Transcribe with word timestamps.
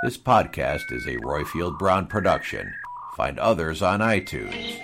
This 0.00 0.16
podcast 0.16 0.92
is 0.92 1.08
a 1.08 1.16
Royfield 1.16 1.76
Brown 1.76 2.06
production. 2.06 2.72
Find 3.16 3.36
others 3.36 3.82
on 3.82 3.98
iTunes. 3.98 4.78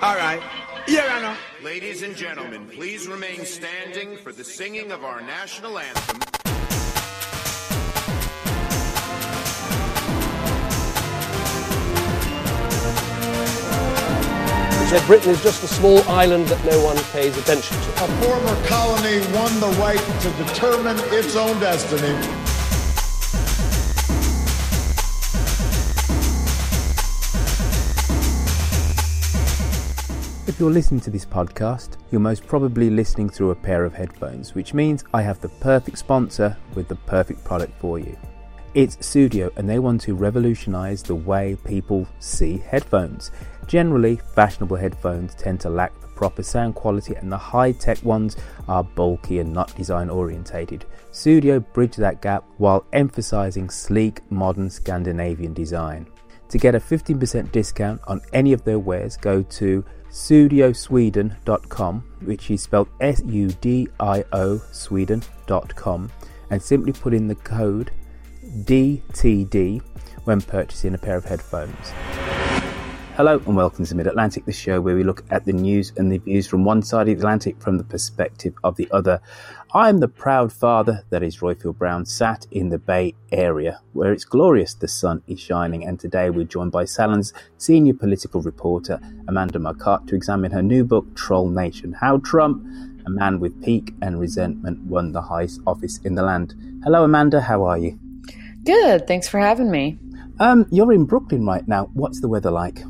All 0.00 0.14
right. 0.14 0.40
Here 0.86 1.02
I 1.10 1.22
know. 1.22 1.36
Ladies 1.60 2.02
and 2.02 2.14
gentlemen, 2.14 2.68
please 2.68 3.08
remain 3.08 3.44
standing 3.44 4.16
for 4.16 4.30
the 4.30 4.44
singing 4.44 4.92
of 4.92 5.02
our 5.02 5.20
national 5.22 5.76
anthem. 5.76 6.20
He 14.78 14.86
said 14.88 15.04
Britain 15.08 15.30
is 15.30 15.42
just 15.42 15.64
a 15.64 15.66
small 15.66 16.00
island 16.08 16.46
that 16.46 16.64
no 16.64 16.80
one 16.84 16.96
pays 17.10 17.36
attention 17.36 17.76
to. 17.76 18.04
A 18.04 18.08
former 18.22 18.66
colony 18.68 19.18
won 19.34 19.58
the 19.58 19.76
right 19.80 19.98
to 19.98 20.30
determine 20.44 20.96
its 21.12 21.34
own 21.34 21.58
destiny. 21.58 22.43
If 30.46 30.60
you're 30.60 30.70
listening 30.70 31.00
to 31.00 31.10
this 31.10 31.24
podcast, 31.24 31.96
you're 32.10 32.20
most 32.20 32.46
probably 32.46 32.90
listening 32.90 33.30
through 33.30 33.52
a 33.52 33.54
pair 33.54 33.86
of 33.86 33.94
headphones, 33.94 34.54
which 34.54 34.74
means 34.74 35.02
I 35.14 35.22
have 35.22 35.40
the 35.40 35.48
perfect 35.48 35.96
sponsor 35.96 36.54
with 36.74 36.86
the 36.86 36.96
perfect 36.96 37.42
product 37.44 37.72
for 37.80 37.98
you. 37.98 38.14
It's 38.74 38.96
Sudio, 38.96 39.56
and 39.56 39.66
they 39.66 39.78
want 39.78 40.02
to 40.02 40.14
revolutionize 40.14 41.02
the 41.02 41.14
way 41.14 41.56
people 41.64 42.06
see 42.18 42.58
headphones. 42.58 43.30
Generally, 43.66 44.20
fashionable 44.34 44.76
headphones 44.76 45.34
tend 45.34 45.60
to 45.60 45.70
lack 45.70 45.98
the 46.02 46.08
proper 46.08 46.42
sound 46.42 46.74
quality, 46.74 47.14
and 47.14 47.32
the 47.32 47.38
high 47.38 47.72
tech 47.72 48.02
ones 48.04 48.36
are 48.68 48.84
bulky 48.84 49.38
and 49.38 49.50
not 49.50 49.74
design 49.76 50.10
orientated. 50.10 50.84
Sudio 51.10 51.64
bridge 51.72 51.96
that 51.96 52.20
gap 52.20 52.44
while 52.58 52.84
emphasizing 52.92 53.70
sleek, 53.70 54.20
modern 54.30 54.68
Scandinavian 54.68 55.54
design. 55.54 56.06
To 56.50 56.58
get 56.58 56.74
a 56.74 56.80
15% 56.80 57.50
discount 57.50 58.02
on 58.06 58.20
any 58.34 58.52
of 58.52 58.62
their 58.64 58.78
wares, 58.78 59.16
go 59.16 59.42
to 59.42 59.82
sudiosweden.com, 60.14 62.04
which 62.22 62.50
is 62.50 62.62
spelled 62.62 62.88
S 63.00 63.20
U 63.26 63.48
D 63.60 63.88
I 63.98 64.24
O 64.32 64.58
Sweden.com, 64.70 66.10
and 66.50 66.62
simply 66.62 66.92
put 66.92 67.12
in 67.12 67.26
the 67.26 67.34
code 67.34 67.90
DTD 68.62 69.82
when 70.22 70.40
purchasing 70.40 70.94
a 70.94 70.98
pair 70.98 71.16
of 71.16 71.24
headphones. 71.24 71.92
Hello 73.16 73.40
and 73.46 73.56
welcome 73.56 73.84
to 73.84 73.94
Mid 73.96 74.06
Atlantic, 74.06 74.44
the 74.44 74.52
show 74.52 74.80
where 74.80 74.94
we 74.94 75.02
look 75.02 75.24
at 75.30 75.44
the 75.44 75.52
news 75.52 75.92
and 75.96 76.10
the 76.10 76.18
views 76.18 76.46
from 76.46 76.64
one 76.64 76.82
side 76.82 77.08
of 77.08 77.16
the 77.16 77.20
Atlantic 77.20 77.60
from 77.60 77.76
the 77.76 77.84
perspective 77.84 78.54
of 78.62 78.76
the 78.76 78.88
other. 78.92 79.20
I'm 79.76 79.98
the 79.98 80.06
proud 80.06 80.52
father 80.52 81.02
that 81.10 81.24
is 81.24 81.38
Royfield 81.38 81.78
Brown, 81.78 82.06
sat 82.06 82.46
in 82.52 82.68
the 82.68 82.78
Bay 82.78 83.16
Area, 83.32 83.80
where 83.92 84.12
it's 84.12 84.24
glorious 84.24 84.72
the 84.72 84.86
sun 84.86 85.20
is 85.26 85.40
shining. 85.40 85.84
And 85.84 85.98
today 85.98 86.30
we're 86.30 86.44
joined 86.44 86.70
by 86.70 86.84
Salon's 86.84 87.32
senior 87.58 87.94
political 87.94 88.40
reporter, 88.40 89.00
Amanda 89.26 89.58
Marcotte, 89.58 90.06
to 90.06 90.14
examine 90.14 90.52
her 90.52 90.62
new 90.62 90.84
book, 90.84 91.16
Troll 91.16 91.48
Nation 91.48 91.92
How 91.92 92.18
Trump, 92.18 92.64
a 93.04 93.10
man 93.10 93.40
with 93.40 93.60
pique 93.64 93.92
and 94.00 94.20
resentment, 94.20 94.78
won 94.84 95.10
the 95.10 95.22
highest 95.22 95.60
office 95.66 95.98
in 96.04 96.14
the 96.14 96.22
land. 96.22 96.54
Hello, 96.84 97.02
Amanda, 97.02 97.40
how 97.40 97.64
are 97.64 97.76
you? 97.76 97.98
Good, 98.62 99.08
thanks 99.08 99.26
for 99.26 99.40
having 99.40 99.72
me. 99.72 99.98
Um, 100.38 100.66
you're 100.70 100.92
in 100.92 101.04
Brooklyn 101.04 101.44
right 101.44 101.66
now. 101.66 101.90
What's 101.94 102.20
the 102.20 102.28
weather 102.28 102.52
like? 102.52 102.84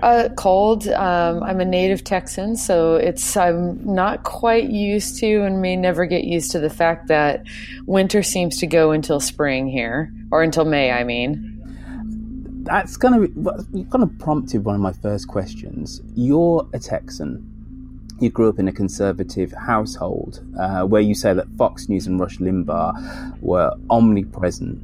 Uh, 0.00 0.28
cold. 0.36 0.86
Um, 0.88 1.42
I'm 1.42 1.60
a 1.60 1.64
native 1.64 2.04
Texan, 2.04 2.56
so 2.56 2.94
it's 2.94 3.36
I'm 3.36 3.84
not 3.84 4.22
quite 4.22 4.70
used 4.70 5.18
to, 5.20 5.42
and 5.42 5.60
may 5.60 5.74
never 5.74 6.06
get 6.06 6.22
used 6.22 6.52
to 6.52 6.60
the 6.60 6.70
fact 6.70 7.08
that 7.08 7.44
winter 7.84 8.22
seems 8.22 8.58
to 8.58 8.66
go 8.66 8.92
until 8.92 9.18
spring 9.18 9.66
here, 9.66 10.12
or 10.30 10.42
until 10.42 10.64
May. 10.64 10.92
I 10.92 11.02
mean, 11.02 12.62
That's 12.64 12.96
of 13.14 13.34
kind 13.90 14.04
of 14.04 14.18
prompted 14.18 14.64
one 14.64 14.74
of 14.76 14.80
my 14.80 14.92
first 14.92 15.26
questions. 15.26 16.00
You're 16.14 16.68
a 16.72 16.78
Texan. 16.78 17.54
You 18.20 18.30
grew 18.30 18.48
up 18.48 18.58
in 18.58 18.68
a 18.68 18.72
conservative 18.72 19.52
household 19.52 20.44
uh, 20.58 20.82
where 20.84 21.00
you 21.00 21.14
say 21.14 21.32
that 21.34 21.48
Fox 21.56 21.88
News 21.88 22.06
and 22.06 22.20
Rush 22.20 22.38
Limbaugh 22.38 23.40
were 23.40 23.72
omnipresent. 23.90 24.78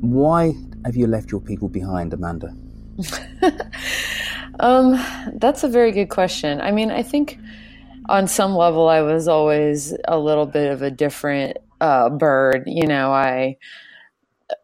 Why 0.00 0.54
have 0.84 0.96
you 0.96 1.06
left 1.06 1.30
your 1.32 1.40
people 1.40 1.68
behind, 1.68 2.12
Amanda? 2.12 2.54
um, 4.60 5.02
that's 5.34 5.64
a 5.64 5.68
very 5.68 5.92
good 5.92 6.08
question. 6.08 6.60
I 6.60 6.70
mean, 6.70 6.90
I 6.90 7.02
think 7.02 7.38
on 8.08 8.26
some 8.26 8.54
level, 8.54 8.88
I 8.88 9.02
was 9.02 9.28
always 9.28 9.94
a 10.06 10.18
little 10.18 10.46
bit 10.46 10.70
of 10.70 10.82
a 10.82 10.90
different 10.90 11.58
uh, 11.80 12.10
bird. 12.10 12.64
You 12.66 12.86
know, 12.86 13.12
I 13.12 13.56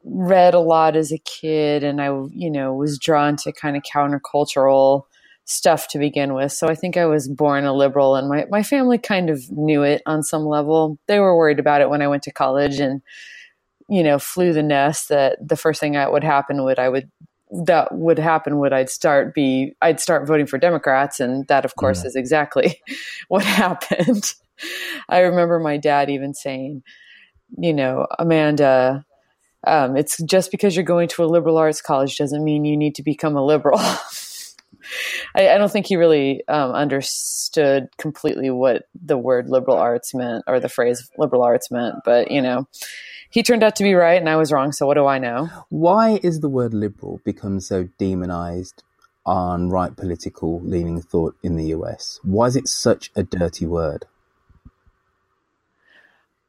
read 0.05 0.55
a 0.55 0.61
lot 0.61 0.97
as 0.97 1.13
a 1.13 1.19
kid, 1.19 1.85
and 1.85 2.01
I, 2.01 2.07
you 2.33 2.51
know, 2.51 2.75
was 2.75 2.99
drawn 2.99 3.37
to 3.39 3.53
kind 3.53 3.77
of 3.77 3.83
countercultural 3.83 5.05
stuff 5.45 5.87
to 5.89 5.99
begin 5.99 6.35
with. 6.35 6.51
So 6.53 6.67
I 6.67 6.75
think 6.75 6.97
I 6.97 7.07
was 7.07 7.29
born 7.29 7.65
a 7.65 7.73
liberal, 7.73 8.17
and 8.17 8.29
my 8.29 8.47
my 8.51 8.63
family 8.63 8.99
kind 8.99 9.31
of 9.31 9.51
knew 9.51 9.83
it 9.83 10.03
on 10.07 10.23
some 10.23 10.45
level. 10.47 10.99
They 11.07 11.21
were 11.21 11.37
worried 11.37 11.61
about 11.61 11.81
it 11.81 11.91
when 11.91 12.03
I 12.03 12.09
went 12.09 12.25
to 12.25 12.33
college, 12.33 12.81
and 12.81 13.03
you 13.89 14.03
know, 14.03 14.19
flew 14.19 14.53
the 14.53 14.63
nest 14.63 15.09
that 15.11 15.39
the 15.47 15.57
first 15.57 15.81
thing 15.81 15.93
that 15.93 16.13
would 16.13 16.25
happen 16.25 16.65
would 16.65 16.79
I 16.79 16.89
would 16.89 17.11
that 17.65 17.93
would 17.93 18.19
happen 18.19 18.59
would 18.59 18.73
I'd 18.73 18.91
start 18.91 19.35
be 19.35 19.75
I'd 19.83 20.01
start 20.01 20.27
voting 20.27 20.47
for 20.47 20.59
Democrats 20.59 21.21
and 21.21 21.47
that 21.49 21.65
of 21.65 21.75
course 21.77 22.03
Yeah. 22.03 22.09
is 22.09 22.17
exactly 22.17 22.81
what 23.29 23.45
happened. 23.45 24.35
I 25.09 25.21
remember 25.21 25.59
my 25.59 25.77
dad 25.77 26.11
even 26.11 26.35
saying, 26.35 26.83
you 27.59 27.73
know, 27.75 28.07
Amanda, 28.19 29.05
um, 29.67 29.97
it's 29.97 30.23
just 30.23 30.51
because 30.51 30.77
you're 30.77 30.85
going 30.85 31.09
to 31.09 31.25
a 31.25 31.27
liberal 31.27 31.59
arts 31.59 31.81
college 31.83 32.17
doesn't 32.17 32.45
mean 32.45 32.65
you 32.65 32.77
need 32.77 32.95
to 32.97 33.03
become 33.03 33.37
a 33.37 33.45
liberal. 33.45 33.81
I, 35.35 35.49
I 35.49 35.59
don't 35.59 35.71
think 35.71 35.87
he 35.87 35.97
really 35.97 36.43
um, 36.49 36.73
understood 36.73 37.89
completely 37.99 38.51
what 38.51 38.85
the 38.95 39.19
word 39.19 39.49
liberal 39.49 39.77
arts 39.77 40.15
meant 40.15 40.45
or 40.47 40.61
the 40.61 40.69
phrase 40.69 41.11
liberal 41.19 41.43
arts 41.43 41.71
meant, 41.71 41.97
but 42.05 42.31
you 42.31 42.43
know, 42.43 42.69
he 43.31 43.43
turned 43.43 43.63
out 43.63 43.77
to 43.77 43.83
be 43.83 43.95
right 43.95 44.21
and 44.21 44.29
I 44.29 44.37
was 44.37 44.53
wrong. 44.53 44.73
So 44.73 44.87
what 44.87 44.95
do 44.95 45.07
I 45.07 45.19
know? 45.19 45.49
Why 45.69 46.21
is 46.23 46.41
the 46.41 46.49
word 46.49 46.75
liberal 46.75 47.21
become 47.25 47.61
so 47.61 47.89
demonized 47.99 48.83
on 49.25 49.71
right 49.71 49.95
political 49.97 50.61
leaning 50.61 51.03
thought 51.03 51.37
in 51.43 51.57
the 51.57 51.67
US? 51.67 52.21
Why 52.23 52.47
is 52.47 52.57
it 52.57 52.69
such 52.69 53.11
a 53.17 53.23
dirty 53.23 53.67
word? 53.67 54.07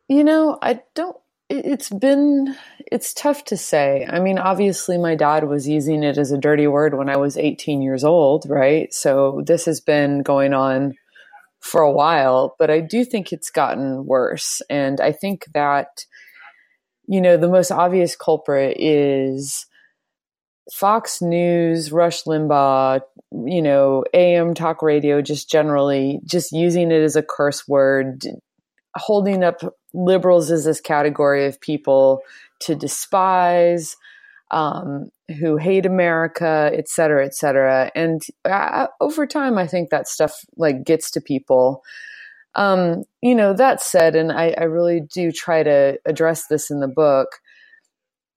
You 0.07 0.23
know, 0.23 0.57
I 0.61 0.81
don't. 0.93 1.17
It- 1.49 1.65
It's 1.65 1.89
been. 1.89 2.55
It's 2.91 3.13
tough 3.13 3.43
to 3.45 3.57
say. 3.57 4.05
I 4.09 4.19
mean, 4.19 4.37
obviously, 4.39 4.97
my 4.97 5.15
dad 5.15 5.45
was 5.45 5.67
using 5.67 6.03
it 6.03 6.17
as 6.17 6.31
a 6.31 6.37
dirty 6.37 6.67
word 6.67 6.93
when 6.97 7.09
I 7.09 7.17
was 7.17 7.37
18 7.37 7.81
years 7.81 8.03
old, 8.03 8.45
right? 8.49 8.93
So 8.93 9.41
this 9.45 9.65
has 9.65 9.81
been 9.81 10.23
going 10.23 10.53
on 10.53 10.93
for 11.59 11.81
a 11.81 11.91
while, 11.91 12.55
but 12.59 12.69
I 12.69 12.79
do 12.81 13.03
think 13.03 13.33
it's 13.33 13.49
gotten 13.49 14.05
worse. 14.05 14.61
And 14.69 15.01
I 15.01 15.11
think 15.11 15.45
that, 15.53 16.05
you 17.07 17.19
know, 17.21 17.37
the 17.37 17.49
most 17.49 17.71
obvious 17.71 18.15
culprit 18.15 18.77
is 18.79 19.65
Fox 20.73 21.21
News, 21.21 21.91
Rush 21.91 22.23
Limbaugh, 22.23 23.01
you 23.45 23.61
know, 23.61 24.03
AM 24.13 24.53
talk 24.53 24.81
radio, 24.81 25.21
just 25.21 25.49
generally 25.49 26.19
just 26.25 26.51
using 26.51 26.91
it 26.91 27.01
as 27.01 27.15
a 27.15 27.23
curse 27.23 27.67
word, 27.67 28.23
holding 28.95 29.43
up 29.43 29.61
liberals 29.93 30.51
is 30.51 30.65
this 30.65 30.81
category 30.81 31.45
of 31.45 31.61
people 31.61 32.21
to 32.59 32.75
despise, 32.75 33.95
um, 34.51 35.09
who 35.39 35.57
hate 35.57 35.85
America, 35.85 36.71
et 36.73 36.87
cetera, 36.87 37.25
et 37.25 37.35
cetera. 37.35 37.91
And 37.95 38.21
uh, 38.45 38.87
over 39.01 39.27
time, 39.27 39.57
I 39.57 39.67
think 39.67 39.89
that 39.89 40.07
stuff 40.07 40.33
like 40.55 40.83
gets 40.83 41.11
to 41.11 41.21
people. 41.21 41.83
Um, 42.55 43.03
you 43.21 43.35
know, 43.35 43.53
that 43.53 43.81
said, 43.81 44.15
and 44.15 44.31
I, 44.31 44.55
I 44.57 44.63
really 44.63 45.01
do 45.13 45.31
try 45.31 45.63
to 45.63 45.99
address 46.05 46.47
this 46.47 46.71
in 46.71 46.79
the 46.79 46.87
book. 46.87 47.27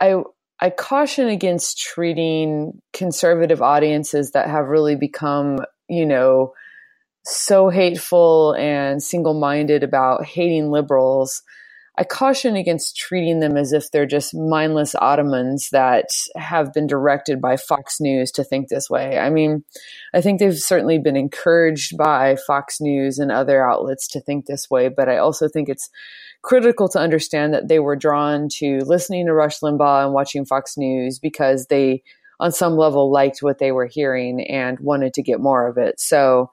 I 0.00 0.16
I 0.60 0.68
caution 0.70 1.28
against 1.28 1.78
treating 1.78 2.82
conservative 2.92 3.62
audiences 3.62 4.32
that 4.32 4.50
have 4.50 4.66
really 4.66 4.96
become, 4.96 5.60
you 5.88 6.04
know, 6.04 6.52
so 7.24 7.68
hateful 7.68 8.54
and 8.58 9.02
single 9.02 9.34
minded 9.34 9.82
about 9.82 10.24
hating 10.24 10.70
liberals 10.70 11.42
I 12.00 12.04
caution 12.04 12.56
against 12.56 12.96
treating 12.96 13.40
them 13.40 13.58
as 13.58 13.74
if 13.74 13.90
they're 13.90 14.06
just 14.06 14.34
mindless 14.34 14.94
automatons 14.94 15.68
that 15.70 16.06
have 16.34 16.72
been 16.72 16.86
directed 16.86 17.42
by 17.42 17.58
Fox 17.58 18.00
News 18.00 18.30
to 18.32 18.42
think 18.42 18.68
this 18.68 18.88
way. 18.88 19.18
I 19.18 19.28
mean, 19.28 19.64
I 20.14 20.22
think 20.22 20.38
they've 20.38 20.56
certainly 20.56 20.98
been 20.98 21.14
encouraged 21.14 21.98
by 21.98 22.36
Fox 22.46 22.80
News 22.80 23.18
and 23.18 23.30
other 23.30 23.68
outlets 23.68 24.08
to 24.08 24.20
think 24.20 24.46
this 24.46 24.70
way, 24.70 24.88
but 24.88 25.10
I 25.10 25.18
also 25.18 25.46
think 25.46 25.68
it's 25.68 25.90
critical 26.40 26.88
to 26.88 26.98
understand 26.98 27.52
that 27.52 27.68
they 27.68 27.80
were 27.80 27.96
drawn 27.96 28.48
to 28.60 28.78
listening 28.86 29.26
to 29.26 29.34
Rush 29.34 29.60
Limbaugh 29.60 30.04
and 30.04 30.14
watching 30.14 30.46
Fox 30.46 30.78
News 30.78 31.18
because 31.18 31.66
they, 31.66 32.02
on 32.38 32.50
some 32.50 32.78
level, 32.78 33.12
liked 33.12 33.42
what 33.42 33.58
they 33.58 33.72
were 33.72 33.84
hearing 33.84 34.40
and 34.48 34.80
wanted 34.80 35.12
to 35.12 35.22
get 35.22 35.38
more 35.38 35.66
of 35.68 35.76
it. 35.76 36.00
So, 36.00 36.50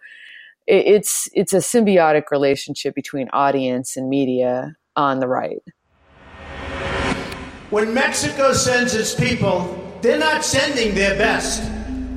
it's 0.67 1.29
it's 1.33 1.53
a 1.53 1.57
symbiotic 1.57 2.29
relationship 2.31 2.93
between 2.93 3.29
audience 3.31 3.95
and 3.95 4.09
media 4.09 4.75
on 4.95 5.19
the 5.19 5.27
right. 5.27 5.63
When 7.69 7.93
Mexico 7.93 8.53
sends 8.53 8.93
its 8.93 9.13
people, 9.13 9.99
they're 10.01 10.19
not 10.19 10.43
sending 10.43 10.93
their 10.95 11.17
best. 11.17 11.63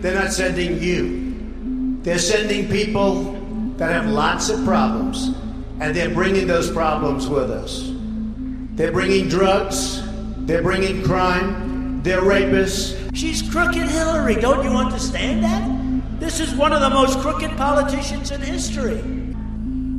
They're 0.00 0.14
not 0.14 0.32
sending 0.32 0.82
you. 0.82 2.00
They're 2.02 2.19
sending 2.19 2.69
people 2.69 3.32
that 3.76 3.93
have 3.93 4.06
lots 4.06 4.49
of 4.49 4.64
problems, 4.64 5.35
and 5.81 5.94
they're 5.94 6.14
bringing 6.14 6.47
those 6.47 6.70
problems 6.70 7.29
with 7.29 7.50
us. 7.50 7.91
They're 8.75 8.93
bringing 8.93 9.29
drugs, 9.29 10.02
they're 10.47 10.62
bringing 10.62 11.02
crime, 11.02 12.02
they're 12.02 12.23
rapists. 12.23 13.14
She's 13.14 13.43
crooked 13.43 13.88
Hillary, 13.88 14.37
don't 14.37 14.64
you 14.64 14.70
understand 14.70 15.44
that? 15.44 15.90
This 16.21 16.39
is 16.39 16.55
one 16.55 16.75
of 16.75 16.83
the 16.83 16.91
most 16.91 17.19
crooked 17.21 17.51
politicians 17.57 18.31
in 18.31 18.43
history. 18.43 19.01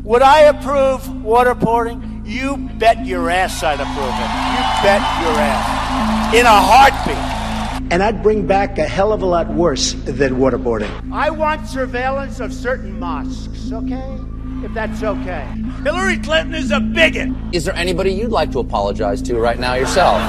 Would 0.03 0.21
I 0.21 0.41
approve 0.41 1.01
waterboarding? 1.25 2.27
You 2.27 2.57
bet 2.77 3.03
your 3.07 3.27
ass 3.31 3.63
I'd 3.63 3.79
approve 3.79 3.97
it. 3.97 4.31
You 4.53 4.61
bet 4.83 5.01
your 5.23 5.33
ass. 5.35 6.33
In 6.35 6.45
a 6.45 6.49
heartbeat. 6.51 7.91
And 7.91 8.03
I'd 8.03 8.21
bring 8.21 8.45
back 8.45 8.77
a 8.77 8.87
hell 8.87 9.11
of 9.11 9.23
a 9.23 9.25
lot 9.25 9.49
worse 9.49 9.93
than 9.93 10.35
waterboarding. 10.35 11.11
I 11.11 11.31
want 11.31 11.67
surveillance 11.67 12.39
of 12.39 12.53
certain 12.53 12.99
mosques, 12.99 13.71
okay? 13.71 14.19
If 14.63 14.75
that's 14.75 15.01
okay. 15.01 15.47
Hillary 15.83 16.19
Clinton 16.19 16.53
is 16.53 16.69
a 16.69 16.79
bigot. 16.79 17.29
Is 17.51 17.65
there 17.65 17.75
anybody 17.75 18.13
you'd 18.13 18.29
like 18.29 18.51
to 18.51 18.59
apologize 18.59 19.23
to 19.23 19.39
right 19.39 19.59
now 19.59 19.73
yourself? 19.73 20.21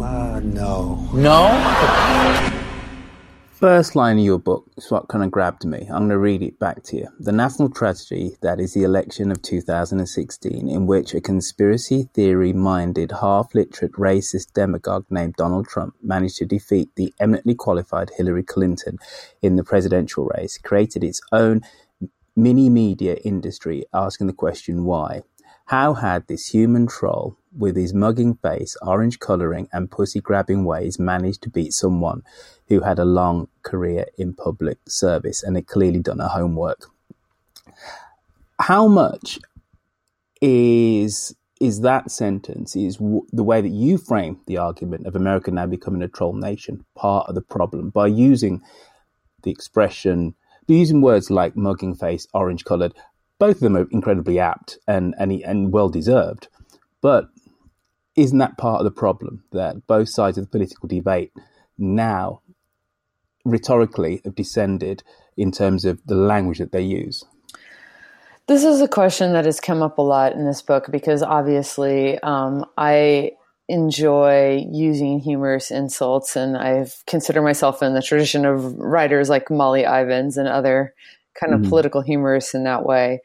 Uh, 0.00 0.40
no. 0.40 1.08
No? 1.14 2.53
First 3.64 3.96
line 3.96 4.18
of 4.18 4.24
your 4.26 4.38
book 4.38 4.70
is 4.76 4.90
what 4.90 5.08
kind 5.08 5.24
of 5.24 5.30
grabbed 5.30 5.64
me. 5.64 5.88
I'm 5.88 6.00
going 6.00 6.08
to 6.10 6.18
read 6.18 6.42
it 6.42 6.58
back 6.58 6.82
to 6.82 6.98
you. 6.98 7.08
The 7.18 7.32
national 7.32 7.70
tragedy 7.70 8.36
that 8.42 8.60
is 8.60 8.74
the 8.74 8.82
election 8.82 9.30
of 9.30 9.40
2016, 9.40 10.68
in 10.68 10.86
which 10.86 11.14
a 11.14 11.20
conspiracy 11.22 12.10
theory 12.12 12.52
minded, 12.52 13.10
half 13.22 13.54
literate, 13.54 13.92
racist 13.92 14.52
demagogue 14.52 15.06
named 15.08 15.36
Donald 15.36 15.66
Trump 15.66 15.94
managed 16.02 16.36
to 16.36 16.44
defeat 16.44 16.90
the 16.96 17.14
eminently 17.18 17.54
qualified 17.54 18.10
Hillary 18.18 18.42
Clinton 18.42 18.98
in 19.40 19.56
the 19.56 19.64
presidential 19.64 20.26
race, 20.36 20.58
created 20.58 21.02
its 21.02 21.22
own 21.32 21.62
mini 22.36 22.68
media 22.68 23.14
industry 23.24 23.86
asking 23.94 24.26
the 24.26 24.34
question 24.34 24.84
why. 24.84 25.22
How 25.68 25.94
had 25.94 26.26
this 26.26 26.48
human 26.48 26.86
troll, 26.86 27.38
with 27.56 27.76
his 27.76 27.94
mugging 27.94 28.34
face, 28.34 28.76
orange 28.82 29.20
colouring, 29.20 29.68
and 29.72 29.90
pussy 29.90 30.20
grabbing 30.20 30.66
ways, 30.66 30.98
managed 30.98 31.40
to 31.44 31.48
beat 31.48 31.72
someone 31.72 32.22
who 32.68 32.80
had 32.80 32.98
a 32.98 33.04
long 33.04 33.48
career 33.62 34.06
in 34.18 34.34
public 34.34 34.78
service 34.88 35.42
and 35.42 35.56
had 35.56 35.66
clearly 35.66 36.00
done 36.00 36.18
her 36.18 36.28
homework? 36.28 36.90
How 38.60 38.86
much 38.86 39.38
is 40.40 41.34
is 41.60 41.80
that 41.80 42.10
sentence 42.10 42.76
is 42.76 42.96
w- 42.96 43.26
the 43.32 43.44
way 43.44 43.60
that 43.60 43.70
you 43.70 43.96
frame 43.96 44.38
the 44.46 44.58
argument 44.58 45.06
of 45.06 45.16
America 45.16 45.50
now 45.50 45.66
becoming 45.66 46.02
a 46.02 46.08
troll 46.08 46.34
nation 46.34 46.84
part 46.94 47.28
of 47.28 47.34
the 47.34 47.40
problem 47.40 47.90
by 47.90 48.06
using 48.06 48.60
the 49.44 49.50
expression, 49.50 50.34
by 50.66 50.74
using 50.74 51.00
words 51.00 51.30
like 51.30 51.56
mugging 51.56 51.94
face, 51.94 52.26
orange 52.34 52.64
coloured, 52.64 52.92
both 53.38 53.56
of 53.56 53.60
them 53.60 53.76
are 53.76 53.88
incredibly 53.90 54.38
apt 54.38 54.78
and 54.86 55.14
and, 55.18 55.32
and 55.32 55.72
well 55.72 55.88
deserved. 55.88 56.48
But 57.00 57.28
isn't 58.16 58.38
that 58.38 58.58
part 58.58 58.80
of 58.80 58.84
the 58.84 59.00
problem 59.00 59.44
that 59.52 59.86
both 59.86 60.08
sides 60.08 60.38
of 60.38 60.44
the 60.44 60.50
political 60.50 60.88
debate 60.88 61.32
now 61.78 62.40
rhetorically 63.44 64.20
have 64.24 64.34
descended 64.34 65.02
in 65.36 65.50
terms 65.52 65.84
of 65.84 66.00
the 66.06 66.14
language 66.14 66.58
that 66.58 66.72
they 66.72 66.82
use? 66.82 67.24
This 68.46 68.64
is 68.64 68.80
a 68.80 68.88
question 68.88 69.32
that 69.32 69.46
has 69.46 69.58
come 69.58 69.82
up 69.82 69.98
a 69.98 70.02
lot 70.02 70.34
in 70.34 70.44
this 70.44 70.60
book 70.60 70.90
because 70.90 71.22
obviously 71.22 72.18
um, 72.20 72.66
I 72.76 73.32
enjoy 73.68 74.66
using 74.70 75.18
humorous 75.18 75.70
insults, 75.70 76.36
and 76.36 76.56
I've 76.56 77.02
considered 77.06 77.42
myself 77.42 77.82
in 77.82 77.94
the 77.94 78.02
tradition 78.02 78.44
of 78.44 78.74
writers 78.78 79.30
like 79.30 79.50
Molly 79.50 79.84
Ivins 79.84 80.36
and 80.36 80.48
other 80.48 80.94
kind 81.40 81.54
of 81.54 81.60
mm-hmm. 81.60 81.70
political 81.70 82.02
humorists 82.02 82.54
in 82.54 82.64
that 82.64 82.84
way. 82.84 83.22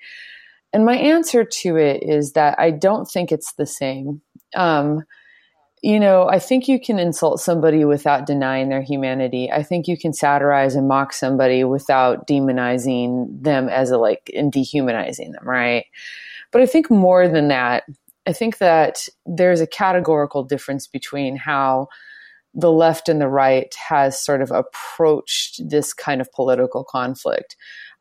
And 0.72 0.86
my 0.86 0.96
answer 0.96 1.44
to 1.44 1.78
it 1.78 2.04
is 2.04 2.34
that 2.34 2.58
I 2.60 2.72
don't 2.72 3.06
think 3.06 3.32
it's 3.32 3.54
the 3.54 3.66
same. 3.66 4.22
Um, 4.56 5.04
you 5.82 6.00
know, 6.00 6.28
I 6.28 6.40
think 6.40 6.68
you 6.68 6.80
can 6.80 7.00
insult 7.00 7.40
somebody 7.40 7.86
without 7.86 8.26
denying 8.26 8.70
their 8.70 8.82
humanity. 8.82 9.52
I 9.52 9.64
think 9.64 9.88
you 9.88 9.98
can 9.98 10.14
satirize 10.14 10.76
and 10.76 10.88
mock 10.88 11.14
somebody 11.14 11.64
without 11.64 12.28
demonizing 12.28 13.28
them 13.42 13.70
as 13.70 13.90
a 13.92 13.98
like 13.98 14.30
and 14.36 14.52
dehumanizing 14.52 15.32
them, 15.32 15.48
right? 15.48 15.86
But 16.52 16.62
I 16.62 16.66
think 16.66 16.90
more 16.90 17.28
than 17.28 17.48
that, 17.48 17.84
I 18.28 18.34
think 18.34 18.58
that 18.58 19.08
there's 19.26 19.62
a 19.62 19.68
categorical 19.68 20.44
difference 20.44 20.86
between 20.86 21.38
how 21.38 21.88
the 22.54 22.72
left 22.72 23.08
and 23.08 23.22
the 23.22 23.28
right 23.28 23.74
has 23.88 24.24
sort 24.24 24.42
of 24.42 24.52
approached 24.52 25.70
this 25.70 25.94
kind 25.94 26.20
of 26.20 26.32
political 26.32 26.84
conflict. 26.84 27.56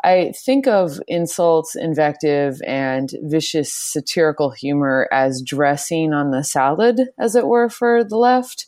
I 0.05 0.33
think 0.33 0.67
of 0.67 1.00
insults, 1.09 1.75
invective, 1.75 2.61
and 2.64 3.11
vicious 3.23 3.73
satirical 3.73 4.50
humor 4.50 5.09
as 5.11 5.43
dressing 5.43 6.12
on 6.12 6.31
the 6.31 6.45
salad, 6.45 7.00
as 7.19 7.35
it 7.35 7.47
were, 7.47 7.69
for 7.69 8.05
the 8.05 8.17
left. 8.17 8.67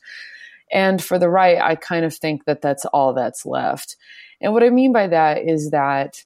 And 0.73 1.03
for 1.03 1.19
the 1.19 1.29
right, 1.29 1.59
I 1.61 1.77
kind 1.77 2.05
of 2.05 2.15
think 2.15 2.45
that 2.45 2.63
that's 2.63 2.85
all 2.87 3.15
that's 3.15 3.47
left. 3.47 3.97
And 4.41 4.53
what 4.53 4.65
I 4.65 4.71
mean 4.71 4.93
by 4.93 5.09
that 5.09 5.39
is 5.47 5.71
that 5.71 6.25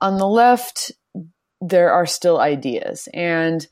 on 0.00 0.16
the 0.18 0.28
left, 0.28 0.92
there 1.60 1.92
are 1.92 2.06
still 2.06 2.38
ideas. 2.38 3.08
And 3.12 3.66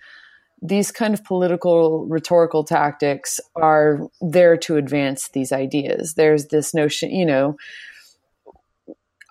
these 0.60 0.90
kind 0.90 1.14
of 1.14 1.24
political 1.24 2.06
rhetorical 2.06 2.64
tactics 2.64 3.40
are 3.54 4.00
there 4.20 4.56
to 4.56 4.76
advance 4.76 5.28
these 5.28 5.52
ideas. 5.52 6.14
There's 6.14 6.46
this 6.46 6.74
notion, 6.74 7.10
you 7.10 7.26
know, 7.26 7.56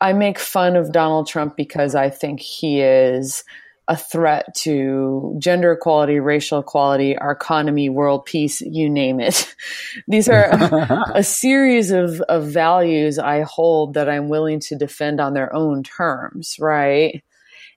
I 0.06 0.14
make 0.14 0.38
fun 0.38 0.76
of 0.76 0.92
Donald 0.92 1.28
Trump 1.28 1.58
because 1.58 1.96
I 1.96 2.12
think 2.12 2.40
he 2.40 2.80
is 2.80 3.44
a 3.88 3.98
threat 3.98 4.46
to 4.58 5.36
gender 5.40 5.72
equality, 5.72 6.20
racial 6.20 6.60
equality, 6.60 7.18
our 7.18 7.32
economy, 7.32 7.90
world 7.90 8.24
peace, 8.24 8.62
you 8.62 8.88
name 8.88 9.20
it. 9.20 9.56
These 10.08 10.30
are 10.30 10.44
a, 10.44 11.12
a, 11.16 11.24
series 11.42 11.90
of, 11.90 12.22
of 12.22 12.46
values 12.46 13.18
I 13.18 13.42
hold 13.42 13.96
that 13.96 14.08
I'm 14.08 14.30
willing 14.30 14.60
to 14.68 14.76
defend 14.76 15.20
on 15.20 15.34
their 15.34 15.52
own 15.56 15.82
terms, 15.82 16.58
right? 16.60 17.24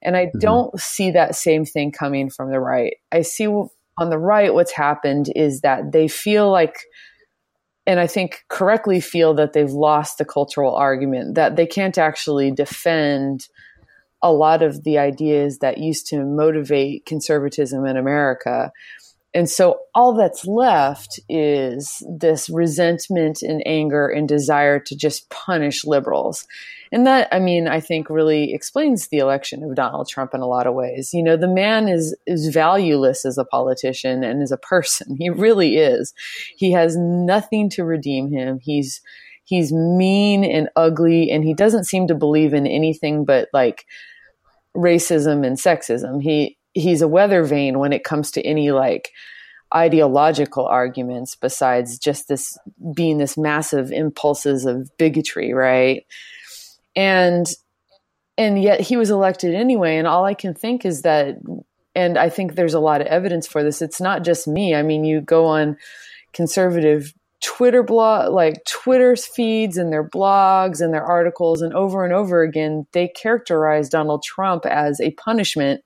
And 0.03 0.15
I 0.15 0.27
mm-hmm. 0.27 0.39
don't 0.39 0.79
see 0.79 1.13
that 1.13 1.35
same 1.35 1.65
thing 1.65 1.93
coming 1.93 2.29
from 2.29 2.51
the 2.51 2.61
right. 2.61 2.99
I 3.11 3.23
see 3.23 3.47
on 3.47 4.11
the 4.11 4.19
right 4.19 4.53
what's 4.53 4.73
happened 4.73 5.33
is 5.35 5.63
that 5.63 5.93
they 5.93 6.09
feel 6.09 6.53
like 6.53 6.77
and 7.89 7.99
I 7.99 8.07
think 8.07 8.45
correctly 8.49 9.01
feel 9.01 9.33
that 9.35 9.55
they've 9.55 9.71
lost 9.71 10.19
the 10.19 10.27
cultural 10.27 10.77
argument, 10.77 11.37
that 11.37 11.57
they 11.57 11.65
can't 11.65 11.97
actually 11.97 12.51
defend 12.51 13.49
a 14.23 14.31
lot 14.31 14.63
of 14.63 14.85
the 14.85 14.99
ideas 14.99 15.61
that 15.61 15.79
used 15.79 16.07
to 16.09 16.23
motivate 16.23 17.07
conservatism 17.07 17.87
in 17.87 17.97
America. 17.97 18.71
And 19.33 19.49
so 19.49 19.79
all 19.95 20.13
that's 20.13 20.45
left 20.45 21.19
is 21.31 22.03
this 22.07 22.51
resentment 22.51 23.41
and 23.41 23.63
anger 23.65 24.07
and 24.07 24.29
desire 24.29 24.79
to 24.81 24.95
just 24.95 25.31
punish 25.31 25.87
liberals. 25.87 26.47
And 26.93 27.07
that, 27.07 27.29
I 27.33 27.39
mean, 27.39 27.69
I 27.69 27.81
think 27.81 28.09
really 28.09 28.53
explains 28.53 29.09
the 29.09 29.19
election 29.19 29.63
of 29.63 29.75
Donald 29.75 30.09
Trump 30.09 30.35
in 30.35 30.41
a 30.41 30.47
lot 30.47 30.67
of 30.67 30.75
ways. 30.75 31.13
You 31.13 31.23
know, 31.23 31.37
the 31.37 31.49
man 31.49 31.89
is, 31.89 32.17
is 32.27 32.49
valueless 32.49 33.25
as 33.25 33.39
a 33.39 33.45
politician 33.45 34.25
and 34.25 34.43
as 34.43 34.53
a 34.53 34.57
person. 34.57 35.17
He 35.19 35.31
really 35.31 35.77
is. 35.77 36.15
He 36.57 36.73
has 36.73 36.97
nothing 36.97 37.69
to 37.71 37.85
redeem 37.85 38.31
him. 38.31 38.61
He's, 38.63 39.01
he's 39.45 39.73
mean 39.73 40.45
and 40.45 40.69
ugly 40.77 41.31
and 41.31 41.43
he 41.43 41.55
doesn't 41.55 41.85
seem 41.85 42.07
to 42.07 42.15
believe 42.15 42.55
in 42.55 42.67
anything 42.67 43.25
but 43.25 43.49
like 43.53 43.85
racism 44.77 45.45
and 45.45 45.57
sexism. 45.57 46.23
He, 46.23 46.57
he's 46.73 47.03
a 47.03 47.09
weather 47.09 47.43
vane 47.43 47.79
when 47.81 47.93
it 47.93 48.05
comes 48.05 48.31
to 48.33 48.43
any 48.43 48.71
like, 48.71 49.11
ideological 49.75 50.67
arguments 50.67 51.37
besides 51.37 51.99
just 51.99 52.29
this 52.29 52.57
being 52.95 53.19
this 53.19 53.37
massive 53.37 53.93
impulses 53.93 54.65
of 54.65 54.91
bigotry, 54.97 55.53
right? 55.53 56.07
And 56.99 57.47
and 58.37 58.63
yet 58.63 58.81
he 58.81 58.97
was 58.97 59.11
elected 59.11 59.55
anyway 59.55 59.97
and 59.97 60.07
all 60.07 60.25
I 60.25 60.35
can 60.35 60.55
think 60.55 60.85
is 60.85 61.03
that 61.03 61.37
and 61.95 62.19
I 62.19 62.29
think 62.29 62.55
there's 62.55 62.75
a 62.75 62.81
lot 62.81 63.01
of 63.01 63.07
evidence 63.07 63.47
for 63.47 63.63
this. 63.63 63.81
It's 63.83 64.01
not 64.01 64.25
just 64.25 64.47
me. 64.47 64.75
I 64.75 64.83
mean, 64.83 65.05
you 65.05 65.21
go 65.21 65.47
on 65.47 65.77
conservative 66.33 67.15
Twitter 67.41 67.83
blog, 67.83 68.33
like 68.33 68.65
Twitter's 68.65 69.27
feeds 69.27 69.77
and 69.77 69.93
their 69.93 70.09
blogs 70.09 70.81
and 70.81 70.93
their 70.93 71.05
articles, 71.05 71.63
and 71.63 71.73
over 71.73 72.05
and 72.05 72.13
over 72.13 72.43
again, 72.43 72.87
they 72.93 73.09
characterize 73.09 73.89
Donald 73.89 74.23
Trump 74.23 74.67
as 74.67 75.01
a 75.01 75.13
punishment 75.13 75.83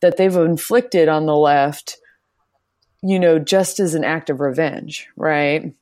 that 0.00 0.16
they've 0.16 0.36
inflicted 0.36 1.08
on 1.08 1.26
the 1.26 1.36
left 1.36 1.96
you 3.02 3.20
know, 3.20 3.38
just 3.38 3.78
as 3.78 3.94
an 3.94 4.04
act 4.04 4.30
of 4.30 4.40
revenge, 4.40 5.08
right? 5.16 5.72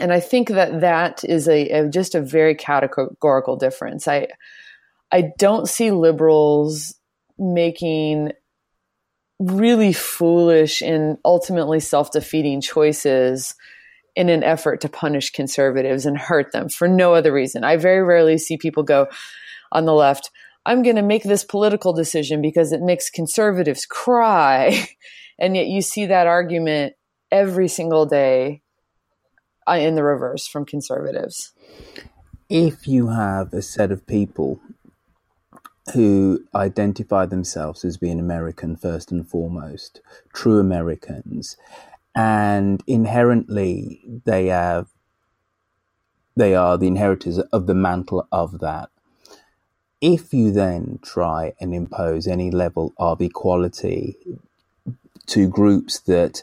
And 0.00 0.12
I 0.12 0.20
think 0.20 0.48
that 0.48 0.80
that 0.80 1.24
is 1.24 1.48
a, 1.48 1.68
a 1.70 1.88
just 1.88 2.14
a 2.14 2.20
very 2.20 2.54
categorical 2.54 3.56
difference. 3.56 4.06
I 4.08 4.28
I 5.12 5.30
don't 5.38 5.68
see 5.68 5.90
liberals 5.90 6.94
making 7.38 8.32
really 9.38 9.92
foolish 9.92 10.82
and 10.82 11.18
ultimately 11.24 11.78
self-defeating 11.80 12.62
choices 12.62 13.54
in 14.14 14.30
an 14.30 14.42
effort 14.42 14.80
to 14.80 14.88
punish 14.88 15.30
conservatives 15.30 16.06
and 16.06 16.16
hurt 16.16 16.52
them 16.52 16.70
for 16.70 16.88
no 16.88 17.14
other 17.14 17.32
reason. 17.32 17.62
I 17.62 17.76
very 17.76 18.02
rarely 18.02 18.38
see 18.38 18.56
people 18.56 18.82
go 18.82 19.08
on 19.72 19.84
the 19.84 19.92
left, 19.92 20.30
I'm 20.64 20.82
going 20.82 20.96
to 20.96 21.02
make 21.02 21.22
this 21.22 21.44
political 21.44 21.92
decision 21.92 22.42
because 22.42 22.72
it 22.72 22.80
makes 22.80 23.10
conservatives 23.10 23.86
cry. 23.86 24.88
And 25.38 25.54
yet 25.54 25.66
you 25.66 25.82
see 25.82 26.06
that 26.06 26.26
argument 26.26 26.94
every 27.30 27.68
single 27.68 28.06
day 28.06 28.62
Uh, 29.68 29.78
in 29.80 29.96
the 29.96 30.04
reverse 30.04 30.46
from 30.46 30.64
conservatives. 30.64 31.52
If 32.48 32.86
you 32.86 33.08
have 33.08 33.52
a 33.52 33.62
set 33.62 33.90
of 33.90 34.06
people 34.06 34.60
who 35.92 36.44
identify 36.54 37.26
themselves 37.26 37.84
as 37.84 37.96
being 37.96 38.20
American 38.20 38.76
first 38.76 39.10
and 39.10 39.28
foremost, 39.28 40.00
true 40.32 40.60
Americans, 40.60 41.56
and 42.14 42.82
inherently 42.86 44.00
they 44.24 44.46
have 44.46 44.88
they 46.36 46.54
are 46.54 46.76
the 46.76 46.86
inheritors 46.86 47.38
of 47.38 47.66
the 47.66 47.74
mantle 47.74 48.28
of 48.30 48.60
that. 48.60 48.90
If 50.00 50.32
you 50.32 50.52
then 50.52 51.00
try 51.02 51.54
and 51.58 51.74
impose 51.74 52.26
any 52.26 52.50
level 52.50 52.92
of 52.98 53.20
equality 53.20 54.16
to 55.26 55.48
groups 55.48 55.98
that 56.00 56.42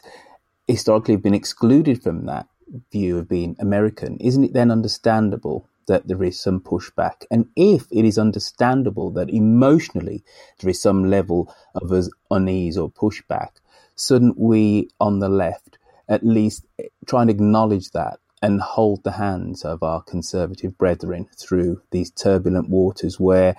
historically 0.66 1.14
have 1.14 1.22
been 1.22 1.32
excluded 1.34 2.02
from 2.02 2.26
that 2.26 2.48
view 2.92 3.18
of 3.18 3.28
being 3.28 3.56
American, 3.58 4.16
isn't 4.18 4.44
it 4.44 4.52
then 4.52 4.70
understandable 4.70 5.68
that 5.86 6.08
there 6.08 6.22
is 6.22 6.40
some 6.40 6.60
pushback? 6.60 7.24
And 7.30 7.46
if 7.56 7.86
it 7.90 8.04
is 8.04 8.18
understandable 8.18 9.10
that 9.12 9.30
emotionally 9.30 10.24
there 10.60 10.70
is 10.70 10.80
some 10.80 11.10
level 11.10 11.54
of 11.74 12.08
unease 12.30 12.78
or 12.78 12.90
pushback, 12.90 13.50
shouldn't 13.98 14.38
we 14.38 14.88
on 15.00 15.18
the 15.18 15.28
left 15.28 15.78
at 16.08 16.24
least 16.24 16.66
try 17.06 17.22
and 17.22 17.30
acknowledge 17.30 17.90
that 17.90 18.18
and 18.42 18.60
hold 18.60 19.02
the 19.04 19.12
hands 19.12 19.64
of 19.64 19.82
our 19.82 20.02
conservative 20.02 20.76
brethren 20.76 21.26
through 21.38 21.80
these 21.90 22.10
turbulent 22.10 22.68
waters 22.68 23.18
where 23.18 23.56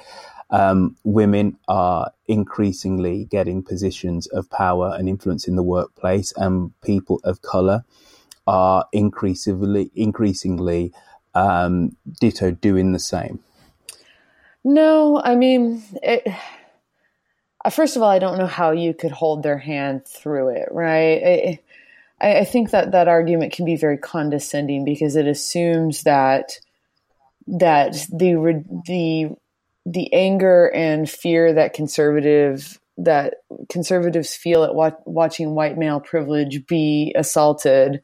um, 0.51 0.95
women 1.03 1.57
are 1.67 2.11
increasingly 2.27 3.25
getting 3.25 3.63
positions 3.63 4.27
of 4.27 4.49
power 4.51 4.95
and 4.95 5.09
influence 5.09 5.47
in 5.47 5.55
the 5.55 5.63
workplace, 5.63 6.31
and 6.37 6.79
people 6.81 7.19
of 7.23 7.41
color 7.41 7.83
are 8.47 8.85
increasingly, 8.91 9.91
increasingly 9.95 10.93
um, 11.33 11.95
ditto 12.19 12.51
doing 12.51 12.91
the 12.91 12.99
same. 12.99 13.39
No, 14.63 15.21
I 15.23 15.35
mean, 15.35 15.83
it, 16.01 16.23
uh, 17.63 17.69
first 17.69 17.95
of 17.95 18.01
all, 18.01 18.09
I 18.09 18.19
don't 18.19 18.37
know 18.37 18.47
how 18.47 18.71
you 18.71 18.93
could 18.93 19.11
hold 19.11 19.43
their 19.43 19.57
hand 19.57 20.07
through 20.07 20.49
it, 20.49 20.69
right? 20.71 21.59
I, 22.21 22.39
I 22.39 22.45
think 22.45 22.71
that 22.71 22.91
that 22.91 23.07
argument 23.07 23.53
can 23.53 23.65
be 23.65 23.75
very 23.75 23.97
condescending 23.97 24.85
because 24.85 25.15
it 25.15 25.27
assumes 25.27 26.03
that 26.03 26.59
that 27.47 27.93
the 28.11 28.63
the 28.87 29.29
the 29.85 30.13
anger 30.13 30.71
and 30.73 31.09
fear 31.09 31.53
that 31.53 31.73
conservative 31.73 32.79
that 32.97 33.35
conservatives 33.69 34.33
feel 34.35 34.63
at 34.63 34.73
wa- 34.73 34.91
watching 35.05 35.53
white 35.53 35.77
male 35.77 35.99
privilege 35.99 36.65
be 36.65 37.13
assaulted 37.15 38.01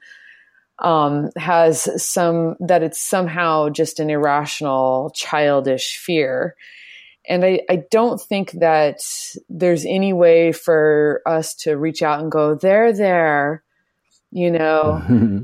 um, 0.81 1.29
has 1.37 2.03
some 2.03 2.55
that 2.59 2.83
it's 2.83 2.99
somehow 2.99 3.69
just 3.69 3.99
an 3.99 4.09
irrational, 4.09 5.11
childish 5.15 5.97
fear. 5.97 6.55
And 7.27 7.45
I, 7.45 7.61
I 7.69 7.83
don't 7.91 8.19
think 8.19 8.51
that 8.53 8.99
there's 9.47 9.85
any 9.85 10.11
way 10.11 10.51
for 10.51 11.21
us 11.25 11.53
to 11.55 11.77
reach 11.77 12.01
out 12.01 12.19
and 12.19 12.31
go, 12.31 12.55
there, 12.55 12.91
there, 12.91 13.63
you 14.31 14.49
know 14.49 15.01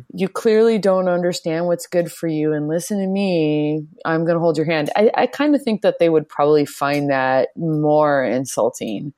you 0.14 0.28
clearly 0.30 0.80
don't 0.80 1.10
understand 1.10 1.66
what's 1.66 1.88
good 1.88 2.12
for 2.12 2.28
you 2.28 2.54
and 2.54 2.68
listen 2.68 3.00
to 3.00 3.08
me 3.08 3.86
i'm 4.06 4.24
going 4.24 4.36
to 4.36 4.40
hold 4.40 4.58
your 4.58 4.66
hand 4.66 4.90
i, 4.96 5.12
I 5.14 5.28
kind 5.28 5.54
of 5.56 5.62
think 5.62 5.82
that 5.82 6.00
they 6.00 6.10
would 6.10 6.28
probably 6.28 6.66
find 6.66 7.10
that 7.10 7.50
more 7.56 8.24
insulting 8.24 9.14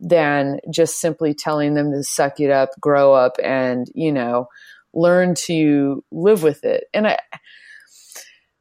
than 0.00 0.60
just 0.70 1.00
simply 1.00 1.34
telling 1.34 1.74
them 1.74 1.90
to 1.90 2.04
suck 2.04 2.38
it 2.38 2.50
up 2.50 2.70
grow 2.80 3.12
up 3.12 3.36
and 3.42 3.90
you 3.94 4.12
know 4.12 4.46
learn 4.94 5.34
to 5.34 6.04
live 6.10 6.42
with 6.42 6.64
it. 6.64 6.84
And 6.94 7.06
i 7.06 7.18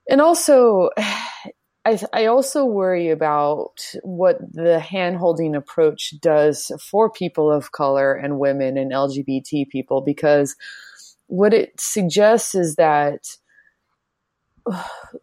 and 0.09 0.21
also 0.21 0.89
I, 1.87 1.97
I 2.11 2.25
also 2.25 2.65
worry 2.65 3.09
about 3.11 3.79
what 4.03 4.39
the 4.51 4.77
hand 4.77 5.15
holding 5.15 5.55
approach 5.55 6.13
does 6.19 6.69
for 6.81 7.09
people 7.09 7.49
of 7.49 7.71
color 7.71 8.13
and 8.13 8.39
women 8.39 8.77
and 8.77 8.91
LGBT 8.91 9.69
people 9.69 10.01
because 10.01 10.57
what 11.27 11.53
it 11.53 11.79
suggests 11.79 12.55
is 12.55 12.75
that 12.75 13.37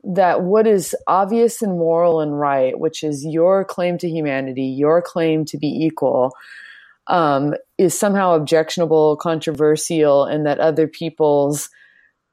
that 0.04 0.40
what 0.40 0.66
is 0.66 0.96
obvious 1.06 1.60
and 1.60 1.72
moral 1.72 2.20
and 2.20 2.40
right, 2.40 2.78
which 2.78 3.02
is 3.02 3.26
your 3.26 3.62
claim 3.62 3.98
to 3.98 4.08
humanity, 4.08 4.64
your 4.64 5.02
claim 5.02 5.44
to 5.44 5.58
be 5.58 5.68
equal, 5.68 6.32
um, 7.08 7.54
is 7.78 7.98
somehow 7.98 8.34
objectionable, 8.34 9.16
controversial, 9.16 10.24
and 10.24 10.46
that 10.46 10.60
other 10.60 10.88
people's 10.88 11.70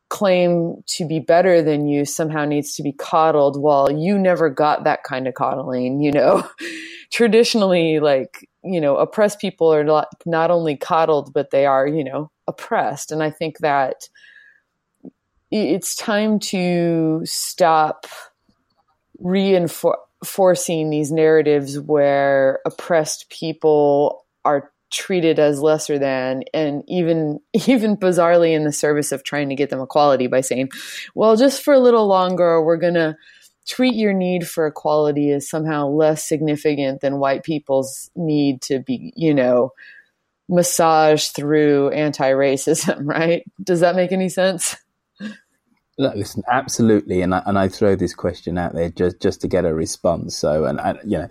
claim 0.10 0.76
to 0.88 1.08
be 1.08 1.20
better 1.20 1.62
than 1.62 1.88
you 1.88 2.06
somehow 2.06 2.46
needs 2.46 2.76
to 2.76 2.84
be 2.84 2.92
coddled 2.94 3.60
while 3.60 3.92
you 3.92 4.18
never 4.20 4.50
got 4.50 4.84
that 4.84 5.04
kind 5.04 5.28
of 5.28 5.34
coddling 5.34 6.02
you 6.02 6.12
know? 6.12 6.48
Traditionally 7.12 8.00
like 8.00 8.48
you 8.64 8.82
know 8.82 8.98
oppressed 8.98 9.40
people 9.40 9.74
are 9.74 9.84
not, 9.84 10.08
not 10.26 10.52
only 10.52 10.78
coddled 10.78 11.34
but 11.34 11.52
they 11.52 11.66
are 11.66 11.88
you 11.88 12.04
know 12.04 12.30
oppressed. 12.48 13.12
And 13.12 13.24
i 13.24 13.30
think 13.32 13.60
that 13.60 14.10
it's 15.52 15.96
time 15.96 16.40
to 16.40 17.22
stop 17.26 18.08
reinforcing 19.20 20.90
these 20.90 21.12
narratives 21.12 21.80
where 21.80 22.60
oppressed 22.66 23.30
people 23.30 24.26
are 24.46 24.72
treated 24.92 25.40
as 25.40 25.62
lesser 25.62 25.98
than 25.98 26.44
and 26.54 26.84
even 26.88 27.40
even 27.68 27.96
bizarrely 27.96 28.54
in 28.54 28.64
the 28.64 28.72
service 28.72 29.12
of 29.12 29.24
trying 29.24 29.50
to 29.50 29.56
get 29.56 29.70
them 29.70 29.82
equality 29.82 30.28
by 30.28 30.42
saying 30.42 30.70
well 31.16 31.36
just 31.36 31.64
for 31.64 31.74
a 31.74 31.80
little 31.80 32.08
longer 32.08 32.62
we're 32.62 32.78
going 32.78 32.94
to 32.94 33.16
treat 33.68 33.96
your 33.96 34.14
need 34.14 34.48
for 34.48 34.68
equality 34.68 35.32
as 35.32 35.50
somehow 35.50 35.88
less 35.88 36.28
significant 36.28 37.00
than 37.02 37.20
white 37.20 37.44
people's 37.44 38.10
need 38.16 38.62
to 38.62 38.80
be 38.80 39.14
you 39.16 39.34
know 39.34 39.72
massaged 40.50 41.34
through 41.34 41.90
anti-racism 41.92 43.00
right? 43.04 43.44
Does 43.64 43.80
that 43.80 43.96
make 43.96 44.12
any 44.12 44.30
sense 44.30 44.76
listen, 46.10 46.44
absolutely, 46.50 47.22
and 47.22 47.34
I, 47.36 47.44
and 47.46 47.58
I 47.58 47.68
throw 47.68 47.96
this 47.96 48.14
question 48.14 48.58
out 48.58 48.74
there 48.74 48.90
just, 48.90 49.22
just 49.22 49.42
to 49.42 49.48
get 49.48 49.66
a 49.66 49.74
response. 49.74 50.36
So, 50.36 50.66
and, 50.66 50.80
and 50.80 51.00
you 51.04 51.18
know, 51.18 51.28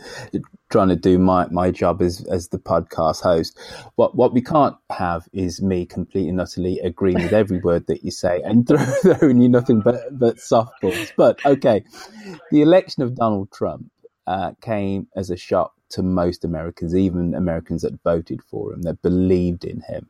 trying 0.71 0.89
to 0.89 0.97
do 0.97 1.19
my, 1.19 1.47
my 1.50 1.71
job 1.71 2.00
as 2.00 2.25
as 2.27 2.49
the 2.49 2.59
podcast 2.59 3.23
host. 3.23 3.59
What 3.97 4.15
what 4.17 4.33
we 4.33 4.41
can't 4.41 4.77
have 4.91 5.29
is 5.33 5.61
me 5.61 5.85
completely 5.85 6.31
and 6.31 6.41
utterly 6.41 6.79
agreeing 6.79 7.23
with 7.23 7.33
every 7.33 7.59
word 7.65 7.87
that 7.89 8.05
you 8.05 8.11
say 8.11 8.41
and 8.45 8.67
throw, 8.67 8.79
throwing 9.03 9.41
you 9.41 9.49
nothing 9.49 9.81
but 9.81 9.97
but 10.12 10.37
softballs. 10.37 11.12
But 11.17 11.45
okay, 11.45 11.85
the 12.50 12.62
election 12.62 13.03
of 13.03 13.17
Donald 13.17 13.53
Trump 13.53 13.91
uh, 14.27 14.53
came 14.61 15.09
as 15.17 15.31
a 15.31 15.37
shock 15.37 15.73
to 15.91 16.03
most 16.03 16.45
Americans, 16.45 16.95
even 16.95 17.35
Americans 17.35 17.83
that 17.83 18.00
voted 18.03 18.41
for 18.49 18.73
him, 18.73 18.83
that 18.83 19.03
believed 19.03 19.65
in 19.65 19.81
him. 19.81 20.09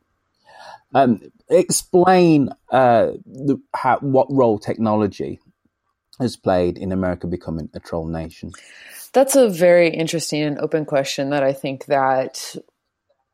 Um, 0.93 1.21
explain 1.49 2.49
uh, 2.71 3.11
the, 3.25 3.61
how, 3.73 3.99
what 3.99 4.27
role 4.29 4.59
technology 4.59 5.39
has 6.19 6.35
played 6.35 6.77
in 6.77 6.91
America 6.91 7.27
becoming 7.27 7.69
a 7.73 7.79
troll 7.79 8.07
nation. 8.07 8.51
That's 9.13 9.35
a 9.35 9.49
very 9.49 9.89
interesting 9.89 10.43
and 10.43 10.59
open 10.59 10.85
question 10.85 11.31
that 11.31 11.43
I 11.43 11.53
think 11.53 11.85
that 11.85 12.55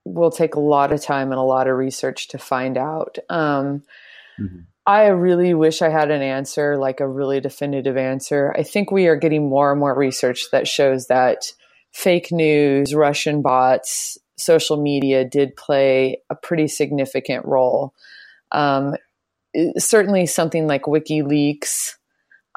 will 0.06 0.32
take 0.32 0.56
a 0.56 0.60
lot 0.60 0.92
of 0.92 1.02
time 1.02 1.32
and 1.32 1.40
a 1.40 1.44
lot 1.44 1.68
of 1.68 1.78
research 1.78 2.30
to 2.30 2.38
find 2.38 2.78
out. 2.78 3.18
Um, 3.30 3.84
mm-hmm. 4.40 4.60
I 4.86 5.08
really 5.08 5.54
wish 5.54 5.82
I 5.82 5.90
had 5.90 6.12
an 6.12 6.22
answer, 6.22 6.78
like 6.78 7.02
a 7.02 7.08
really 7.08 7.42
definitive 7.42 7.98
answer. 7.98 8.56
I 8.58 8.64
think 8.64 8.90
we 8.90 9.08
are 9.08 9.18
getting 9.18 9.50
more 9.50 9.72
and 9.72 9.80
more 9.80 9.96
research 9.96 10.46
that 10.52 10.68
shows 10.68 11.08
that 11.08 11.52
fake 11.92 12.32
news, 12.32 12.96
Russian 12.96 13.42
bots, 13.42 14.18
social 14.38 14.82
media 14.82 15.26
did 15.26 15.56
play 15.56 16.22
a 16.30 16.36
pretty 16.36 16.68
significant 16.68 17.46
role. 17.46 17.94
Um, 18.52 18.96
certainly, 19.78 20.26
something 20.26 20.68
like 20.68 20.84
WikiLeaks, 20.84 21.94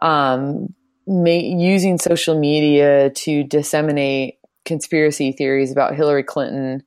um, 0.03 0.75
may, 1.07 1.41
using 1.41 1.99
social 1.99 2.39
media 2.39 3.11
to 3.11 3.45
disseminate 3.45 4.39
conspiracy 4.65 5.33
theories 5.33 5.73
about 5.73 5.97
Hillary 5.97 6.23
Clinton, 6.23 6.83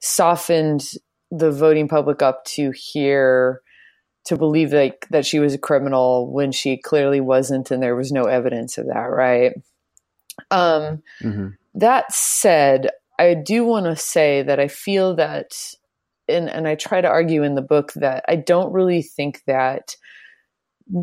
softened 0.00 0.82
the 1.30 1.50
voting 1.50 1.88
public 1.88 2.22
up 2.22 2.44
to 2.44 2.70
hear 2.70 3.60
to 4.24 4.36
believe 4.36 4.72
like 4.72 5.06
that 5.10 5.24
she 5.24 5.38
was 5.38 5.54
a 5.54 5.58
criminal 5.58 6.30
when 6.30 6.52
she 6.52 6.76
clearly 6.76 7.20
wasn't 7.20 7.70
and 7.70 7.82
there 7.82 7.96
was 7.96 8.12
no 8.12 8.24
evidence 8.24 8.78
of 8.78 8.86
that 8.86 9.08
right 9.10 9.54
um, 10.50 11.02
mm-hmm. 11.22 11.48
that 11.74 12.12
said 12.12 12.90
I 13.18 13.34
do 13.34 13.64
want 13.64 13.86
to 13.86 13.96
say 13.96 14.42
that 14.42 14.60
I 14.60 14.68
feel 14.68 15.16
that, 15.16 15.52
and, 16.28 16.48
and 16.48 16.68
I 16.68 16.74
try 16.74 17.00
to 17.00 17.08
argue 17.08 17.42
in 17.42 17.54
the 17.54 17.62
book 17.62 17.92
that 17.94 18.24
I 18.28 18.36
don't 18.36 18.72
really 18.72 19.02
think 19.02 19.42
that 19.46 19.96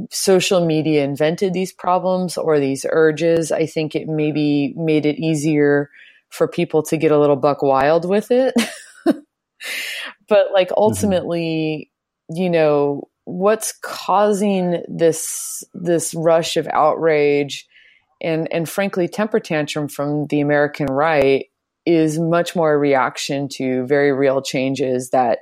social 0.09 0.65
media 0.65 1.03
invented 1.03 1.53
these 1.53 1.73
problems 1.73 2.37
or 2.37 2.59
these 2.59 2.85
urges. 2.89 3.51
I 3.51 3.65
think 3.65 3.95
it 3.95 4.07
maybe 4.07 4.73
made 4.75 5.05
it 5.05 5.19
easier 5.19 5.89
for 6.29 6.47
people 6.47 6.83
to 6.83 6.97
get 6.97 7.11
a 7.11 7.19
little 7.19 7.35
buck 7.35 7.61
wild 7.61 8.07
with 8.07 8.31
it. 8.31 8.53
but 9.05 10.47
like 10.53 10.69
mm-hmm. 10.69 10.73
ultimately, 10.77 11.91
mm-hmm. 12.31 12.41
you 12.41 12.49
know, 12.49 13.07
what's 13.25 13.73
causing 13.81 14.83
this 14.87 15.63
this 15.73 16.13
rush 16.13 16.57
of 16.57 16.67
outrage 16.71 17.67
and 18.21 18.51
and 18.53 18.69
frankly 18.69 19.07
temper 19.07 19.39
tantrum 19.39 19.87
from 19.87 20.27
the 20.27 20.41
American 20.41 20.85
right 20.85 21.47
is 21.85 22.19
much 22.19 22.55
more 22.55 22.73
a 22.73 22.77
reaction 22.77 23.47
to 23.53 23.85
very 23.85 24.11
real 24.11 24.41
changes 24.41 25.11
that 25.11 25.39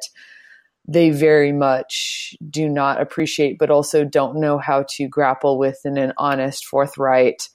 they 0.88 1.10
very 1.10 1.54
much 1.54 2.36
do 2.50 2.68
not 2.68 3.00
appreciate, 3.00 3.58
but 3.58 3.70
also 3.70 4.04
don't 4.04 4.40
know 4.40 4.58
how 4.58 4.86
to 4.90 5.08
grapple 5.08 5.58
with 5.58 5.80
in 5.86 5.98
an 5.98 6.14
honest, 6.18 6.66
forthright, 6.66 7.48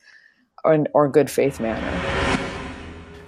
or, 0.64 0.85
or 0.95 1.11
good 1.11 1.30
faith 1.30 1.61
manner. 1.61 2.17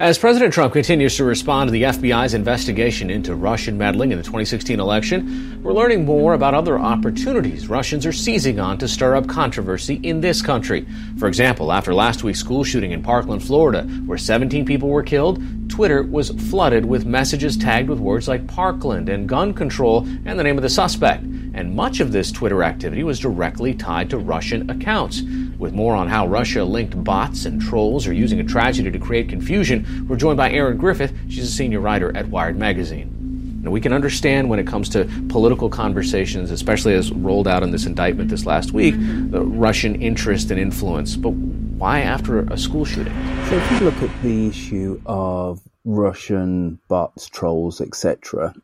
As 0.01 0.17
President 0.17 0.55
Trump 0.55 0.73
continues 0.73 1.19
to 1.19 1.25
respond 1.25 1.69
to 1.69 1.73
the 1.73 1.83
FBI's 1.83 2.33
investigation 2.33 3.11
into 3.11 3.35
Russian 3.35 3.77
meddling 3.77 4.13
in 4.13 4.17
the 4.17 4.25
2016 4.25 4.81
election, 4.81 5.61
we're 5.63 5.75
learning 5.75 6.07
more 6.07 6.33
about 6.33 6.55
other 6.55 6.79
opportunities 6.79 7.69
Russians 7.69 8.07
are 8.07 8.13
seizing 8.13 8.59
on 8.59 8.79
to 8.79 8.89
stir 8.89 9.15
up 9.15 9.29
controversy 9.29 10.01
in 10.03 10.23
this 10.23 10.41
country. 10.41 10.87
For 11.19 11.29
example, 11.29 11.71
after 11.71 11.93
last 11.93 12.25
week's 12.25 12.41
school 12.41 12.65
shooting 12.65 12.93
in 12.93 13.03
Parkland, 13.03 13.45
Florida, 13.45 13.83
where 14.07 14.17
17 14.17 14.65
people 14.65 14.89
were 14.89 15.03
killed, 15.03 15.43
Twitter 15.69 16.03
was 16.03 16.31
flooded 16.49 16.87
with 16.87 17.05
messages 17.05 17.59
tagged 17.59 17.91
with 17.91 17.99
words 17.99 18.27
like 18.27 18.47
Parkland 18.47 19.11
and 19.11 19.29
gun 19.29 19.53
control 19.53 20.07
and 20.25 20.39
the 20.39 20.43
name 20.43 20.57
of 20.57 20.63
the 20.63 20.71
suspect. 20.71 21.25
And 21.53 21.75
much 21.75 22.01
of 22.01 22.13
this 22.13 22.31
Twitter 22.31 22.63
activity 22.63 23.03
was 23.03 23.19
directly 23.19 23.75
tied 23.75 24.11
to 24.11 24.19
Russian 24.19 24.71
accounts. 24.71 25.23
With 25.59 25.73
more 25.73 25.95
on 25.95 26.09
how 26.09 26.27
Russia 26.27 26.65
linked 26.65 27.03
bots 27.03 27.45
and 27.45 27.61
trolls 27.61 28.07
are 28.07 28.13
using 28.13 28.41
a 28.41 28.45
tragedy 28.45 28.91
to 28.91 28.99
create 28.99 29.29
confusion, 29.29 30.07
we're 30.09 30.17
joined 30.17 30.37
by 30.37 30.51
Erin 30.51 30.77
Griffith. 30.77 31.13
She's 31.29 31.45
a 31.45 31.53
senior 31.53 31.81
writer 31.81 32.17
at 32.17 32.29
Wired 32.29 32.57
Magazine. 32.57 33.61
Now, 33.63 33.71
we 33.71 33.81
can 33.81 33.93
understand 33.93 34.49
when 34.49 34.59
it 34.59 34.67
comes 34.67 34.89
to 34.91 35.05
political 35.29 35.69
conversations, 35.69 36.51
especially 36.51 36.95
as 36.95 37.13
rolled 37.13 37.47
out 37.47 37.63
in 37.63 37.73
this 37.73 37.85
indictment 37.85 38.31
this 38.31 38.47
last 38.47 38.73
week, 38.73 38.95
the 38.97 39.43
Russian 39.43 40.01
interest 40.01 40.51
and 40.51 40.59
influence. 40.59 41.15
But 41.15 41.31
why 41.31 42.01
after 42.01 42.41
a 42.41 42.57
school 42.57 42.87
shooting? 42.87 43.13
So, 43.49 43.57
if 43.57 43.71
you 43.71 43.81
look 43.81 44.03
at 44.03 44.23
the 44.23 44.47
issue 44.49 44.99
of 45.05 45.61
Russian 45.85 46.79
bots, 46.89 47.29
trolls, 47.29 47.83
etc., 47.83 48.55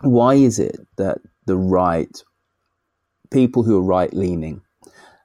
why 0.00 0.34
is 0.34 0.58
it 0.58 0.80
that 0.96 1.18
the 1.46 1.56
right, 1.56 2.22
people 3.30 3.62
who 3.62 3.78
are 3.78 3.82
right 3.82 4.12
leaning, 4.12 4.62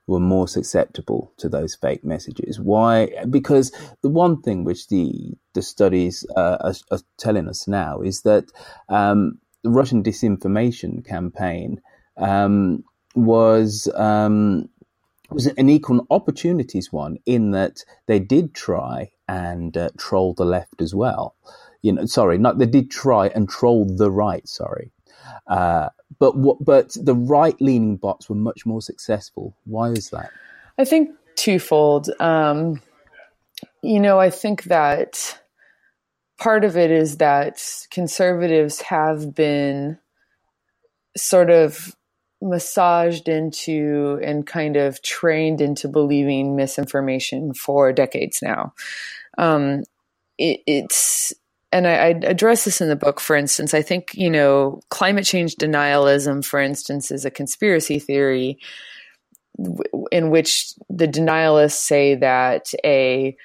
were 0.07 0.19
more 0.21 0.47
susceptible 0.47 1.33
to 1.37 1.49
those 1.49 1.75
fake 1.75 2.03
messages. 2.03 2.59
Why? 2.59 3.09
Because 3.29 3.71
the 4.01 4.09
one 4.09 4.41
thing 4.41 4.63
which 4.63 4.87
the 4.87 5.33
the 5.53 5.61
studies 5.61 6.25
uh, 6.35 6.57
are, 6.61 6.73
are, 6.91 6.99
telling 7.17 7.49
us 7.49 7.67
now 7.67 8.01
is 8.01 8.21
that 8.21 8.45
um, 8.87 9.39
the 9.63 9.69
Russian 9.69 10.01
disinformation 10.01 11.05
campaign 11.05 11.81
um, 12.15 12.85
was 13.15 13.89
um, 13.95 14.69
was 15.29 15.47
an 15.47 15.69
equal 15.69 16.07
opportunities 16.09 16.91
one 16.91 17.17
in 17.25 17.51
that 17.51 17.83
they 18.07 18.19
did 18.19 18.53
try 18.53 19.11
and 19.27 19.75
uh, 19.75 19.89
troll 19.97 20.33
the 20.33 20.45
left 20.45 20.81
as 20.81 20.95
well. 20.95 21.35
You 21.81 21.93
know, 21.93 22.05
sorry, 22.05 22.37
not 22.37 22.59
they 22.59 22.65
did 22.65 22.89
try 22.89 23.27
and 23.27 23.49
troll 23.49 23.85
the 23.85 24.09
right. 24.09 24.47
Sorry. 24.47 24.91
Uh, 25.47 25.89
but 26.19 26.37
what, 26.37 26.63
but 26.63 26.95
the 26.99 27.15
right 27.15 27.59
leaning 27.61 27.97
bots 27.97 28.29
were 28.29 28.35
much 28.35 28.65
more 28.65 28.81
successful. 28.81 29.55
Why 29.65 29.89
is 29.89 30.09
that? 30.09 30.31
I 30.77 30.85
think 30.85 31.11
twofold. 31.35 32.09
Um, 32.19 32.81
you 33.81 33.99
know, 33.99 34.19
I 34.19 34.29
think 34.29 34.63
that 34.65 35.39
part 36.37 36.65
of 36.65 36.77
it 36.77 36.91
is 36.91 37.17
that 37.17 37.63
conservatives 37.91 38.81
have 38.81 39.33
been 39.33 39.99
sort 41.15 41.49
of 41.49 41.95
massaged 42.41 43.27
into 43.27 44.19
and 44.23 44.45
kind 44.45 44.77
of 44.77 45.01
trained 45.01 45.61
into 45.61 45.87
believing 45.87 46.55
misinformation 46.55 47.53
for 47.53 47.91
decades 47.91 48.39
now. 48.43 48.73
Um, 49.37 49.83
it, 50.37 50.61
it's 50.67 51.33
and 51.71 51.87
I, 51.87 51.91
I, 51.91 52.07
address 52.23 52.65
this 52.65 52.81
in 52.81 52.89
the 52.89 52.95
book, 52.95 53.19
for 53.19 53.35
instance, 53.35 53.73
I 53.73 53.81
think, 53.81 54.13
you 54.13 54.29
know, 54.29 54.79
climate 54.89 55.25
change 55.25 55.55
denialism, 55.55 56.45
for 56.45 56.59
instance, 56.59 57.11
is 57.11 57.25
a 57.25 57.31
conspiracy 57.31 57.99
theory 57.99 58.59
in 60.11 60.29
which 60.29 60.73
the 60.89 61.07
denialists 61.07 61.73
say 61.73 62.15
that 62.15 62.71
a 62.85 63.35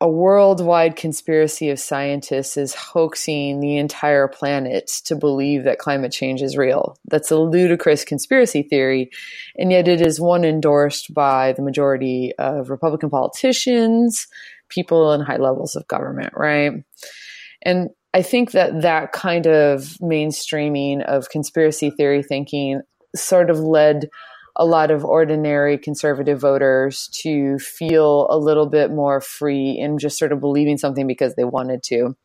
a 0.00 0.08
worldwide 0.08 0.94
conspiracy 0.94 1.70
of 1.70 1.80
scientists 1.80 2.56
is 2.56 2.72
hoaxing 2.72 3.58
the 3.58 3.78
entire 3.78 4.28
planet 4.28 4.86
to 5.04 5.16
believe 5.16 5.64
that 5.64 5.80
climate 5.80 6.12
change 6.12 6.40
is 6.40 6.56
real. 6.56 6.96
That's 7.06 7.32
a 7.32 7.36
ludicrous 7.36 8.04
conspiracy 8.04 8.62
theory, 8.62 9.10
and 9.56 9.72
yet 9.72 9.88
it 9.88 10.00
is 10.00 10.20
one 10.20 10.44
endorsed 10.44 11.12
by 11.12 11.52
the 11.52 11.62
majority 11.62 12.32
of 12.38 12.70
Republican 12.70 13.10
politicians, 13.10 14.28
people 14.68 15.12
in 15.12 15.20
high 15.20 15.36
levels 15.36 15.76
of 15.76 15.86
government, 15.88 16.32
right? 16.36 16.72
And 17.62 17.90
I 18.14 18.22
think 18.22 18.52
that 18.52 18.82
that 18.82 19.12
kind 19.12 19.46
of 19.46 19.96
mainstreaming 20.00 21.04
of 21.04 21.28
conspiracy 21.30 21.90
theory 21.90 22.22
thinking 22.22 22.82
sort 23.14 23.50
of 23.50 23.58
led 23.58 24.08
a 24.56 24.64
lot 24.64 24.90
of 24.90 25.04
ordinary 25.04 25.78
conservative 25.78 26.40
voters 26.40 27.08
to 27.22 27.58
feel 27.58 28.26
a 28.28 28.36
little 28.36 28.66
bit 28.66 28.90
more 28.90 29.20
free 29.20 29.78
in 29.78 29.98
just 29.98 30.18
sort 30.18 30.32
of 30.32 30.40
believing 30.40 30.76
something 30.76 31.06
because 31.06 31.34
they 31.36 31.44
wanted 31.44 31.82
to. 31.84 32.16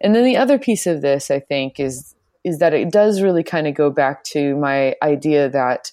And 0.00 0.14
then 0.14 0.24
the 0.24 0.36
other 0.36 0.58
piece 0.58 0.86
of 0.86 1.00
this, 1.00 1.30
I 1.30 1.40
think, 1.40 1.78
is 1.78 2.14
is 2.42 2.58
that 2.58 2.72
it 2.72 2.90
does 2.90 3.20
really 3.20 3.42
kind 3.42 3.66
of 3.66 3.74
go 3.74 3.90
back 3.90 4.24
to 4.24 4.56
my 4.56 4.94
idea 5.02 5.48
that 5.50 5.92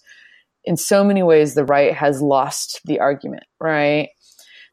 in 0.63 0.77
so 0.77 1.03
many 1.03 1.21
ways 1.21 1.53
the 1.53 1.65
right 1.65 1.93
has 1.93 2.21
lost 2.21 2.79
the 2.85 3.01
argument, 3.01 3.43
right? 3.59 4.09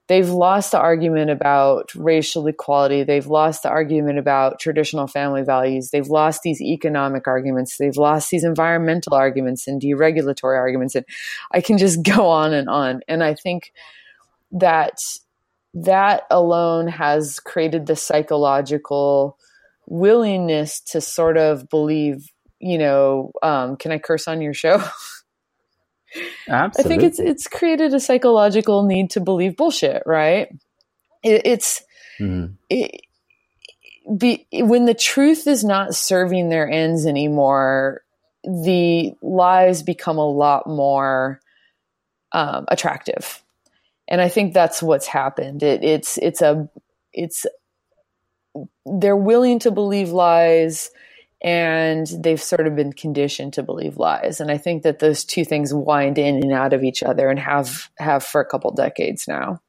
They've 0.09 0.29
lost 0.29 0.73
the 0.73 0.79
argument 0.79 1.31
about 1.31 1.95
racial 1.95 2.47
equality. 2.47 3.05
They've 3.05 3.27
lost 3.27 3.63
the 3.63 3.71
argument 3.71 4.19
about 4.19 4.61
traditional 4.61 5.07
family 5.07 5.43
values. 5.43 5.91
They've 5.91 6.07
lost 6.07 6.43
these 6.43 6.61
economic 6.61 7.27
arguments. 7.27 7.77
They've 7.79 7.97
lost 7.97 8.31
these 8.31 8.45
environmental 8.45 9.15
arguments 9.15 9.67
and 9.67 9.81
deregulatory 9.81 10.59
arguments. 10.59 10.95
And 10.95 11.07
I 11.53 11.61
can 11.61 11.79
just 11.79 12.03
go 12.17 12.29
on 12.29 12.53
and 12.53 12.69
on. 12.69 13.01
And 13.09 13.23
I 13.25 13.35
think 13.35 13.73
that 14.53 14.99
that 15.75 16.23
alone 16.31 16.87
has 16.87 17.41
created 17.41 17.87
the 17.87 17.97
psychological 17.97 19.37
willingness 19.87 20.81
to 20.81 21.01
sort 21.01 21.37
of 21.37 21.69
believe, 21.69 22.31
you 22.61 22.79
know, 22.79 23.33
um, 23.43 23.77
can 23.77 23.91
I 23.91 23.99
curse 23.99 24.29
on 24.29 24.41
your 24.41 24.55
show? 24.55 24.83
Absolutely. 26.49 26.79
I 26.79 26.89
think 26.89 27.03
it's 27.03 27.19
it's 27.19 27.49
created 27.49 27.95
a 27.95 28.01
psychological 28.01 28.85
need 28.85 29.11
to 29.11 29.21
believe 29.21 29.57
bullshit, 29.57 30.03
right? 30.07 30.49
It, 31.23 31.43
it's 31.45 31.83
mm-hmm. 32.19 32.53
it, 32.69 33.03
be, 34.19 34.47
when 34.53 34.85
the 34.85 34.95
truth 34.95 35.47
is 35.47 35.65
not 35.65 35.95
serving 35.95 36.49
their 36.49 36.69
ends 36.69 37.07
anymore, 37.07 38.03
the 38.45 39.15
lies 39.23 39.83
become 39.83 40.19
a 40.19 40.31
lot 40.31 40.67
more 40.67 41.41
um, 42.33 42.67
attractive, 42.69 43.43
and 44.07 44.21
I 44.21 44.29
think 44.29 44.53
that's 44.53 44.83
what's 44.83 45.07
happened. 45.07 45.63
It, 45.63 45.83
it's 45.83 46.19
it's 46.19 46.43
a 46.43 46.69
it's 47.13 47.47
they're 48.87 49.17
willing 49.17 49.59
to 49.61 49.71
believe 49.71 50.11
lies 50.11 50.91
and 51.45 52.07
they've 52.21 52.43
sort 52.43 52.67
of 52.67 52.75
been 52.75 52.95
conditioned 52.95 53.53
to 53.53 53.63
believe 53.63 53.99
lies. 53.99 54.41
And 54.41 54.51
i 54.51 54.57
think 54.57 54.83
that 54.83 54.99
those 54.99 55.25
two 55.25 55.45
things 55.45 55.73
wind 55.73 56.19
in 56.19 56.37
and 56.37 56.53
out 56.53 56.73
of 56.73 56.83
each 56.83 57.03
other 57.03 57.29
and 57.29 57.39
have 57.39 57.91
have 57.99 58.25
for 58.25 58.41
a 58.41 58.47
couple 58.47 58.73
decades 58.73 59.29
now. 59.29 59.61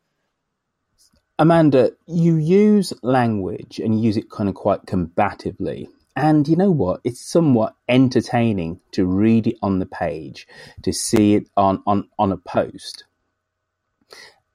Amanda 1.37 1.91
you 2.07 2.37
use 2.37 2.93
language 3.03 3.79
and 3.79 3.93
you 3.93 4.05
use 4.05 4.17
it 4.17 4.31
kind 4.31 4.47
of 4.47 4.55
quite 4.55 4.85
combatively. 4.85 5.87
And 6.15 6.47
you 6.47 6.55
know 6.55 6.71
what? 6.71 7.01
It's 7.03 7.19
somewhat 7.19 7.75
entertaining 7.89 8.79
to 8.93 9.05
read 9.05 9.47
it 9.47 9.57
on 9.61 9.79
the 9.79 9.85
page 9.85 10.47
to 10.83 10.93
see 10.93 11.35
it 11.35 11.49
on 11.57 11.83
on 11.85 12.07
on 12.17 12.31
a 12.31 12.37
post. 12.37 13.03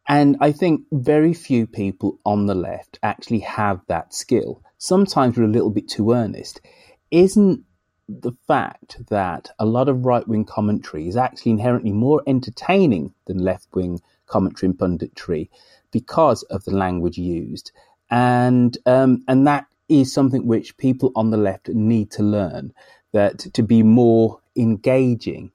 And 0.08 0.38
I 0.40 0.52
think 0.52 0.86
very 0.90 1.34
few 1.34 1.66
people 1.66 2.18
on 2.24 2.46
the 2.46 2.54
left 2.54 2.98
actually 3.02 3.40
have 3.40 3.82
that 3.88 4.14
skill. 4.14 4.62
Sometimes 4.78 5.36
we're 5.36 5.44
a 5.44 5.48
little 5.48 5.70
bit 5.70 5.86
too 5.86 6.12
earnest 6.12 6.62
isn't 7.10 7.64
the 8.08 8.32
fact 8.46 8.96
that 9.08 9.50
a 9.58 9.64
lot 9.64 9.88
of 9.88 10.04
right 10.04 10.26
wing 10.26 10.44
commentary 10.44 11.08
is 11.08 11.16
actually 11.16 11.52
inherently 11.52 11.92
more 11.92 12.22
entertaining 12.26 13.14
than 13.26 13.38
left 13.38 13.68
wing 13.72 14.00
commentary 14.26 14.70
and 14.70 14.78
punditry 14.78 15.48
because 15.92 16.42
of 16.44 16.64
the 16.64 16.74
language 16.74 17.18
used. 17.18 17.72
And, 18.10 18.76
um, 18.86 19.24
and 19.28 19.46
that 19.46 19.66
is 19.88 20.12
something 20.12 20.46
which 20.46 20.76
people 20.76 21.12
on 21.14 21.30
the 21.30 21.36
left 21.36 21.68
need 21.68 22.10
to 22.12 22.22
learn 22.22 22.72
that 23.12 23.38
to 23.38 23.62
be 23.62 23.82
more 23.82 24.40
engaging 24.56 25.52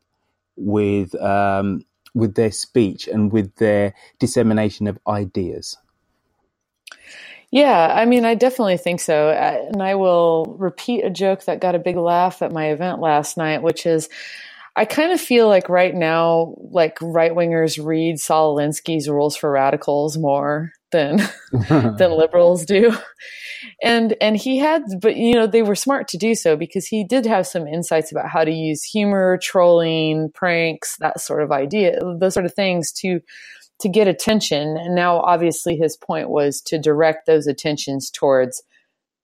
with, 0.55 1.15
um, 1.21 1.85
with 2.13 2.35
their 2.35 2.51
speech 2.51 3.07
and 3.07 3.31
with 3.31 3.53
their 3.55 3.93
dissemination 4.19 4.87
of 4.87 4.99
ideas. 5.07 5.77
Yeah, 7.51 7.93
I 7.93 8.05
mean, 8.05 8.25
I 8.25 8.35
definitely 8.35 8.77
think 8.77 8.99
so. 8.99 9.29
Uh, 9.29 9.67
and 9.71 9.81
I 9.81 9.95
will 9.95 10.55
repeat 10.59 11.03
a 11.03 11.09
joke 11.09 11.45
that 11.45 11.61
got 11.61 11.75
a 11.75 11.79
big 11.79 11.95
laugh 11.95 12.41
at 12.41 12.51
my 12.51 12.67
event 12.67 12.99
last 12.99 13.37
night, 13.37 13.61
which 13.61 13.85
is 13.85 14.09
I 14.77 14.83
kind 14.85 15.13
of 15.13 15.21
feel 15.21 15.47
like 15.47 15.69
right 15.69 15.95
now, 15.95 16.55
like 16.57 16.97
right 17.01 17.31
wingers 17.31 17.83
read 17.83 18.19
Saul 18.19 18.57
Alinsky's 18.57 19.07
Rules 19.07 19.37
for 19.37 19.49
Radicals 19.49 20.17
more 20.17 20.73
than 20.91 21.21
than 21.69 22.11
liberals 22.17 22.65
do. 22.65 22.95
And 23.81 24.15
and 24.19 24.35
he 24.35 24.57
had 24.57 24.83
but 25.01 25.15
you 25.15 25.33
know, 25.33 25.47
they 25.47 25.63
were 25.63 25.75
smart 25.75 26.09
to 26.09 26.17
do 26.17 26.35
so 26.35 26.57
because 26.57 26.85
he 26.87 27.05
did 27.05 27.25
have 27.25 27.47
some 27.47 27.67
insights 27.67 28.11
about 28.11 28.29
how 28.29 28.43
to 28.43 28.51
use 28.51 28.83
humor, 28.83 29.39
trolling, 29.41 30.29
pranks, 30.33 30.97
that 30.97 31.21
sort 31.21 31.41
of 31.41 31.53
idea, 31.53 31.97
those 32.19 32.33
sort 32.33 32.45
of 32.45 32.53
things 32.53 32.91
to 32.93 33.21
to 33.79 33.89
get 33.89 34.07
attention. 34.07 34.77
And 34.77 34.95
now, 34.95 35.19
obviously, 35.19 35.75
his 35.75 35.97
point 35.97 36.29
was 36.29 36.61
to 36.63 36.79
direct 36.79 37.25
those 37.25 37.47
attentions 37.47 38.09
towards 38.09 38.63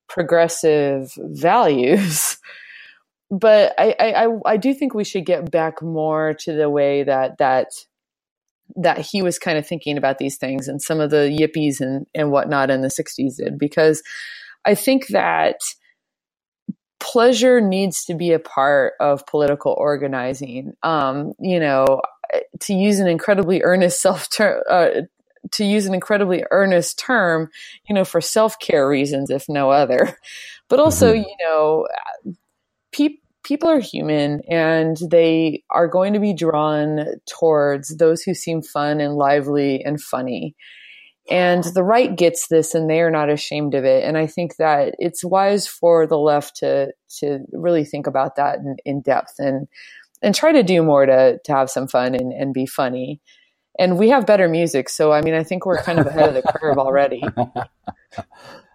progressive 0.10 1.12
values. 1.18 2.38
but 3.32 3.74
I, 3.78 3.96
I, 4.00 4.28
I 4.46 4.58
do 4.58 4.74
think 4.74 4.94
we 4.94 5.06
should 5.06 5.26
get 5.26 5.50
back 5.50 5.82
more 5.82 6.34
to 6.42 6.54
the 6.54 6.70
way 6.70 7.04
that 7.04 7.38
that 7.38 7.68
that 8.78 9.00
he 9.00 9.22
was 9.22 9.40
kind 9.40 9.58
of 9.58 9.68
thinking 9.68 9.98
about 9.98 10.18
these 10.18 10.38
things 10.38 10.68
and 10.68 10.82
some 10.82 11.02
of 11.02 11.10
the 11.10 11.38
yippies 11.38 11.82
and, 11.82 12.06
and 12.16 12.32
whatnot 12.32 12.70
in 12.70 12.82
the 12.82 12.88
60s 12.88 13.36
did 13.36 13.60
because 13.60 14.02
I 14.64 14.76
think 14.76 15.08
that 15.08 15.58
pleasure 17.02 17.60
needs 17.60 18.06
to 18.06 18.14
be 18.14 18.32
a 18.32 18.40
part 18.40 18.94
of 19.00 19.26
political 19.26 19.76
organizing. 19.78 20.74
Um, 20.84 21.34
you 21.40 21.60
know, 21.60 22.02
to 22.62 22.74
use 22.74 23.00
an 23.00 23.08
incredibly 23.08 23.62
earnest 23.64 24.02
self 24.02 24.30
term, 24.30 24.62
uh, 24.70 24.90
to 25.52 25.66
use 25.66 25.86
an 25.86 25.94
incredibly 25.94 26.44
earnest 26.52 27.00
term, 27.00 27.50
you 27.88 27.96
know, 27.96 28.06
for 28.06 28.22
self 28.22 28.60
care 28.60 28.88
reasons, 28.88 29.30
if 29.30 29.48
no 29.50 29.70
other. 29.72 30.18
But 30.70 30.80
also, 30.80 31.12
mm-hmm. 31.14 31.24
you 31.28 31.36
know, 31.42 31.86
pe- 32.94 33.18
people 33.44 33.68
are 33.68 33.82
human 33.82 34.40
and 34.48 34.96
they 35.10 35.64
are 35.70 35.90
going 35.90 36.14
to 36.14 36.20
be 36.22 36.34
drawn 36.34 37.08
towards 37.28 37.98
those 37.98 38.22
who 38.22 38.34
seem 38.34 38.62
fun 38.62 39.02
and 39.02 39.16
lively 39.16 39.84
and 39.84 40.02
funny. 40.02 40.56
And 41.30 41.66
the 41.66 41.84
right 41.84 42.16
gets 42.16 42.48
this 42.48 42.74
and 42.74 42.90
they 42.90 43.02
are 43.02 43.12
not 43.12 43.30
ashamed 43.30 43.74
of 43.74 43.84
it. 43.84 44.06
And 44.06 44.18
I 44.18 44.28
think 44.28 44.56
that 44.56 44.96
it's 44.98 45.26
wise 45.26 45.68
for 45.68 46.08
the 46.08 46.18
left 46.18 46.56
to 46.58 46.94
to 47.20 47.40
really 47.52 47.84
think 47.84 48.08
about 48.08 48.38
that 48.38 48.60
in, 48.60 48.78
in 48.86 49.02
depth 49.02 49.36
and 49.40 49.68
and 50.22 50.36
try 50.36 50.52
to 50.52 50.64
do 50.64 50.84
more 50.84 51.06
to 51.06 51.40
to 51.44 51.52
have 51.54 51.70
some 51.70 51.88
fun 51.88 52.16
and, 52.16 52.32
and 52.32 52.54
be 52.54 52.66
funny. 52.66 53.22
And 53.80 53.98
we 53.98 54.10
have 54.10 54.26
better 54.26 54.50
music, 54.50 54.90
so 54.90 55.12
I 55.12 55.22
mean, 55.22 55.34
I 55.34 55.44
think 55.44 55.66
we're 55.66 55.82
kind 55.82 56.00
of 56.00 56.06
ahead 56.06 56.30
of 56.30 56.36
the 56.36 56.42
curve 56.42 56.78
already. 56.78 57.24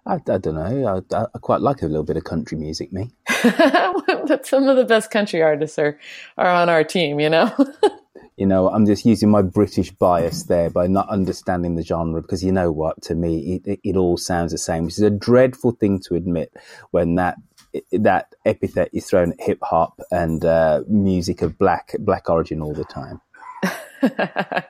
I, 0.06 0.14
I, 0.14 0.38
don't 0.38 0.54
know. 0.54 1.02
I, 1.12 1.16
I, 1.16 1.38
quite 1.40 1.60
like 1.60 1.82
a 1.82 1.86
little 1.86 2.04
bit 2.04 2.16
of 2.16 2.24
country 2.24 2.56
music, 2.56 2.92
me. 2.92 3.10
but 3.42 4.46
some 4.46 4.68
of 4.68 4.76
the 4.76 4.84
best 4.84 5.10
country 5.10 5.42
artists 5.42 5.78
are 5.78 5.98
are 6.38 6.48
on 6.48 6.68
our 6.68 6.84
team, 6.84 7.18
you 7.18 7.28
know. 7.28 7.52
you 8.36 8.46
know, 8.46 8.68
I'm 8.70 8.86
just 8.86 9.04
using 9.04 9.30
my 9.30 9.42
British 9.42 9.90
bias 9.90 10.44
there 10.44 10.70
by 10.70 10.86
not 10.86 11.08
understanding 11.08 11.74
the 11.74 11.82
genre 11.82 12.22
because 12.22 12.44
you 12.44 12.52
know 12.52 12.70
what? 12.70 13.02
To 13.02 13.14
me, 13.14 13.56
it, 13.56 13.66
it, 13.66 13.80
it 13.82 13.96
all 13.96 14.16
sounds 14.16 14.52
the 14.52 14.58
same, 14.58 14.84
which 14.84 14.94
is 14.94 15.02
a 15.02 15.10
dreadful 15.10 15.72
thing 15.72 16.00
to 16.06 16.14
admit 16.14 16.52
when 16.92 17.16
that 17.16 17.36
that 17.92 18.34
epithet 18.44 18.90
is 18.92 19.06
thrown 19.06 19.32
at 19.32 19.40
hip 19.40 19.58
hop 19.62 20.00
and 20.10 20.44
uh, 20.44 20.82
music 20.88 21.42
of 21.42 21.58
black 21.58 21.94
black 21.98 22.28
origin 22.28 22.62
all 22.62 22.74
the 22.74 22.84
time. 22.84 23.20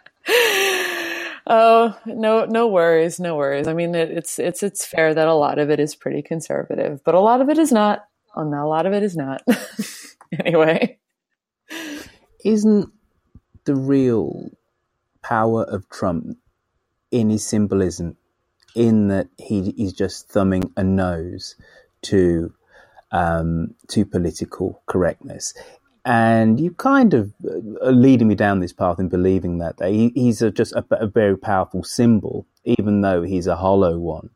oh 1.47 1.99
no, 2.07 2.45
no 2.45 2.69
worries, 2.69 3.21
no 3.21 3.37
worries. 3.37 3.69
I 3.69 3.75
mean, 3.75 3.95
it, 3.95 4.11
it's 4.11 4.38
it's 4.38 4.62
it's 4.62 4.85
fair 4.85 5.14
that 5.14 5.29
a 5.29 5.35
lot 5.35 5.59
of 5.59 5.71
it 5.71 5.81
is 5.81 5.95
pretty 5.95 6.23
conservative, 6.23 7.03
but 7.05 7.14
a 7.14 7.21
lot 7.21 7.40
of 7.40 7.49
it 7.49 7.59
is 7.59 7.73
not. 7.73 8.07
Oh, 8.37 8.45
no, 8.45 8.66
a 8.66 8.69
lot 8.69 8.85
of 8.85 8.92
it 8.92 9.03
is 9.03 9.16
not. 9.16 9.42
anyway, 10.45 10.99
isn't 12.45 12.92
the 13.64 13.75
real 13.75 14.51
power 15.23 15.64
of 15.64 15.88
Trump 15.88 16.37
in 17.11 17.31
his 17.31 17.45
symbolism 17.45 18.16
in 18.75 19.09
that 19.09 19.29
he 19.38 19.71
is 19.71 19.95
just 19.95 20.29
thumbing 20.29 20.71
a 20.77 20.85
nose 20.85 21.57
to 22.03 22.53
um, 23.12 23.75
to 23.88 24.05
political 24.05 24.83
correctness. 24.87 25.55
And 26.05 26.61
you 26.61 26.71
kind 26.71 27.14
of 27.14 27.33
are 27.83 27.90
leading 27.90 28.29
me 28.29 28.37
down 28.37 28.61
this 28.61 28.73
path 28.73 29.01
in 29.01 29.09
believing 29.09 29.59
that 29.59 29.75
he, 29.85 30.12
he's 30.14 30.40
a, 30.40 30.53
just 30.53 30.73
a, 30.75 30.85
a 30.92 31.07
very 31.09 31.37
powerful 31.37 31.83
symbol, 31.83 32.47
even 32.64 33.01
though 33.01 33.23
he's 33.23 33.49
a 33.49 33.57
hollow 33.57 33.99
one. 33.99 34.31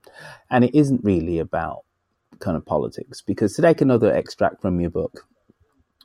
And 0.51 0.65
it 0.65 0.75
isn't 0.75 1.05
really 1.05 1.39
about 1.39 1.85
kind 2.41 2.57
of 2.57 2.67
politics, 2.67 3.23
because 3.23 3.55
to 3.55 3.63
take 3.63 3.81
another 3.81 4.13
extract 4.13 4.61
from 4.61 4.81
your 4.81 4.91
book, 4.91 5.29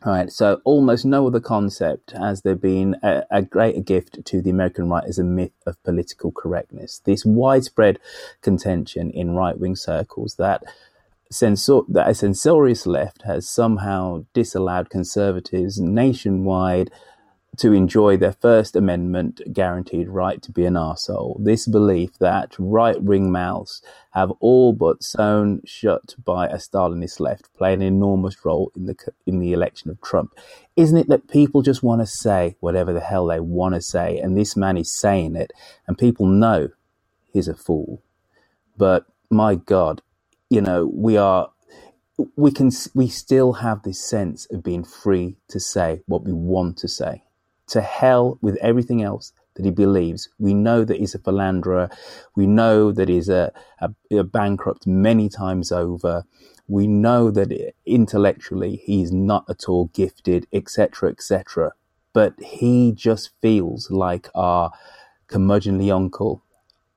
all 0.05 0.13
right, 0.13 0.31
so 0.31 0.61
almost 0.65 1.03
no 1.03 1.25
other 1.25 1.39
concept 1.39 2.11
has 2.11 2.43
there 2.43 2.55
been 2.55 2.95
a, 3.01 3.23
a, 3.31 3.41
greater 3.41 3.81
gift 3.81 4.23
to 4.25 4.39
the 4.39 4.51
American 4.51 4.87
right 4.87 5.03
as 5.03 5.17
a 5.17 5.23
myth 5.23 5.53
of 5.65 5.81
political 5.83 6.31
correctness. 6.31 7.01
This 7.05 7.25
widespread 7.25 7.97
contention 8.41 9.09
in 9.09 9.31
right 9.31 9.57
wing 9.57 9.75
circles 9.75 10.35
that 10.35 10.63
censor 11.35 11.81
that 11.89 12.09
a 12.09 12.13
censorious 12.13 12.85
left 12.85 13.23
has 13.23 13.49
somehow 13.49 14.25
disallowed 14.33 14.89
conservatives 14.89 15.79
nationwide 15.79 16.91
to 17.57 17.71
enjoy 17.71 18.17
their 18.17 18.33
First 18.33 18.75
Amendment 18.75 19.41
guaranteed 19.53 20.09
right 20.09 20.41
to 20.41 20.51
be 20.51 20.65
an 20.65 20.73
arsehole. 20.73 21.43
This 21.43 21.67
belief 21.67 22.17
that 22.19 22.55
right 22.59 23.01
wing 23.01 23.31
mouths 23.31 23.81
have 24.11 24.31
all 24.39 24.73
but 24.73 25.03
sewn 25.03 25.61
shut 25.65 26.15
by 26.23 26.47
a 26.47 26.55
Stalinist 26.55 27.19
left 27.19 27.53
play 27.53 27.73
an 27.73 27.81
enormous 27.81 28.43
role 28.43 28.71
in 28.75 28.85
the 28.85 28.95
in 29.25 29.39
the 29.39 29.53
election 29.53 29.89
of 29.89 30.01
Trump. 30.01 30.33
Isn't 30.75 30.97
it 30.97 31.07
that 31.07 31.29
people 31.29 31.61
just 31.61 31.83
want 31.83 32.01
to 32.01 32.07
say 32.07 32.55
whatever 32.59 32.91
the 32.91 32.99
hell 32.99 33.27
they 33.27 33.39
want 33.39 33.75
to 33.75 33.81
say, 33.81 34.17
and 34.17 34.37
this 34.37 34.55
man 34.55 34.77
is 34.77 34.93
saying 34.93 35.35
it, 35.35 35.53
and 35.87 35.97
people 35.97 36.25
know 36.25 36.69
he's 37.31 37.47
a 37.47 37.55
fool. 37.55 38.01
But 38.77 39.05
my 39.29 39.55
God, 39.55 40.01
you 40.49 40.61
know, 40.61 40.91
we 40.93 41.17
are 41.17 41.49
we 42.37 42.51
can 42.51 42.71
we 42.93 43.07
still 43.09 43.53
have 43.53 43.83
this 43.83 43.99
sense 44.01 44.47
of 44.51 44.63
being 44.63 44.83
free 44.83 45.37
to 45.49 45.59
say 45.59 46.01
what 46.07 46.23
we 46.23 46.33
want 46.33 46.77
to 46.77 46.87
say. 46.87 47.23
To 47.69 47.81
hell 47.81 48.37
with 48.41 48.57
everything 48.57 49.01
else 49.03 49.33
that 49.55 49.65
he 49.65 49.71
believes. 49.71 50.29
We 50.39 50.53
know 50.53 50.83
that 50.85 50.97
he's 50.99 51.15
a 51.15 51.19
philanderer. 51.19 51.89
We 52.35 52.45
know 52.47 52.91
that 52.91 53.09
he's 53.09 53.29
a, 53.29 53.51
a, 53.79 53.91
a 54.11 54.23
bankrupt 54.23 54.85
many 54.87 55.29
times 55.29 55.71
over. 55.71 56.25
We 56.67 56.87
know 56.87 57.31
that 57.31 57.73
intellectually 57.85 58.81
he's 58.85 59.11
not 59.11 59.45
at 59.49 59.69
all 59.69 59.87
gifted, 59.93 60.47
etc., 60.53 61.09
etc. 61.11 61.73
But 62.13 62.35
he 62.41 62.91
just 62.93 63.31
feels 63.41 63.91
like 63.91 64.29
our 64.35 64.71
curmudgeonly 65.29 65.93
uncle 65.93 66.43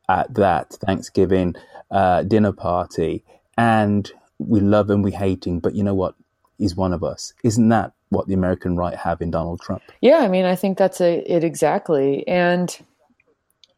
at 0.08 0.34
that 0.34 0.72
Thanksgiving 0.74 1.54
uh, 1.90 2.22
dinner 2.24 2.52
party, 2.52 3.24
and 3.58 4.10
we 4.38 4.60
love 4.60 4.88
him, 4.88 5.02
we 5.02 5.10
hate 5.10 5.46
him, 5.46 5.58
but 5.58 5.74
you 5.74 5.82
know 5.82 5.94
what? 5.94 6.14
He's 6.56 6.76
one 6.76 6.92
of 6.92 7.02
us. 7.02 7.34
Isn't 7.42 7.68
that 7.68 7.92
what 8.08 8.28
the 8.28 8.34
American 8.34 8.76
right 8.76 8.96
have 8.96 9.20
in 9.20 9.30
Donald 9.30 9.60
Trump? 9.60 9.82
Yeah, 10.00 10.18
I 10.18 10.28
mean, 10.28 10.44
I 10.44 10.54
think 10.54 10.78
that's 10.78 11.00
a, 11.00 11.18
it 11.30 11.44
exactly. 11.44 12.26
And 12.26 12.74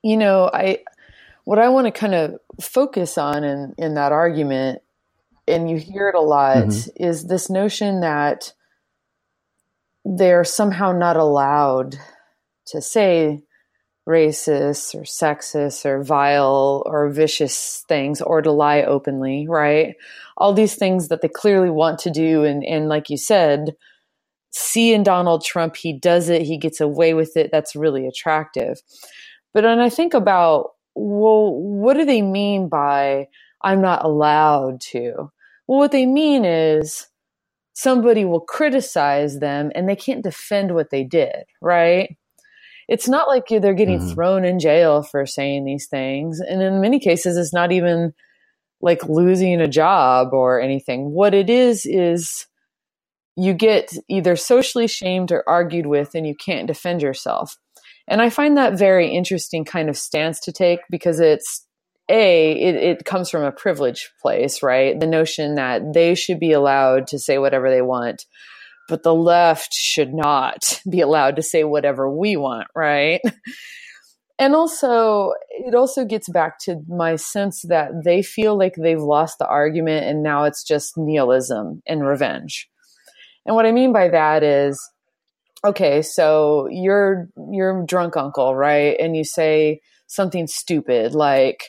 you 0.02 0.16
know, 0.16 0.50
I 0.52 0.78
what 1.44 1.58
I 1.58 1.68
want 1.68 1.86
to 1.86 1.90
kind 1.90 2.14
of 2.14 2.38
focus 2.60 3.18
on 3.18 3.42
in 3.42 3.74
in 3.76 3.94
that 3.94 4.12
argument, 4.12 4.82
and 5.48 5.70
you 5.70 5.78
hear 5.78 6.08
it 6.08 6.14
a 6.14 6.20
lot, 6.20 6.58
mm-hmm. 6.58 7.02
is 7.02 7.26
this 7.26 7.50
notion 7.50 8.00
that 8.00 8.52
they're 10.04 10.44
somehow 10.44 10.92
not 10.92 11.16
allowed 11.16 11.96
to 12.66 12.80
say 12.80 13.42
racist 14.08 14.94
or 14.94 15.02
sexist 15.02 15.84
or 15.84 16.02
vile 16.02 16.82
or 16.86 17.10
vicious 17.10 17.84
things 17.88 18.20
or 18.20 18.42
to 18.42 18.50
lie 18.50 18.82
openly, 18.82 19.46
right? 19.48 19.94
All 20.36 20.52
these 20.52 20.74
things 20.74 21.08
that 21.08 21.20
they 21.20 21.28
clearly 21.28 21.70
want 21.70 21.98
to 22.00 22.10
do. 22.10 22.44
And, 22.44 22.64
and 22.64 22.88
like 22.88 23.10
you 23.10 23.16
said, 23.16 23.76
see 24.50 24.92
in 24.92 25.02
Donald 25.02 25.44
Trump, 25.44 25.76
he 25.76 25.92
does 25.92 26.28
it, 26.28 26.42
he 26.42 26.58
gets 26.58 26.80
away 26.80 27.14
with 27.14 27.36
it. 27.36 27.50
That's 27.52 27.76
really 27.76 28.06
attractive. 28.06 28.80
But 29.52 29.64
when 29.64 29.80
I 29.80 29.90
think 29.90 30.14
about, 30.14 30.70
well, 30.94 31.54
what 31.54 31.94
do 31.94 32.04
they 32.04 32.22
mean 32.22 32.68
by 32.68 33.28
I'm 33.62 33.80
not 33.80 34.04
allowed 34.04 34.80
to? 34.92 35.30
Well, 35.66 35.78
what 35.78 35.92
they 35.92 36.06
mean 36.06 36.44
is 36.44 37.06
somebody 37.74 38.24
will 38.24 38.40
criticize 38.40 39.38
them 39.38 39.70
and 39.74 39.88
they 39.88 39.96
can't 39.96 40.24
defend 40.24 40.74
what 40.74 40.90
they 40.90 41.04
did, 41.04 41.44
right? 41.60 42.16
It's 42.90 43.08
not 43.08 43.28
like 43.28 43.46
they're 43.48 43.72
getting 43.72 44.00
mm-hmm. 44.00 44.14
thrown 44.14 44.44
in 44.44 44.58
jail 44.58 45.04
for 45.04 45.24
saying 45.24 45.64
these 45.64 45.86
things. 45.86 46.40
And 46.40 46.60
in 46.60 46.80
many 46.80 46.98
cases, 46.98 47.36
it's 47.36 47.54
not 47.54 47.70
even 47.70 48.12
like 48.80 49.08
losing 49.08 49.60
a 49.60 49.68
job 49.68 50.32
or 50.32 50.60
anything. 50.60 51.12
What 51.12 51.32
it 51.32 51.48
is, 51.48 51.86
is 51.86 52.48
you 53.36 53.54
get 53.54 53.92
either 54.08 54.34
socially 54.34 54.88
shamed 54.88 55.30
or 55.30 55.48
argued 55.48 55.86
with 55.86 56.16
and 56.16 56.26
you 56.26 56.34
can't 56.34 56.66
defend 56.66 57.00
yourself. 57.00 57.56
And 58.08 58.20
I 58.20 58.28
find 58.28 58.56
that 58.56 58.76
very 58.76 59.14
interesting 59.14 59.64
kind 59.64 59.88
of 59.88 59.96
stance 59.96 60.40
to 60.40 60.52
take 60.52 60.80
because 60.90 61.20
it's 61.20 61.64
a 62.08 62.50
it, 62.50 62.74
it, 62.74 63.04
comes 63.04 63.30
from 63.30 63.44
a 63.44 63.52
privileged 63.52 64.08
place 64.20 64.64
right 64.64 64.98
the 64.98 65.06
notion 65.06 65.54
that 65.54 65.94
they 65.94 66.16
should 66.16 66.40
be 66.40 66.50
allowed 66.50 67.06
to 67.06 67.20
say 67.20 67.38
whatever 67.38 67.70
they 67.70 67.82
want 67.82 68.24
but 68.90 69.04
the 69.04 69.14
left 69.14 69.72
should 69.72 70.12
not 70.12 70.82
be 70.90 71.00
allowed 71.00 71.36
to 71.36 71.42
say 71.42 71.64
whatever 71.64 72.10
we 72.10 72.36
want, 72.36 72.68
right? 72.74 73.22
And 74.40 74.54
also, 74.54 75.34
it 75.50 75.74
also 75.74 76.06
gets 76.06 76.26
back 76.26 76.58
to 76.60 76.80
my 76.88 77.16
sense 77.16 77.60
that 77.68 77.90
they 78.04 78.22
feel 78.22 78.56
like 78.56 78.74
they've 78.74 78.98
lost 78.98 79.38
the 79.38 79.46
argument 79.46 80.06
and 80.06 80.22
now 80.22 80.44
it's 80.44 80.64
just 80.64 80.96
nihilism 80.96 81.82
and 81.86 82.06
revenge. 82.06 82.66
And 83.44 83.54
what 83.54 83.66
I 83.66 83.72
mean 83.72 83.92
by 83.92 84.08
that 84.08 84.42
is, 84.42 84.80
okay, 85.62 86.00
so 86.00 86.68
you're 86.70 87.28
you're 87.50 87.84
drunk 87.84 88.16
uncle, 88.16 88.56
right? 88.56 88.96
And 88.98 89.14
you 89.14 89.24
say 89.24 89.82
something 90.06 90.46
stupid 90.46 91.14
like 91.14 91.68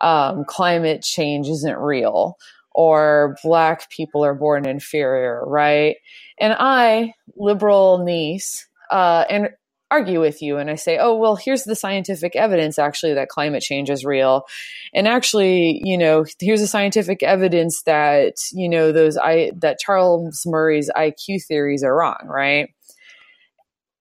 um, 0.00 0.44
climate 0.48 1.02
change 1.02 1.46
isn't 1.46 1.78
real 1.78 2.36
or 2.72 3.36
black 3.44 3.88
people 3.90 4.24
are 4.24 4.34
born 4.34 4.66
inferior, 4.66 5.44
right? 5.46 5.96
And 6.40 6.54
I, 6.58 7.14
liberal 7.36 8.02
niece, 8.04 8.66
uh, 8.90 9.24
and 9.28 9.50
argue 9.90 10.20
with 10.20 10.40
you 10.40 10.56
and 10.56 10.70
I 10.70 10.76
say, 10.76 10.98
oh, 10.98 11.16
well, 11.16 11.36
here's 11.36 11.64
the 11.64 11.74
scientific 11.74 12.36
evidence 12.36 12.78
actually 12.78 13.14
that 13.14 13.28
climate 13.28 13.62
change 13.62 13.90
is 13.90 14.04
real. 14.04 14.46
And 14.94 15.08
actually, 15.08 15.80
you 15.82 15.98
know, 15.98 16.24
here's 16.38 16.60
the 16.60 16.66
scientific 16.66 17.22
evidence 17.22 17.82
that, 17.82 18.34
you 18.52 18.68
know, 18.68 18.92
those 18.92 19.16
I 19.16 19.50
that 19.56 19.80
Charles 19.80 20.44
Murray's 20.46 20.90
IQ 20.96 21.44
theories 21.44 21.82
are 21.82 21.94
wrong, 21.94 22.24
right? 22.24 22.72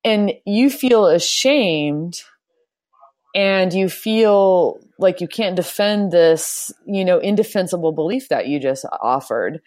And 0.04 0.34
you 0.46 0.70
feel 0.70 1.08
ashamed 1.08 2.22
and 3.36 3.74
you 3.74 3.90
feel 3.90 4.80
like 4.98 5.22
you 5.22 5.28
can't 5.28 5.56
defend 5.56 6.12
this, 6.12 6.72
you 6.86 7.04
know, 7.04 7.20
indefensible 7.20 7.94
belief 7.94 8.30
that 8.30 8.48
you 8.48 8.60
just 8.60 8.86
offered 9.02 9.60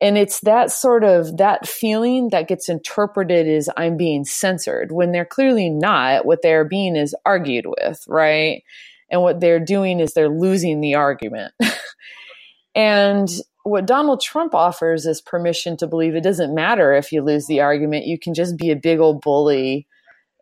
and 0.00 0.16
it's 0.16 0.40
that 0.40 0.70
sort 0.70 1.02
of 1.02 1.36
that 1.38 1.66
feeling 1.66 2.28
that 2.30 2.48
gets 2.48 2.68
interpreted 2.68 3.48
as 3.48 3.68
i'm 3.76 3.96
being 3.96 4.24
censored 4.24 4.92
when 4.92 5.12
they're 5.12 5.24
clearly 5.24 5.70
not 5.70 6.24
what 6.24 6.42
they're 6.42 6.64
being 6.64 6.96
is 6.96 7.14
argued 7.24 7.66
with 7.66 8.04
right? 8.08 8.62
And 9.10 9.22
what 9.22 9.40
they're 9.40 9.64
doing 9.64 10.00
is 10.00 10.12
they're 10.12 10.28
losing 10.28 10.80
the 10.80 10.94
argument. 10.94 11.54
And 12.74 13.28
what 13.64 13.86
donald 13.86 14.20
trump 14.20 14.54
offers 14.54 15.04
is 15.04 15.20
permission 15.20 15.76
to 15.78 15.86
believe 15.86 16.14
it 16.14 16.22
doesn't 16.22 16.54
matter 16.54 16.92
if 16.92 17.10
you 17.10 17.22
lose 17.22 17.46
the 17.46 17.60
argument. 17.60 18.06
You 18.06 18.18
can 18.18 18.34
just 18.34 18.56
be 18.56 18.70
a 18.70 18.76
big 18.76 19.00
old 19.00 19.20
bully 19.20 19.88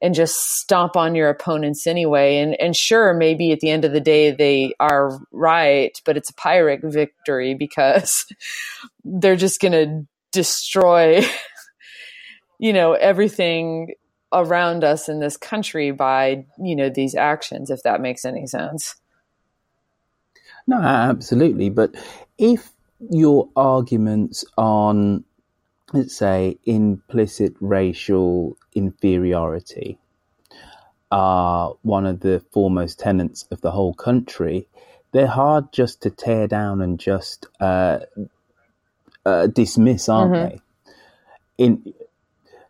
and 0.02 0.14
just 0.14 0.37
stomp 0.59 0.96
on 0.96 1.14
your 1.14 1.28
opponents 1.28 1.87
anyway. 1.87 2.38
And 2.38 2.54
and 2.61 2.76
sure, 2.76 3.14
maybe 3.14 3.52
at 3.52 3.61
the 3.61 3.70
end 3.70 3.85
of 3.85 3.92
the 3.92 4.00
day 4.00 4.30
they 4.30 4.74
are 4.78 5.18
right, 5.32 6.00
but 6.04 6.16
it's 6.16 6.30
a 6.30 6.35
pyrrhic 6.35 6.80
victory 6.82 7.54
because 7.54 8.26
they're 9.04 9.37
just 9.37 9.61
going 9.61 9.72
to 9.72 10.06
destroy, 10.32 11.24
you 12.59 12.72
know, 12.72 12.92
everything 12.92 13.94
around 14.32 14.85
us 14.85 15.09
in 15.09 15.20
this 15.20 15.37
country 15.37 15.92
by 15.92 16.44
you 16.59 16.76
know 16.76 16.90
these 16.90 17.14
actions. 17.14 17.70
If 17.70 17.82
that 17.82 18.00
makes 18.00 18.24
any 18.24 18.46
sense. 18.46 18.96
No, 20.66 20.80
absolutely. 20.80 21.70
But 21.70 21.94
if 22.38 22.72
your 23.11 23.48
arguments 23.54 24.44
on 24.56 25.24
say, 26.04 26.59
implicit 26.64 27.54
racial 27.61 28.56
inferiority 28.74 29.98
are 31.11 31.74
one 31.82 32.06
of 32.06 32.20
the 32.20 32.40
foremost 32.52 32.98
tenets 32.98 33.46
of 33.50 33.61
the 33.61 33.70
whole 33.70 33.94
country, 33.94 34.68
they're 35.12 35.26
hard 35.26 35.72
just 35.72 36.02
to 36.02 36.11
tear 36.11 36.46
down 36.46 36.80
and 36.80 36.98
just 36.98 37.46
uh, 37.61 38.00
uh, 39.24 39.46
dismiss, 39.46 40.09
aren't 40.09 40.32
mm-hmm. 40.32 40.48
they? 40.48 40.61
In 41.59 41.94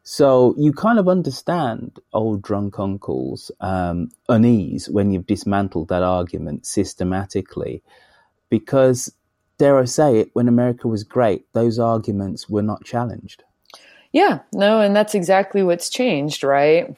so 0.08 0.54
you 0.56 0.72
kind 0.72 1.00
of 1.00 1.08
understand 1.08 1.98
old 2.12 2.40
drunk 2.40 2.78
uncles' 2.78 3.50
um, 3.60 4.10
unease 4.28 4.88
when 4.88 5.10
you've 5.10 5.26
dismantled 5.26 5.88
that 5.88 6.04
argument 6.04 6.64
systematically, 6.64 7.82
because 8.48 9.12
dare 9.58 9.78
I 9.78 9.84
say 9.84 10.18
it, 10.18 10.30
when 10.32 10.48
America 10.48 10.88
was 10.88 11.04
great, 11.04 11.50
those 11.52 11.78
arguments 11.78 12.48
were 12.48 12.62
not 12.62 12.84
challenged. 12.84 13.42
Yeah, 14.12 14.40
no, 14.52 14.80
and 14.80 14.94
that's 14.94 15.14
exactly 15.14 15.62
what's 15.62 15.90
changed, 15.90 16.42
right? 16.42 16.96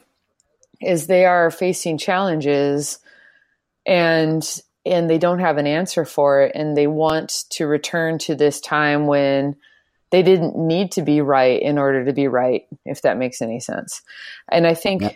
Is 0.81 1.07
they 1.07 1.25
are 1.25 1.51
facing 1.51 1.97
challenges 1.97 2.99
and 3.85 4.61
and 4.85 5.09
they 5.09 5.17
don't 5.17 5.39
have 5.39 5.57
an 5.57 5.67
answer 5.67 6.05
for 6.05 6.41
it 6.43 6.53
and 6.55 6.75
they 6.75 6.87
want 6.87 7.43
to 7.49 7.67
return 7.67 8.17
to 8.17 8.35
this 8.35 8.61
time 8.61 9.07
when 9.07 9.55
they 10.11 10.23
didn't 10.23 10.55
need 10.57 10.93
to 10.93 11.01
be 11.01 11.21
right 11.21 11.61
in 11.61 11.77
order 11.77 12.05
to 12.05 12.13
be 12.13 12.27
right, 12.27 12.65
if 12.85 13.01
that 13.01 13.17
makes 13.17 13.41
any 13.41 13.59
sense. 13.59 14.01
And 14.49 14.65
I 14.65 14.73
think 14.73 15.01
yeah. 15.01 15.11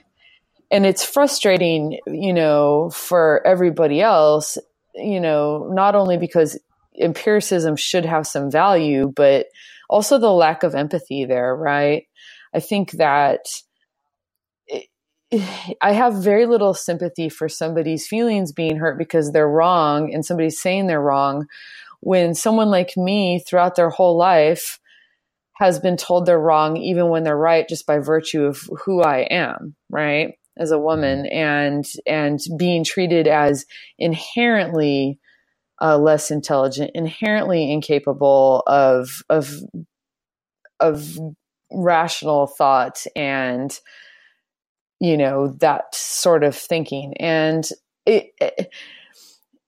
and 0.71 0.85
it's 0.85 1.05
frustrating, 1.05 1.99
you 2.05 2.33
know, 2.33 2.89
for 2.89 3.45
everybody 3.47 4.01
else, 4.01 4.57
you 4.93 5.19
know, 5.19 5.69
not 5.71 5.95
only 5.95 6.17
because 6.17 6.59
empiricism 6.99 7.75
should 7.75 8.05
have 8.05 8.27
some 8.27 8.51
value, 8.51 9.11
but 9.15 9.47
also 9.89 10.17
the 10.17 10.31
lack 10.31 10.63
of 10.63 10.75
empathy 10.75 11.25
there, 11.25 11.55
right? 11.55 12.05
I 12.53 12.59
think 12.59 12.91
that 12.91 13.45
I 15.81 15.93
have 15.93 16.23
very 16.23 16.45
little 16.45 16.73
sympathy 16.73 17.29
for 17.29 17.49
somebody's 17.49 18.07
feelings 18.07 18.51
being 18.51 18.77
hurt 18.77 18.97
because 18.97 19.31
they're 19.31 19.49
wrong 19.49 20.13
and 20.13 20.25
somebody's 20.25 20.61
saying 20.61 20.87
they're 20.87 21.01
wrong 21.01 21.47
when 22.01 22.35
someone 22.35 22.69
like 22.69 22.97
me 22.97 23.39
throughout 23.39 23.75
their 23.75 23.89
whole 23.89 24.17
life 24.17 24.79
has 25.53 25.79
been 25.79 25.97
told 25.97 26.25
they're 26.25 26.39
wrong 26.39 26.77
even 26.77 27.09
when 27.09 27.23
they're 27.23 27.37
right 27.37 27.69
just 27.69 27.85
by 27.85 27.99
virtue 27.99 28.43
of 28.43 28.69
who 28.83 29.01
I 29.01 29.19
am, 29.19 29.75
right? 29.89 30.33
as 30.57 30.71
a 30.71 30.79
woman 30.79 31.23
mm-hmm. 31.23 31.35
and 31.35 31.85
and 32.05 32.39
being 32.57 32.83
treated 32.83 33.27
as 33.27 33.65
inherently 33.97 35.19
uh, 35.83 35.97
less 35.97 36.31
intelligent, 36.31 36.91
inherently 36.95 37.71
incapable 37.71 38.63
of 38.67 39.21
of 39.29 39.53
of 40.79 41.19
rational 41.71 42.47
thought 42.47 43.05
and 43.15 43.79
you 45.01 45.17
know 45.17 45.49
that 45.59 45.93
sort 45.93 46.43
of 46.43 46.55
thinking. 46.55 47.13
And 47.19 47.67
it, 48.05 48.31
it 48.39 48.73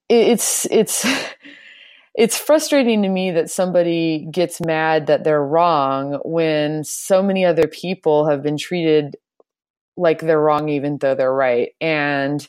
it's 0.08 0.66
it's 0.72 1.06
it's 2.16 2.38
frustrating 2.38 3.04
to 3.04 3.10
me 3.10 3.32
that 3.32 3.50
somebody 3.52 4.26
gets 4.32 4.62
mad 4.62 5.08
that 5.08 5.26
they're 5.26 5.44
wrong 5.44 6.20
when 6.24 6.86
so 6.86 7.22
many 7.22 7.44
other 7.44 7.68
people 7.68 8.30
have 8.30 8.42
been 8.42 8.58
treated 8.58 9.18
like 9.98 10.22
they're 10.22 10.40
wrong 10.40 10.70
even 10.70 10.98
though 10.98 11.16
they're 11.16 11.34
right. 11.34 11.72
And 11.82 12.48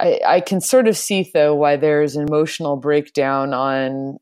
I, 0.00 0.20
I 0.26 0.40
can 0.40 0.60
sort 0.60 0.88
of 0.88 0.96
see 0.96 1.30
though 1.32 1.54
why 1.54 1.76
there's 1.76 2.16
an 2.16 2.26
emotional 2.26 2.76
breakdown 2.76 3.54
on 3.54 4.18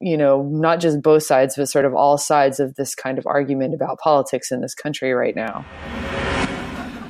you 0.00 0.16
know 0.16 0.42
not 0.42 0.80
just 0.80 1.02
both 1.02 1.22
sides 1.22 1.54
but 1.56 1.68
sort 1.68 1.84
of 1.84 1.94
all 1.94 2.16
sides 2.16 2.60
of 2.60 2.74
this 2.76 2.94
kind 2.94 3.18
of 3.18 3.26
argument 3.26 3.74
about 3.74 3.98
politics 3.98 4.50
in 4.50 4.60
this 4.60 4.74
country 4.74 5.12
right 5.12 5.36
now 5.36 5.64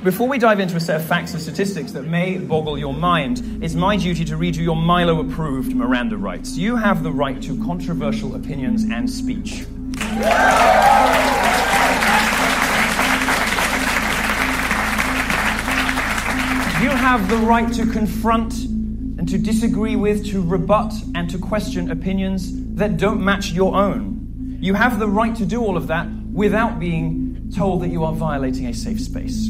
before 0.02 0.26
we 0.26 0.38
dive 0.38 0.60
into 0.60 0.76
a 0.76 0.80
set 0.80 0.98
of 0.98 1.06
facts 1.06 1.34
and 1.34 1.42
statistics 1.42 1.92
that 1.92 2.04
may 2.04 2.38
boggle 2.38 2.78
your 2.78 2.94
mind, 2.94 3.62
it's 3.62 3.74
my 3.74 3.98
duty 3.98 4.24
to 4.24 4.38
read 4.38 4.56
you 4.56 4.64
your 4.64 4.76
Milo 4.76 5.20
approved 5.20 5.76
Miranda 5.76 6.16
rights. 6.16 6.56
You 6.56 6.76
have 6.76 7.02
the 7.02 7.12
right 7.12 7.42
to 7.42 7.62
controversial 7.62 8.34
opinions 8.34 8.84
and 8.84 9.10
speech. 9.10 9.66
Have 17.00 17.30
the 17.30 17.36
right 17.38 17.72
to 17.72 17.86
confront 17.86 18.52
and 18.64 19.26
to 19.26 19.38
disagree 19.38 19.96
with, 19.96 20.26
to 20.26 20.42
rebut, 20.42 20.92
and 21.14 21.30
to 21.30 21.38
question 21.38 21.90
opinions 21.90 22.50
that 22.74 22.98
don't 22.98 23.24
match 23.24 23.52
your 23.52 23.74
own. 23.74 24.58
You 24.60 24.74
have 24.74 24.98
the 24.98 25.08
right 25.08 25.34
to 25.36 25.46
do 25.46 25.62
all 25.62 25.78
of 25.78 25.86
that 25.86 26.06
without 26.30 26.78
being 26.78 27.50
told 27.56 27.80
that 27.82 27.88
you 27.88 28.04
are 28.04 28.12
violating 28.12 28.66
a 28.66 28.74
safe 28.74 29.00
space. 29.00 29.48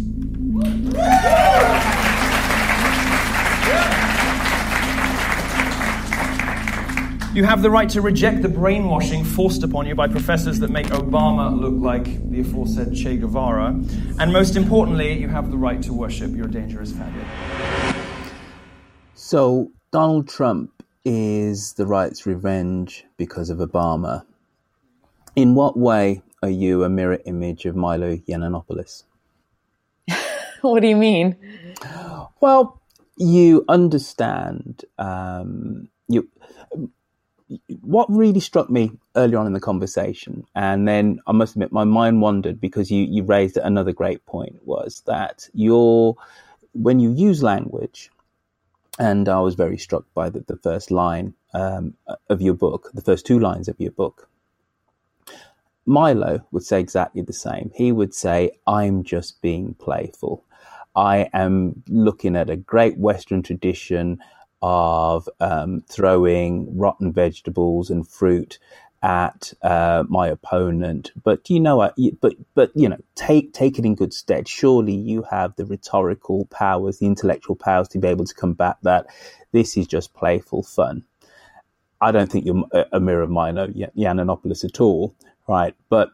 You 7.32 7.44
have 7.44 7.62
the 7.62 7.70
right 7.70 7.88
to 7.90 8.00
reject 8.00 8.42
the 8.42 8.48
brainwashing 8.48 9.22
forced 9.22 9.62
upon 9.62 9.86
you 9.86 9.94
by 9.94 10.08
professors 10.08 10.58
that 10.58 10.70
make 10.70 10.88
Obama 10.88 11.56
look 11.56 11.74
like 11.74 12.28
the 12.28 12.40
aforesaid 12.40 12.92
Che 12.92 13.18
Guevara. 13.18 13.68
And 14.18 14.32
most 14.32 14.56
importantly, 14.56 15.12
you 15.16 15.28
have 15.28 15.52
the 15.52 15.56
right 15.56 15.80
to 15.82 15.92
worship 15.92 16.34
your 16.34 16.48
dangerous 16.48 16.90
faggot. 16.90 17.94
So, 19.14 19.70
Donald 19.92 20.28
Trump 20.28 20.82
is 21.04 21.74
the 21.74 21.86
right's 21.86 22.26
revenge 22.26 23.04
because 23.16 23.48
of 23.48 23.58
Obama. 23.58 24.24
In 25.36 25.54
what 25.54 25.78
way 25.78 26.22
are 26.42 26.50
you 26.50 26.82
a 26.82 26.88
mirror 26.88 27.20
image 27.26 27.64
of 27.64 27.76
Milo 27.76 28.16
Yiannopoulos? 28.16 29.04
what 30.62 30.80
do 30.80 30.88
you 30.88 30.96
mean? 30.96 31.36
Well, 32.40 32.82
you 33.16 33.64
understand. 33.68 34.84
Um, 34.98 35.89
you. 35.89 35.89
What 37.80 38.06
really 38.10 38.40
struck 38.40 38.70
me 38.70 38.92
earlier 39.16 39.38
on 39.38 39.46
in 39.46 39.52
the 39.52 39.60
conversation, 39.60 40.46
and 40.54 40.86
then 40.86 41.20
I 41.26 41.32
must 41.32 41.54
admit, 41.54 41.72
my 41.72 41.84
mind 41.84 42.20
wandered 42.20 42.60
because 42.60 42.90
you 42.90 43.04
you 43.04 43.24
raised 43.24 43.56
another 43.56 43.92
great 43.92 44.24
point 44.26 44.64
was 44.64 45.02
that 45.06 45.48
your 45.52 46.16
when 46.72 47.00
you 47.00 47.12
use 47.12 47.42
language, 47.42 48.10
and 48.98 49.28
I 49.28 49.40
was 49.40 49.54
very 49.54 49.78
struck 49.78 50.04
by 50.14 50.30
the, 50.30 50.40
the 50.46 50.56
first 50.56 50.90
line 50.90 51.34
um, 51.54 51.94
of 52.28 52.40
your 52.40 52.54
book, 52.54 52.90
the 52.94 53.02
first 53.02 53.26
two 53.26 53.38
lines 53.38 53.68
of 53.68 53.80
your 53.80 53.92
book. 53.92 54.28
Milo 55.86 56.46
would 56.52 56.62
say 56.62 56.78
exactly 56.78 57.22
the 57.22 57.32
same. 57.32 57.72
He 57.74 57.90
would 57.90 58.14
say, 58.14 58.52
I'm 58.66 59.02
just 59.02 59.42
being 59.42 59.74
playful. 59.74 60.44
I 60.94 61.28
am 61.32 61.82
looking 61.88 62.36
at 62.36 62.50
a 62.50 62.56
great 62.56 62.98
Western 62.98 63.42
tradition 63.42 64.20
of 64.62 65.28
um, 65.40 65.82
throwing 65.90 66.76
rotten 66.78 67.12
vegetables 67.12 67.90
and 67.90 68.08
fruit 68.08 68.58
at 69.02 69.52
uh, 69.62 70.04
my 70.08 70.28
opponent. 70.28 71.12
But 71.22 71.50
you 71.50 71.60
know, 71.60 71.76
what? 71.78 71.94
but 72.20 72.34
but 72.54 72.72
you 72.74 72.88
know, 72.88 72.98
take 73.16 73.54
take 73.54 73.78
it 73.78 73.86
in 73.86 73.94
good 73.96 74.14
stead. 74.14 74.48
Surely 74.48 74.94
you 74.94 75.24
have 75.30 75.56
the 75.56 75.66
rhetorical 75.66 76.46
powers, 76.46 76.98
the 76.98 77.06
intellectual 77.06 77.56
powers 77.56 77.88
to 77.90 77.98
be 77.98 78.08
able 78.08 78.26
to 78.26 78.34
combat 78.34 78.76
that. 78.82 79.06
This 79.52 79.76
is 79.76 79.86
just 79.88 80.14
playful 80.14 80.62
fun. 80.64 81.04
I 82.00 82.12
don't 82.12 82.30
think 82.32 82.46
you're 82.46 82.64
a 82.92 83.00
mirror 83.00 83.22
of 83.22 83.30
Milo 83.30 83.68
Yiannopoulos 83.68 84.64
at 84.64 84.80
all, 84.80 85.14
right? 85.48 85.74
But 85.90 86.10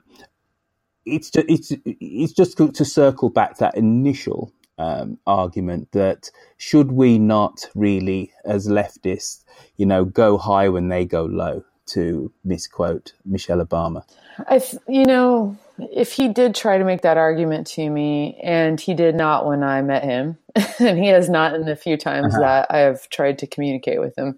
it's 1.07 1.31
just, 1.31 1.47
it's 1.49 1.73
it's 1.85 2.33
just 2.33 2.57
to 2.59 2.85
circle 2.85 3.31
back 3.31 3.59
that 3.59 3.77
initial 3.77 4.53
um, 4.79 5.19
argument 5.27 5.93
that 5.93 6.31
should 6.57 6.93
we 6.93 7.19
not 7.19 7.67
really, 7.75 8.33
as 8.45 8.69
leftists, 8.69 9.45
you 9.77 9.87
know, 9.87 10.05
go 10.05 10.37
high 10.37 10.69
when 10.69 10.89
they 10.89 11.05
go 11.05 11.25
low, 11.25 11.65
to 11.87 12.33
misquote 12.45 13.13
Michelle 13.25 13.65
Obama? 13.65 14.03
I, 14.39 14.63
you 14.89 15.05
know, 15.05 15.57
if 15.79 16.13
he 16.13 16.29
did 16.29 16.55
try 16.55 16.79
to 16.79 16.85
make 16.85 17.03
that 17.03 17.17
argument 17.17 17.67
to 17.69 17.89
me, 17.89 18.39
and 18.43 18.81
he 18.81 18.95
did 18.95 19.15
not 19.15 19.47
when 19.47 19.63
I 19.63 19.83
met 19.83 20.05
him, 20.05 20.39
and 20.79 20.99
he 20.99 21.09
has 21.09 21.29
not 21.29 21.55
in 21.55 21.65
the 21.65 21.77
few 21.77 21.97
times 21.97 22.35
uh-huh. 22.35 22.41
that 22.41 22.67
I 22.71 22.79
have 22.79 23.09
tried 23.09 23.39
to 23.39 23.47
communicate 23.47 24.01
with 24.01 24.17
him. 24.17 24.37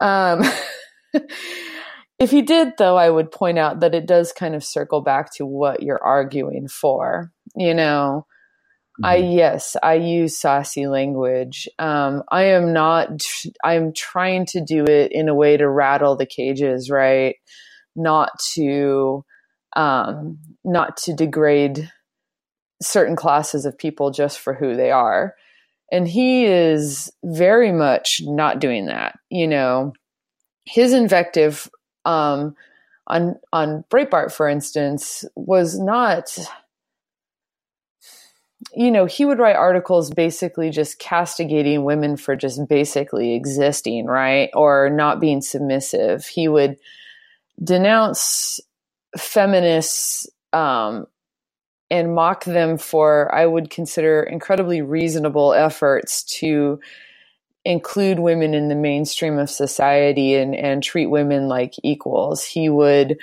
Um, 0.00 0.42
if 2.18 2.30
he 2.30 2.42
did, 2.42 2.74
though, 2.76 2.96
I 2.96 3.08
would 3.08 3.30
point 3.30 3.58
out 3.58 3.80
that 3.80 3.94
it 3.94 4.06
does 4.06 4.32
kind 4.32 4.54
of 4.54 4.64
circle 4.64 5.00
back 5.00 5.32
to 5.34 5.46
what 5.46 5.82
you're 5.82 6.02
arguing 6.02 6.68
for. 6.68 7.32
You 7.56 7.74
know, 7.74 8.26
I 9.02 9.18
mm-hmm. 9.18 9.32
yes, 9.38 9.76
I 9.82 9.94
use 9.94 10.38
saucy 10.38 10.86
language. 10.86 11.68
Um, 11.78 12.22
I 12.30 12.44
am 12.44 12.72
not. 12.72 13.22
I'm 13.64 13.92
trying 13.92 14.46
to 14.46 14.64
do 14.64 14.84
it 14.84 15.10
in 15.12 15.28
a 15.28 15.34
way 15.34 15.56
to 15.56 15.68
rattle 15.68 16.16
the 16.16 16.26
cages, 16.26 16.90
right? 16.90 17.36
Not 17.96 18.30
to, 18.54 19.24
um, 19.74 20.38
not 20.64 20.96
to 20.98 21.14
degrade 21.14 21.90
certain 22.80 23.16
classes 23.16 23.64
of 23.64 23.78
people 23.78 24.10
just 24.10 24.38
for 24.38 24.54
who 24.54 24.76
they 24.76 24.90
are. 24.90 25.34
And 25.90 26.06
he 26.06 26.44
is 26.44 27.10
very 27.24 27.72
much 27.72 28.20
not 28.22 28.60
doing 28.60 28.86
that. 28.86 29.18
You 29.28 29.48
know, 29.48 29.92
his 30.64 30.92
invective 30.92 31.68
um, 32.04 32.54
on 33.06 33.36
on 33.52 33.84
Breitbart, 33.90 34.32
for 34.32 34.48
instance, 34.48 35.24
was 35.34 35.78
not 35.78 36.36
you 38.72 38.90
know, 38.90 39.04
he 39.04 39.24
would 39.24 39.38
write 39.38 39.56
articles 39.56 40.10
basically 40.10 40.70
just 40.70 40.98
castigating 40.98 41.84
women 41.84 42.16
for 42.16 42.36
just 42.36 42.66
basically 42.68 43.34
existing, 43.34 44.06
right? 44.06 44.50
Or 44.54 44.90
not 44.90 45.20
being 45.20 45.42
submissive. 45.42 46.26
He 46.26 46.48
would 46.48 46.76
denounce 47.62 48.60
feminists 49.16 50.28
um, 50.52 51.06
and 51.90 52.14
mock 52.14 52.44
them 52.44 52.78
for, 52.78 53.32
I 53.34 53.46
would 53.46 53.70
consider, 53.70 54.22
incredibly 54.22 54.82
reasonable 54.82 55.52
efforts 55.52 56.22
to 56.38 56.80
include 57.64 58.18
women 58.18 58.54
in 58.54 58.68
the 58.68 58.74
mainstream 58.74 59.38
of 59.38 59.50
society 59.50 60.34
and, 60.34 60.54
and 60.54 60.82
treat 60.82 61.06
women 61.06 61.48
like 61.48 61.74
equals. 61.82 62.44
He 62.44 62.68
would 62.68 63.18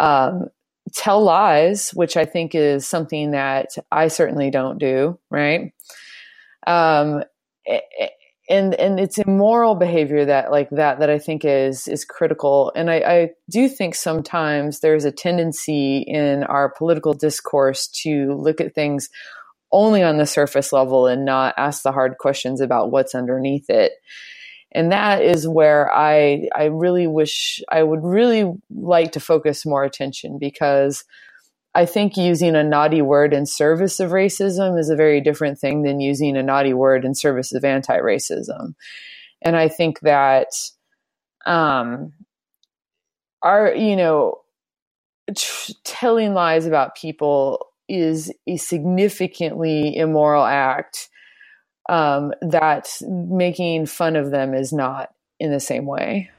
um, 0.00 0.48
tell 0.94 1.22
lies, 1.22 1.90
which 1.90 2.16
I 2.16 2.24
think 2.24 2.54
is 2.54 2.86
something 2.86 3.32
that 3.32 3.70
I 3.90 4.08
certainly 4.08 4.50
don't 4.50 4.78
do, 4.78 5.18
right? 5.30 5.72
Um, 6.66 7.22
and 8.48 8.74
and 8.74 8.98
it's 8.98 9.18
immoral 9.18 9.74
behavior 9.74 10.24
that 10.24 10.50
like 10.50 10.70
that 10.70 11.00
that 11.00 11.10
I 11.10 11.18
think 11.18 11.44
is 11.44 11.86
is 11.86 12.04
critical. 12.04 12.72
And 12.74 12.90
I, 12.90 12.96
I 12.96 13.30
do 13.50 13.68
think 13.68 13.94
sometimes 13.94 14.80
there's 14.80 15.04
a 15.04 15.12
tendency 15.12 15.98
in 15.98 16.44
our 16.44 16.70
political 16.70 17.12
discourse 17.12 17.88
to 18.02 18.32
look 18.34 18.60
at 18.60 18.74
things 18.74 19.08
only 19.70 20.02
on 20.02 20.16
the 20.16 20.26
surface 20.26 20.72
level 20.72 21.06
and 21.06 21.26
not 21.26 21.54
ask 21.58 21.82
the 21.82 21.92
hard 21.92 22.16
questions 22.18 22.60
about 22.62 22.90
what's 22.90 23.14
underneath 23.14 23.68
it 23.68 23.92
and 24.72 24.92
that 24.92 25.22
is 25.22 25.48
where 25.48 25.92
I 25.92 26.48
I 26.54 26.64
really 26.64 27.06
wish 27.06 27.60
I 27.70 27.82
would 27.82 28.02
really 28.02 28.52
like 28.70 29.12
to 29.12 29.20
focus 29.20 29.64
more 29.64 29.84
attention 29.84 30.38
because 30.38 31.04
I 31.74 31.86
think 31.86 32.16
using 32.16 32.56
a 32.56 32.64
naughty 32.64 33.02
word 33.02 33.32
in 33.32 33.46
service 33.46 34.00
of 34.00 34.10
racism 34.10 34.78
is 34.78 34.90
a 34.90 34.96
very 34.96 35.20
different 35.20 35.58
thing 35.58 35.82
than 35.82 36.00
using 36.00 36.36
a 36.36 36.42
naughty 36.42 36.74
word 36.74 37.04
in 37.04 37.14
service 37.14 37.52
of 37.52 37.64
anti-racism. 37.64 38.74
And 39.42 39.56
I 39.56 39.68
think 39.68 40.00
that 40.00 40.48
um 41.46 42.12
our 43.42 43.74
you 43.74 43.96
know 43.96 44.36
telling 45.84 46.34
lies 46.34 46.66
about 46.66 46.96
people 46.96 47.66
is 47.88 48.32
a 48.46 48.56
significantly 48.56 49.96
immoral 49.96 50.44
act 50.44 51.08
um, 51.88 52.32
that 52.42 52.88
making 53.06 53.86
fun 53.86 54.16
of 54.16 54.30
them 54.30 54.54
is 54.54 54.72
not 54.72 55.12
in 55.40 55.50
the 55.50 55.60
same 55.60 55.86
way. 55.86 56.30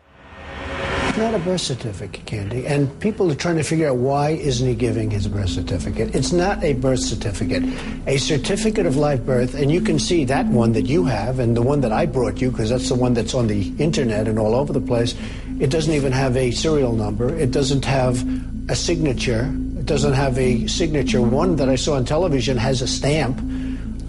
Not 1.17 1.33
a 1.33 1.39
birth 1.39 1.61
certificate, 1.61 2.25
Candy. 2.25 2.65
And 2.67 2.97
people 3.01 3.29
are 3.31 3.35
trying 3.35 3.57
to 3.57 3.63
figure 3.63 3.89
out 3.89 3.97
why 3.97 4.29
isn't 4.29 4.65
he 4.65 4.75
giving 4.75 5.09
his 5.09 5.27
birth 5.27 5.49
certificate. 5.49 6.15
It's 6.15 6.31
not 6.31 6.63
a 6.63 6.73
birth 6.73 6.99
certificate. 6.99 7.63
A 8.07 8.17
certificate 8.17 8.85
of 8.85 8.95
live 8.95 9.25
birth, 9.25 9.53
and 9.55 9.71
you 9.71 9.81
can 9.81 9.99
see 9.99 10.23
that 10.25 10.45
one 10.45 10.71
that 10.73 10.83
you 10.83 11.03
have 11.05 11.39
and 11.39 11.57
the 11.57 11.61
one 11.61 11.81
that 11.81 11.91
I 11.91 12.05
brought 12.05 12.39
you, 12.39 12.51
because 12.51 12.69
that's 12.69 12.87
the 12.87 12.95
one 12.95 13.15
that's 13.15 13.33
on 13.33 13.47
the 13.47 13.73
internet 13.79 14.27
and 14.27 14.37
all 14.39 14.55
over 14.55 14.71
the 14.71 14.79
place. 14.79 15.15
It 15.59 15.71
doesn't 15.71 15.93
even 15.93 16.13
have 16.13 16.37
a 16.37 16.51
serial 16.51 16.93
number. 16.93 17.35
It 17.35 17.51
doesn't 17.51 17.83
have 17.85 18.23
a 18.69 18.75
signature. 18.75 19.51
It 19.77 19.85
doesn't 19.85 20.13
have 20.13 20.37
a 20.37 20.67
signature. 20.67 21.21
One 21.21 21.55
that 21.57 21.67
I 21.67 21.75
saw 21.75 21.95
on 21.95 22.05
television 22.05 22.55
has 22.55 22.81
a 22.81 22.87
stamp 22.87 23.41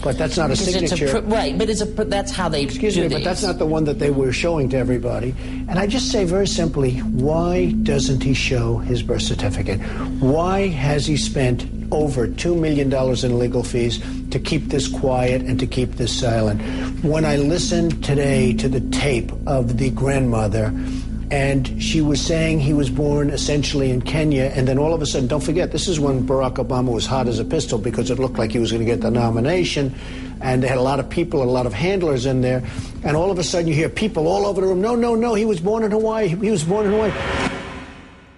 but 0.01 0.19
that's 0.19 0.37
not 0.37 0.51
a 0.51 0.57
signature. 0.57 1.19
A, 1.19 1.21
right, 1.23 1.57
but 1.57 1.69
it's 1.69 1.81
a 1.81 1.85
that's 1.85 2.33
how 2.33 2.49
they 2.49 2.63
Excuse 2.63 2.97
me, 2.97 3.03
these. 3.03 3.13
but 3.13 3.25
that's 3.25 3.43
not 3.43 3.59
the 3.59 3.67
one 3.67 3.85
that 3.85 3.99
they 3.99 4.11
were 4.11 4.33
showing 4.33 4.69
to 4.71 4.77
everybody. 4.77 5.35
And 5.69 5.79
I 5.79 5.87
just 5.87 6.11
say 6.11 6.25
very 6.25 6.47
simply, 6.47 6.99
why 6.99 7.73
doesn't 7.83 8.23
he 8.23 8.35
show 8.35 8.79
his 8.79 9.03
birth 9.03 9.23
certificate? 9.23 9.81
Why 10.21 10.69
has 10.69 11.07
he 11.07 11.17
spent 11.17 11.67
over 11.93 12.29
$2 12.29 12.59
million 12.59 12.93
in 12.93 13.39
legal 13.39 13.63
fees 13.63 14.03
to 14.31 14.39
keep 14.39 14.67
this 14.67 14.89
quiet 14.89 15.43
and 15.43 15.59
to 15.59 15.67
keep 15.67 15.93
this 15.93 16.19
silent? 16.19 16.61
When 17.05 17.25
I 17.25 17.37
listened 17.37 18.05
today 18.05 18.53
to 18.55 18.69
the 18.69 18.81
tape 18.91 19.33
of 19.47 19.79
the 19.79 19.91
grandmother, 19.91 20.73
and 21.31 21.81
she 21.81 22.01
was 22.01 22.21
saying 22.21 22.59
he 22.59 22.73
was 22.73 22.91
born 22.91 23.31
essentially 23.31 23.91
in 23.91 24.03
Kenya, 24.03 24.53
and 24.55 24.67
then 24.67 24.79
all 24.79 24.93
of 24.93 25.01
a 25.01 25.07
sudden, 25.07 25.29
don't 25.29 25.43
forget, 25.43 25.71
this 25.71 25.87
is 25.87 26.01
when 26.01 26.27
Barack 26.27 26.55
Obama 26.55 26.93
was 26.93 27.07
hot 27.07 27.29
as 27.29 27.39
a 27.39 27.45
pistol 27.45 27.79
because 27.79 28.11
it 28.11 28.19
looked 28.19 28.37
like 28.37 28.51
he 28.51 28.59
was 28.59 28.73
going 28.73 28.85
to 28.85 28.91
get 28.91 29.01
the 29.01 29.11
nomination, 29.11 29.95
and 30.41 30.63
they 30.63 30.67
had 30.67 30.79
a 30.79 30.83
lot 30.83 30.99
of 30.99 31.09
people, 31.09 31.41
and 31.41 31.49
a 31.49 31.53
lot 31.53 31.67
of 31.67 31.73
handlers 31.73 32.27
in 32.27 32.41
there, 32.41 32.65
and 33.05 33.17
all 33.17 33.31
of 33.31 33.39
a 33.39 33.45
sudden 33.45 33.69
you 33.69 33.75
hear 33.75 33.89
people 33.89 34.27
all 34.27 34.45
over 34.45 34.61
the 34.61 34.67
room, 34.67 34.81
no, 34.81 34.97
no, 34.97 35.15
no, 35.15 35.35
he 35.35 35.45
was 35.45 35.61
born 35.61 35.85
in 35.85 35.93
Hawaii, 35.93 36.29
he 36.29 36.51
was 36.51 36.65
born 36.65 36.87
in 36.87 36.93
Hawaii. 36.93 37.13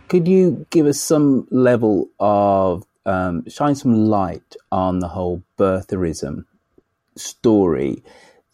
Could 0.08 0.28
you 0.28 0.66
give 0.68 0.84
us 0.84 1.00
some 1.00 1.48
level 1.50 2.10
of, 2.20 2.84
um, 3.06 3.48
shine 3.48 3.74
some 3.74 3.94
light 3.94 4.56
on 4.70 4.98
the 4.98 5.08
whole 5.08 5.42
birtherism 5.58 6.44
story 7.16 8.04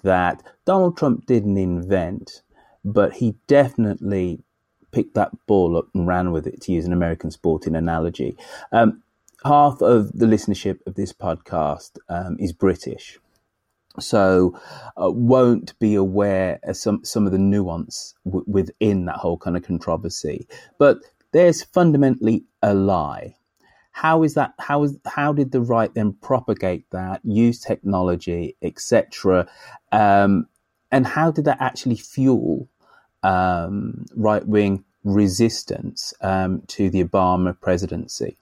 that 0.05 0.45
Donald 0.65 0.97
Trump 0.97 1.27
didn't 1.27 1.59
invent? 1.59 2.43
But 2.93 3.15
he 3.15 3.37
definitely 3.47 4.43
picked 4.91 5.15
that 5.15 5.31
ball 5.47 5.77
up 5.77 5.89
and 5.95 6.07
ran 6.07 6.33
with 6.33 6.47
it, 6.47 6.61
to 6.63 6.73
use 6.73 6.85
an 6.85 6.93
American 6.93 7.31
sporting 7.31 7.77
analogy. 7.77 8.37
Um, 8.73 9.03
half 9.45 9.81
of 9.83 10.13
the 10.13 10.27
listenership 10.27 10.79
of 10.87 10.95
this 10.95 11.13
podcast 11.13 11.99
um, 12.09 12.37
is 12.39 12.53
British. 12.53 13.19
So, 14.01 14.59
uh, 15.01 15.11
won't 15.11 15.77
be 15.81 15.97
aware 15.97 16.61
of 16.63 16.77
some 16.77 17.05
some 17.05 17.27
of 17.27 17.33
the 17.33 17.39
nuance 17.39 18.15
w- 18.25 18.45
within 18.47 19.07
that 19.07 19.17
whole 19.17 19.37
kind 19.39 19.57
of 19.57 19.65
controversy. 19.65 20.47
But 20.79 20.99
there's 21.33 21.65
fundamentally 21.65 22.45
a 22.63 22.75
lie. 22.75 23.35
How 23.91 24.23
is 24.23 24.35
that? 24.35 24.55
How 24.61 24.85
is 24.85 24.97
how 25.05 25.33
did 25.33 25.51
the 25.51 25.61
right 25.61 25.93
then 25.93 26.13
propagate 26.13 26.89
that, 26.93 27.21
use 27.25 27.61
technology, 27.61 28.57
etc., 28.63 29.49
um, 29.91 30.47
and 30.93 31.05
how 31.05 31.33
did 31.33 31.47
that 31.47 31.61
actually 31.61 31.97
fuel 31.97 32.69
um, 33.23 34.07
right 34.15 34.47
wing 34.47 34.85
resistance 35.05 36.15
um, 36.21 36.63
to 36.69 36.91
the 36.91 37.03
Obama 37.05 37.59
presidency? 37.61 38.37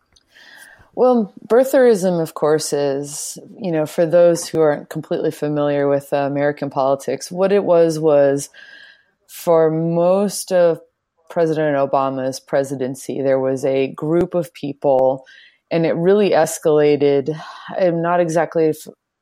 Well, 0.94 1.34
birtherism, 1.46 2.22
of 2.22 2.32
course, 2.32 2.72
is, 2.72 3.38
you 3.60 3.70
know, 3.70 3.84
for 3.84 4.06
those 4.06 4.48
who 4.48 4.60
aren't 4.60 4.88
completely 4.88 5.30
familiar 5.30 5.88
with 5.88 6.10
uh, 6.10 6.16
American 6.16 6.70
politics, 6.70 7.30
what 7.30 7.52
it 7.52 7.64
was 7.64 7.98
was 7.98 8.48
for 9.26 9.70
most 9.70 10.52
of 10.52 10.80
President 11.28 11.76
Obama's 11.76 12.40
presidency, 12.40 13.20
there 13.20 13.38
was 13.38 13.62
a 13.64 13.88
group 13.88 14.34
of 14.34 14.54
people, 14.54 15.26
and 15.70 15.84
it 15.84 15.92
really 15.92 16.30
escalated. 16.30 17.38
I'm 17.78 18.00
not 18.00 18.20
exactly, 18.20 18.72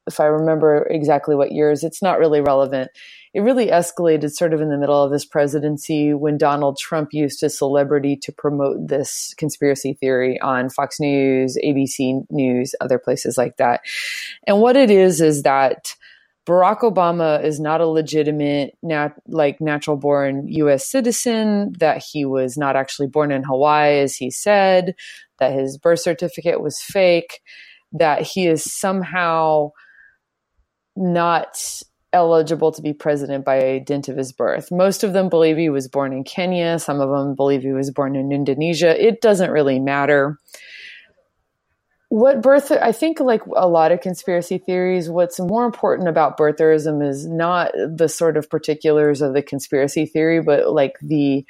if, 0.07 0.21
I 0.21 0.27
remember 0.27 0.87
exactly 0.91 1.35
what 1.35 1.53
years, 1.53 1.85
it's 1.85 2.03
not 2.03 2.19
really 2.19 2.41
relevant 2.41 2.91
it 3.35 3.41
really 3.41 3.67
escalated 3.67 4.31
sort 4.31 4.55
of 4.55 4.61
in 4.61 4.71
the 4.71 4.79
middle 4.79 5.03
of 5.03 5.11
his 5.11 5.25
presidency 5.25 6.15
when 6.15 6.39
Donald 6.39 6.79
Trump 6.79 7.13
used 7.13 7.41
his 7.41 7.59
celebrity 7.59 8.17
to 8.23 8.33
promote 8.33 8.87
this 8.87 9.35
conspiracy 9.37 9.93
theory 9.93 10.41
on 10.41 10.71
Fox 10.71 11.01
News, 11.01 11.59
ABC 11.63 12.25
News, 12.31 12.77
other 12.81 12.97
places 12.97 13.37
like 13.37 13.57
that. 13.57 13.81
And 14.47 14.61
what 14.61 14.77
it 14.77 14.89
is 14.89 15.21
is 15.21 15.43
that 15.43 15.97
Barack 16.47 16.81
Obama 16.81 17.43
is 17.43 17.59
not 17.59 17.81
a 17.81 17.89
legitimate, 17.89 18.79
nat- 18.85 19.21
like 19.27 19.61
natural 19.61 19.97
born 19.97 20.47
U.S. 20.47 20.87
citizen, 20.87 21.73
that 21.79 22.05
he 22.13 22.25
was 22.25 22.57
not 22.57 22.77
actually 22.77 23.09
born 23.09 23.33
in 23.33 23.43
Hawaii, 23.43 23.99
as 23.99 24.15
he 24.15 24.31
said, 24.31 24.95
that 25.41 25.53
his 25.53 25.77
birth 25.77 26.01
certificate 26.01 26.61
was 26.61 26.81
fake, 26.81 27.41
that 27.93 28.23
he 28.23 28.47
is 28.47 28.63
somehow 28.63 29.71
not 30.97 31.59
eligible 32.13 32.71
to 32.73 32.81
be 32.81 32.93
president 32.93 33.45
by 33.45 33.83
dint 33.85 34.09
of 34.09 34.17
his 34.17 34.33
birth. 34.33 34.71
Most 34.71 35.03
of 35.03 35.13
them 35.13 35.29
believe 35.29 35.57
he 35.57 35.69
was 35.69 35.89
born 35.89 36.13
in 36.13 36.25
Kenya. 36.25 36.79
Some 36.79 37.01
of 37.01 37.11
them 37.11 37.35
believe 37.35 37.63
he 37.63 37.73
was 37.73 37.91
born 37.91 38.15
in 38.15 38.33
Indonesia. 38.33 39.05
It 39.05 39.21
doesn't 39.21 39.51
really 39.51 39.81
matter. 39.81 40.39
What 42.11 42.43
birth, 42.43 42.71
I 42.71 42.93
think, 42.93 43.19
like 43.19 43.43
a 43.57 43.67
lot 43.67 43.91
of 43.91 44.01
conspiracy 44.01 44.59
theories, 44.59 45.11
what's 45.11 45.41
more 45.41 45.65
important 45.65 46.09
about 46.09 46.39
birtherism 46.39 47.05
is 47.07 47.27
not 47.27 47.73
the 47.75 48.09
sort 48.09 48.37
of 48.37 48.49
particulars 48.49 49.21
of 49.21 49.35
the 49.35 49.43
conspiracy 49.43 50.07
theory, 50.07 50.41
but 50.41 50.73
like 50.73 50.97
the 51.03 51.45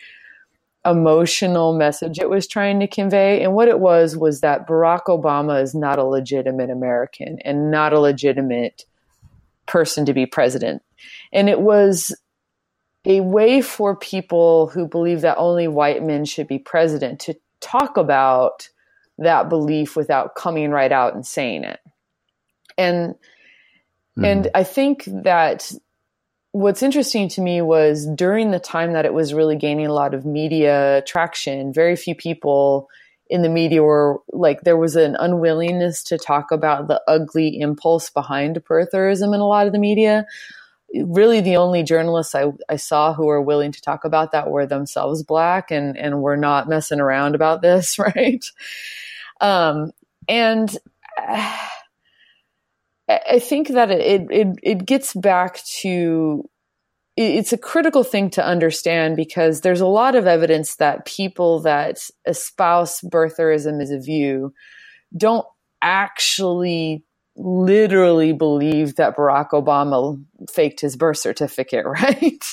emotional 0.86 1.76
message 1.76 2.18
it 2.18 2.30
was 2.30 2.46
trying 2.46 2.80
to 2.80 2.86
convey. 2.86 3.42
And 3.42 3.54
what 3.54 3.68
it 3.68 3.80
was 3.80 4.16
was 4.16 4.40
that 4.40 4.66
Barack 4.66 5.04
Obama 5.08 5.62
is 5.62 5.74
not 5.74 5.98
a 5.98 6.04
legitimate 6.04 6.70
American 6.70 7.38
and 7.44 7.70
not 7.70 7.92
a 7.92 8.00
legitimate 8.00 8.84
person 9.66 10.06
to 10.06 10.14
be 10.14 10.26
president. 10.26 10.82
And 11.32 11.48
it 11.48 11.60
was 11.60 12.16
a 13.04 13.20
way 13.20 13.60
for 13.60 13.96
people 13.96 14.68
who 14.68 14.88
believe 14.88 15.20
that 15.22 15.36
only 15.38 15.68
white 15.68 16.02
men 16.02 16.24
should 16.24 16.48
be 16.48 16.58
president 16.58 17.20
to 17.20 17.34
talk 17.60 17.96
about 17.96 18.68
that 19.18 19.48
belief 19.48 19.96
without 19.96 20.34
coming 20.34 20.70
right 20.70 20.90
out 20.90 21.14
and 21.14 21.26
saying 21.26 21.64
it. 21.64 21.80
And 22.76 23.14
mm. 24.18 24.26
and 24.26 24.50
I 24.54 24.64
think 24.64 25.04
that 25.06 25.70
what's 26.52 26.82
interesting 26.82 27.28
to 27.28 27.40
me 27.40 27.60
was 27.60 28.06
during 28.06 28.50
the 28.50 28.60
time 28.60 28.92
that 28.92 29.04
it 29.04 29.12
was 29.12 29.34
really 29.34 29.56
gaining 29.56 29.86
a 29.86 29.92
lot 29.92 30.14
of 30.14 30.24
media 30.24 31.02
traction, 31.06 31.72
very 31.72 31.96
few 31.96 32.14
people 32.14 32.88
in 33.28 33.42
the 33.42 33.48
media 33.48 33.82
were 33.82 34.20
like 34.32 34.62
there 34.62 34.76
was 34.76 34.96
an 34.96 35.16
unwillingness 35.18 36.02
to 36.04 36.18
talk 36.18 36.50
about 36.50 36.88
the 36.88 37.02
ugly 37.08 37.58
impulse 37.60 38.10
behind 38.10 38.62
birtherism 38.64 39.34
in 39.34 39.40
a 39.40 39.46
lot 39.46 39.66
of 39.66 39.72
the 39.72 39.78
media. 39.78 40.26
Really, 40.94 41.40
the 41.40 41.56
only 41.56 41.82
journalists 41.82 42.34
I, 42.34 42.52
I 42.68 42.76
saw 42.76 43.14
who 43.14 43.26
were 43.26 43.42
willing 43.42 43.72
to 43.72 43.80
talk 43.80 44.04
about 44.04 44.32
that 44.32 44.50
were 44.50 44.66
themselves 44.66 45.22
black 45.22 45.70
and 45.70 45.96
and 45.96 46.22
were 46.22 46.36
not 46.36 46.68
messing 46.68 47.00
around 47.00 47.34
about 47.34 47.62
this, 47.62 47.98
right? 47.98 48.44
Um, 49.40 49.90
and 50.28 50.76
I 53.06 53.38
think 53.38 53.68
that 53.68 53.90
it, 53.90 54.30
it 54.30 54.48
it 54.62 54.86
gets 54.86 55.12
back 55.14 55.62
to 55.80 56.48
it's 57.16 57.52
a 57.52 57.58
critical 57.58 58.02
thing 58.02 58.30
to 58.30 58.44
understand 58.44 59.16
because 59.16 59.60
there's 59.60 59.80
a 59.80 59.86
lot 59.86 60.14
of 60.14 60.26
evidence 60.26 60.76
that 60.76 61.06
people 61.06 61.60
that 61.60 62.08
espouse 62.26 63.00
birtherism 63.02 63.80
as 63.80 63.90
a 63.90 64.00
view 64.00 64.52
don't 65.16 65.46
actually 65.80 67.04
literally 67.36 68.32
believe 68.32 68.96
that 68.96 69.16
Barack 69.16 69.50
Obama 69.50 70.22
faked 70.50 70.80
his 70.80 70.96
birth 70.96 71.18
certificate, 71.18 71.84
right? 71.86 72.44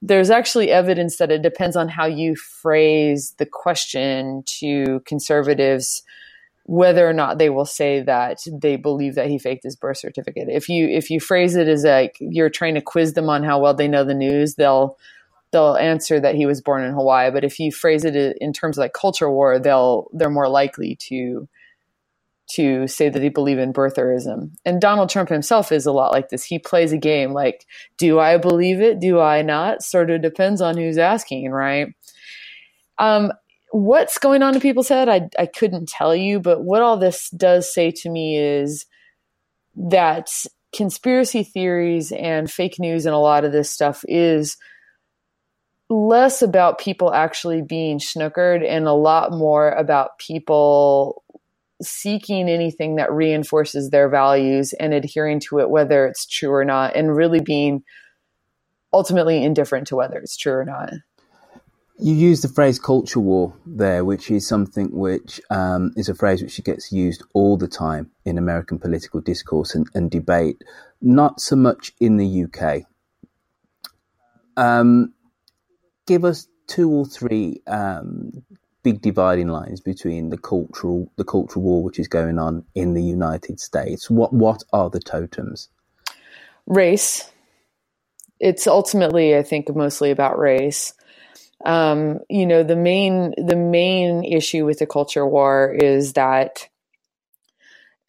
There's 0.00 0.30
actually 0.30 0.70
evidence 0.70 1.18
that 1.18 1.30
it 1.30 1.42
depends 1.42 1.76
on 1.76 1.88
how 1.88 2.06
you 2.06 2.36
phrase 2.36 3.34
the 3.38 3.46
question 3.46 4.42
to 4.58 5.00
conservatives 5.06 6.02
whether 6.66 7.08
or 7.08 7.12
not 7.12 7.38
they 7.38 7.48
will 7.48 7.64
say 7.64 8.02
that 8.02 8.38
they 8.52 8.74
believe 8.74 9.14
that 9.14 9.28
he 9.28 9.38
faked 9.38 9.62
his 9.62 9.76
birth 9.76 9.98
certificate. 9.98 10.48
If 10.48 10.68
you 10.68 10.88
if 10.88 11.10
you 11.10 11.20
phrase 11.20 11.54
it 11.54 11.68
as 11.68 11.84
like 11.84 12.16
you're 12.20 12.50
trying 12.50 12.74
to 12.74 12.80
quiz 12.80 13.12
them 13.12 13.30
on 13.30 13.44
how 13.44 13.60
well 13.60 13.74
they 13.74 13.88
know 13.88 14.04
the 14.04 14.14
news, 14.14 14.56
they'll 14.56 14.98
they'll 15.52 15.76
answer 15.76 16.18
that 16.18 16.34
he 16.34 16.44
was 16.44 16.60
born 16.60 16.82
in 16.82 16.92
Hawaii. 16.92 17.30
But 17.30 17.44
if 17.44 17.60
you 17.60 17.70
phrase 17.70 18.04
it 18.04 18.36
in 18.40 18.52
terms 18.52 18.76
of 18.76 18.82
like 18.82 18.94
culture 18.94 19.30
war, 19.30 19.60
they'll 19.60 20.08
they're 20.12 20.28
more 20.28 20.48
likely 20.48 20.96
to 21.08 21.48
to 22.48 22.86
say 22.86 23.08
that 23.08 23.18
they 23.18 23.28
believe 23.28 23.58
in 23.58 23.72
birtherism. 23.72 24.50
And 24.64 24.80
Donald 24.80 25.08
Trump 25.08 25.28
himself 25.28 25.70
is 25.72 25.86
a 25.86 25.92
lot 25.92 26.12
like 26.12 26.28
this. 26.28 26.44
He 26.44 26.58
plays 26.58 26.92
a 26.92 26.98
game 26.98 27.32
like, 27.32 27.66
do 27.98 28.18
I 28.20 28.38
believe 28.38 28.80
it? 28.80 29.00
Do 29.00 29.20
I 29.20 29.42
not? 29.42 29.82
Sort 29.82 30.10
of 30.10 30.22
depends 30.22 30.60
on 30.60 30.76
who's 30.76 30.98
asking, 30.98 31.50
right? 31.50 31.88
Um, 32.98 33.32
what's 33.70 34.18
going 34.18 34.42
on 34.42 34.54
in 34.54 34.60
people's 34.60 34.88
head, 34.88 35.08
I, 35.08 35.28
I 35.38 35.46
couldn't 35.46 35.88
tell 35.88 36.14
you. 36.14 36.40
But 36.40 36.62
what 36.62 36.82
all 36.82 36.96
this 36.96 37.30
does 37.30 37.72
say 37.72 37.90
to 37.90 38.10
me 38.10 38.38
is 38.38 38.86
that 39.76 40.30
conspiracy 40.74 41.42
theories 41.42 42.12
and 42.12 42.50
fake 42.50 42.78
news 42.78 43.06
and 43.06 43.14
a 43.14 43.18
lot 43.18 43.44
of 43.44 43.52
this 43.52 43.70
stuff 43.70 44.04
is 44.08 44.56
less 45.88 46.42
about 46.42 46.78
people 46.78 47.12
actually 47.12 47.62
being 47.62 47.98
snookered 47.98 48.66
and 48.66 48.86
a 48.86 48.92
lot 48.92 49.32
more 49.32 49.70
about 49.70 50.18
people 50.18 51.22
seeking 51.82 52.48
anything 52.48 52.96
that 52.96 53.12
reinforces 53.12 53.90
their 53.90 54.08
values 54.08 54.72
and 54.74 54.94
adhering 54.94 55.38
to 55.38 55.60
it, 55.60 55.70
whether 55.70 56.06
it's 56.06 56.26
true 56.26 56.52
or 56.52 56.64
not, 56.64 56.96
and 56.96 57.14
really 57.14 57.40
being 57.40 57.84
ultimately 58.92 59.44
indifferent 59.44 59.86
to 59.88 59.96
whether 59.96 60.18
it's 60.18 60.36
true 60.36 60.54
or 60.54 60.64
not. 60.64 60.90
You 61.98 62.14
use 62.14 62.42
the 62.42 62.48
phrase 62.48 62.78
culture 62.78 63.20
war 63.20 63.54
there, 63.64 64.04
which 64.04 64.30
is 64.30 64.46
something 64.46 64.90
which 64.92 65.40
um, 65.48 65.92
is 65.96 66.10
a 66.10 66.14
phrase 66.14 66.42
which 66.42 66.62
gets 66.62 66.92
used 66.92 67.22
all 67.32 67.56
the 67.56 67.68
time 67.68 68.10
in 68.26 68.36
American 68.36 68.78
political 68.78 69.20
discourse 69.20 69.74
and, 69.74 69.88
and 69.94 70.10
debate, 70.10 70.62
not 71.00 71.40
so 71.40 71.56
much 71.56 71.92
in 71.98 72.18
the 72.18 72.44
UK. 72.44 72.82
Um, 74.58 75.14
give 76.06 76.24
us 76.24 76.48
two 76.66 76.90
or 76.90 77.06
three 77.06 77.62
um, 77.66 78.44
big 78.82 79.00
dividing 79.00 79.48
lines 79.48 79.80
between 79.80 80.28
the 80.28 80.38
cultural 80.38 81.10
the 81.16 81.24
cultural 81.24 81.64
war 81.64 81.82
which 81.82 81.98
is 81.98 82.08
going 82.08 82.38
on 82.38 82.64
in 82.74 82.92
the 82.92 83.02
United 83.02 83.58
States. 83.58 84.10
What 84.10 84.34
what 84.34 84.62
are 84.72 84.90
the 84.90 85.00
totems? 85.00 85.70
Race. 86.66 87.30
It's 88.38 88.66
ultimately, 88.66 89.34
I 89.34 89.42
think, 89.42 89.74
mostly 89.74 90.10
about 90.10 90.38
race. 90.38 90.92
Um, 91.64 92.20
you 92.28 92.46
know, 92.46 92.62
the 92.62 92.76
main 92.76 93.34
the 93.36 93.56
main 93.56 94.24
issue 94.24 94.64
with 94.64 94.78
the 94.78 94.86
culture 94.86 95.26
war 95.26 95.74
is 95.74 96.12
that 96.12 96.68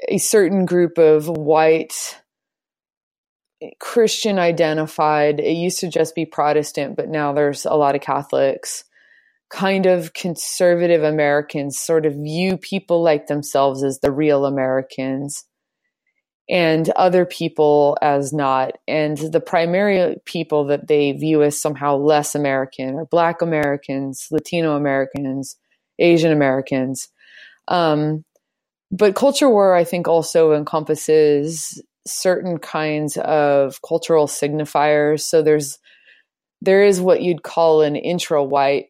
a 0.08 0.18
certain 0.18 0.66
group 0.66 0.98
of 0.98 1.28
white 1.28 2.22
Christian 3.80 4.38
identified, 4.38 5.40
it 5.40 5.54
used 5.54 5.80
to 5.80 5.90
just 5.90 6.14
be 6.14 6.26
Protestant, 6.26 6.96
but 6.96 7.10
now 7.10 7.34
there's 7.34 7.66
a 7.66 7.74
lot 7.74 7.96
of 7.96 8.02
Catholics 8.02 8.84
kind 9.50 9.86
of 9.86 10.14
conservative 10.14 11.04
Americans 11.04 11.80
sort 11.80 12.06
of 12.06 12.14
view 12.14 12.58
people 12.58 13.02
like 13.02 13.28
themselves 13.28 13.84
as 13.84 14.00
the 14.00 14.12
real 14.12 14.46
Americans 14.46 15.46
and 16.50 16.90
other 16.92 17.26
people 17.26 17.98
as 18.02 18.32
not. 18.32 18.78
And 18.88 19.18
the 19.18 19.42
primary 19.42 20.16
people 20.26 20.66
that 20.66 20.88
they 20.88 21.12
view 21.12 21.44
as 21.44 21.62
somehow 21.62 21.98
less 21.98 22.36
American 22.36 22.96
are 22.96 23.06
Black 23.06 23.42
Americans, 23.42 24.28
Latino 24.32 24.76
Americans, 24.76 25.58
Asian 26.00 26.32
Americans. 26.32 27.10
Um, 27.68 28.24
but 28.92 29.16
culture 29.16 29.50
war, 29.50 29.76
I 29.76 29.84
think, 29.84 30.08
also 30.08 30.54
encompasses 30.54 31.82
certain 32.08 32.58
kinds 32.58 33.18
of 33.18 33.82
cultural 33.82 34.28
signifiers. 34.28 35.22
So 35.22 35.42
there's 35.42 35.80
there 36.62 36.84
is 36.84 37.00
what 37.00 37.22
you'd 37.22 37.44
call 37.44 37.82
an 37.82 37.96
intra-white 37.96 38.88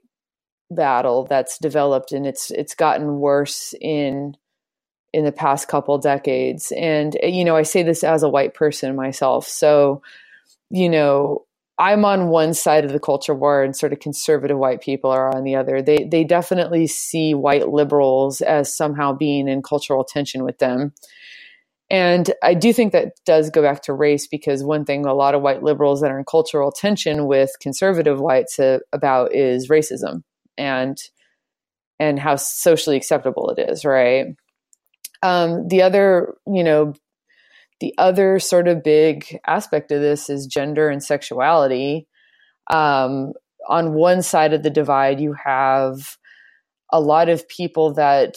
battle 0.69 1.25
that's 1.25 1.57
developed 1.57 2.11
and 2.11 2.27
it's 2.27 2.51
it's 2.51 2.75
gotten 2.75 3.19
worse 3.19 3.73
in 3.79 4.35
in 5.17 5.25
the 5.25 5.31
past 5.31 5.67
couple 5.67 5.97
decades. 5.97 6.71
And 6.77 7.17
eh, 7.23 7.27
you 7.27 7.43
know 7.43 7.55
i 7.55 7.63
say 7.63 7.81
this 7.81 8.03
as 8.03 8.21
a 8.21 8.29
white 8.29 8.53
person 8.53 8.95
myself. 8.95 9.47
So 9.47 10.03
you 10.69 10.89
know 10.89 11.45
i'm 11.79 12.05
on 12.05 12.27
one 12.27 12.53
side 12.53 12.85
of 12.85 12.91
the 12.91 12.99
culture 12.99 13.33
war 13.33 13.63
and 13.63 13.75
sort 13.75 13.93
of 13.93 13.99
conservative 13.99 14.57
white 14.57 14.79
people 14.81 15.09
are 15.09 15.35
on 15.35 15.43
the 15.43 15.55
other. 15.55 15.81
They 15.81 16.03
they 16.03 16.23
definitely 16.23 16.85
see 16.85 17.33
white 17.33 17.69
liberals 17.69 18.41
as 18.41 18.73
somehow 18.73 19.13
being 19.13 19.47
in 19.47 19.63
cultural 19.63 20.03
tension 20.03 20.43
with 20.43 20.59
them. 20.59 20.93
And 21.89 22.31
I 22.43 22.53
do 22.53 22.71
think 22.73 22.91
that 22.91 23.13
does 23.25 23.49
go 23.49 23.63
back 23.63 23.81
to 23.83 23.93
race 23.93 24.27
because 24.27 24.63
one 24.63 24.85
thing 24.85 25.05
a 25.05 25.13
lot 25.13 25.33
of 25.33 25.41
white 25.41 25.63
liberals 25.63 26.01
that 26.01 26.11
are 26.11 26.19
in 26.19 26.25
cultural 26.25 26.71
tension 26.71 27.25
with 27.25 27.51
conservative 27.59 28.19
whites 28.19 28.59
about 28.93 29.33
is 29.33 29.67
racism 29.69 30.23
and 30.59 31.01
and 31.99 32.19
how 32.19 32.35
socially 32.35 32.97
acceptable 32.97 33.49
it 33.49 33.71
is, 33.71 33.83
right? 33.83 34.27
Um, 35.23 35.67
the 35.67 35.81
other, 35.81 36.35
you 36.45 36.63
know, 36.63 36.93
the 37.79 37.93
other 37.97 38.39
sort 38.39 38.67
of 38.67 38.83
big 38.83 39.39
aspect 39.45 39.91
of 39.91 40.01
this 40.01 40.29
is 40.29 40.47
gender 40.47 40.89
and 40.89 41.03
sexuality. 41.03 42.07
Um, 42.71 43.33
on 43.69 43.93
one 43.93 44.21
side 44.21 44.53
of 44.53 44.63
the 44.63 44.69
divide, 44.69 45.19
you 45.19 45.33
have 45.33 46.17
a 46.91 46.99
lot 46.99 47.29
of 47.29 47.47
people 47.47 47.93
that, 47.93 48.35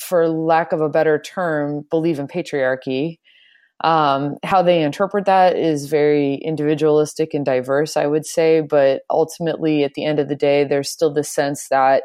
for 0.00 0.28
lack 0.28 0.72
of 0.72 0.80
a 0.80 0.88
better 0.88 1.18
term, 1.18 1.84
believe 1.90 2.18
in 2.18 2.28
patriarchy 2.28 3.18
um, 3.84 4.36
how 4.42 4.62
they 4.62 4.82
interpret 4.82 5.24
that 5.26 5.56
is 5.56 5.86
very 5.86 6.34
individualistic 6.34 7.32
and 7.32 7.44
diverse, 7.44 7.96
I 7.96 8.06
would 8.06 8.26
say. 8.26 8.60
But 8.60 9.02
ultimately, 9.08 9.84
at 9.84 9.94
the 9.94 10.04
end 10.04 10.18
of 10.18 10.28
the 10.28 10.36
day, 10.36 10.64
there's 10.64 10.90
still 10.90 11.12
the 11.12 11.24
sense 11.24 11.68
that 11.68 12.04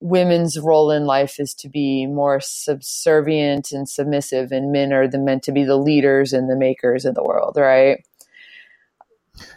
women's 0.00 0.58
role 0.58 0.90
in 0.90 1.04
life 1.04 1.40
is 1.40 1.54
to 1.54 1.68
be 1.68 2.06
more 2.06 2.40
subservient 2.40 3.72
and 3.72 3.88
submissive, 3.88 4.52
and 4.52 4.72
men 4.72 4.92
are 4.92 5.08
the, 5.08 5.18
meant 5.18 5.42
to 5.44 5.52
be 5.52 5.64
the 5.64 5.76
leaders 5.76 6.32
and 6.32 6.48
the 6.48 6.56
makers 6.56 7.04
of 7.04 7.14
the 7.14 7.22
world, 7.22 7.56
right? 7.56 8.04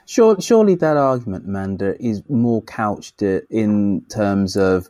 Sure, 0.06 0.40
surely 0.40 0.76
that 0.76 0.98
argument, 0.98 1.46
Amanda, 1.46 1.96
is 2.04 2.22
more 2.30 2.62
couched 2.62 3.22
in 3.22 4.06
terms 4.10 4.56
of 4.56 4.90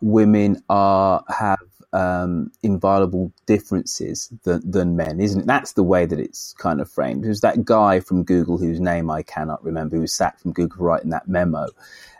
women 0.00 0.62
are 0.68 1.24
have 1.28 1.58
um, 1.92 2.50
inviolable 2.62 3.32
differences 3.46 4.28
than, 4.44 4.70
than 4.70 4.96
men, 4.96 5.20
isn't 5.20 5.42
it? 5.42 5.46
That's 5.46 5.72
the 5.72 5.82
way 5.82 6.06
that 6.06 6.18
it's 6.18 6.54
kind 6.54 6.80
of 6.80 6.90
framed. 6.90 7.24
There's 7.24 7.42
that 7.42 7.64
guy 7.64 8.00
from 8.00 8.24
Google 8.24 8.58
whose 8.58 8.80
name 8.80 9.10
I 9.10 9.22
cannot 9.22 9.64
remember, 9.64 9.96
who 9.96 10.02
was 10.02 10.14
sacked 10.14 10.40
from 10.40 10.52
Google 10.52 10.78
for 10.78 10.84
writing 10.84 11.10
that 11.10 11.28
memo. 11.28 11.66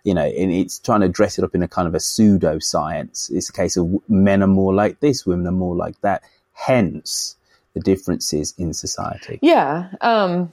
You 0.05 0.15
know, 0.15 0.25
and 0.25 0.53
it's 0.53 0.79
trying 0.79 1.01
to 1.03 1.09
dress 1.09 1.39
it 1.39 1.45
up 1.45 1.55
in 1.55 1.63
a 1.63 1.69
kind 1.69 1.87
of 1.87 1.95
a 1.95 2.01
pseudo 2.01 2.59
science. 2.59 3.31
It's 3.31 3.49
a 3.49 3.53
case 3.53 3.77
of 3.77 3.89
men 4.09 4.43
are 4.43 4.49
more 4.49 4.75
like 4.75 5.01
this, 5.01 5.25
women 5.25 5.47
are 5.47 5.53
more 5.53 5.77
like 5.77 6.01
that. 6.01 6.23
Hence, 6.53 7.37
the 7.75 7.81
differences 7.81 8.55
in 8.59 8.75
society. 8.75 9.39
Yeah, 9.41 9.89
um, 10.01 10.53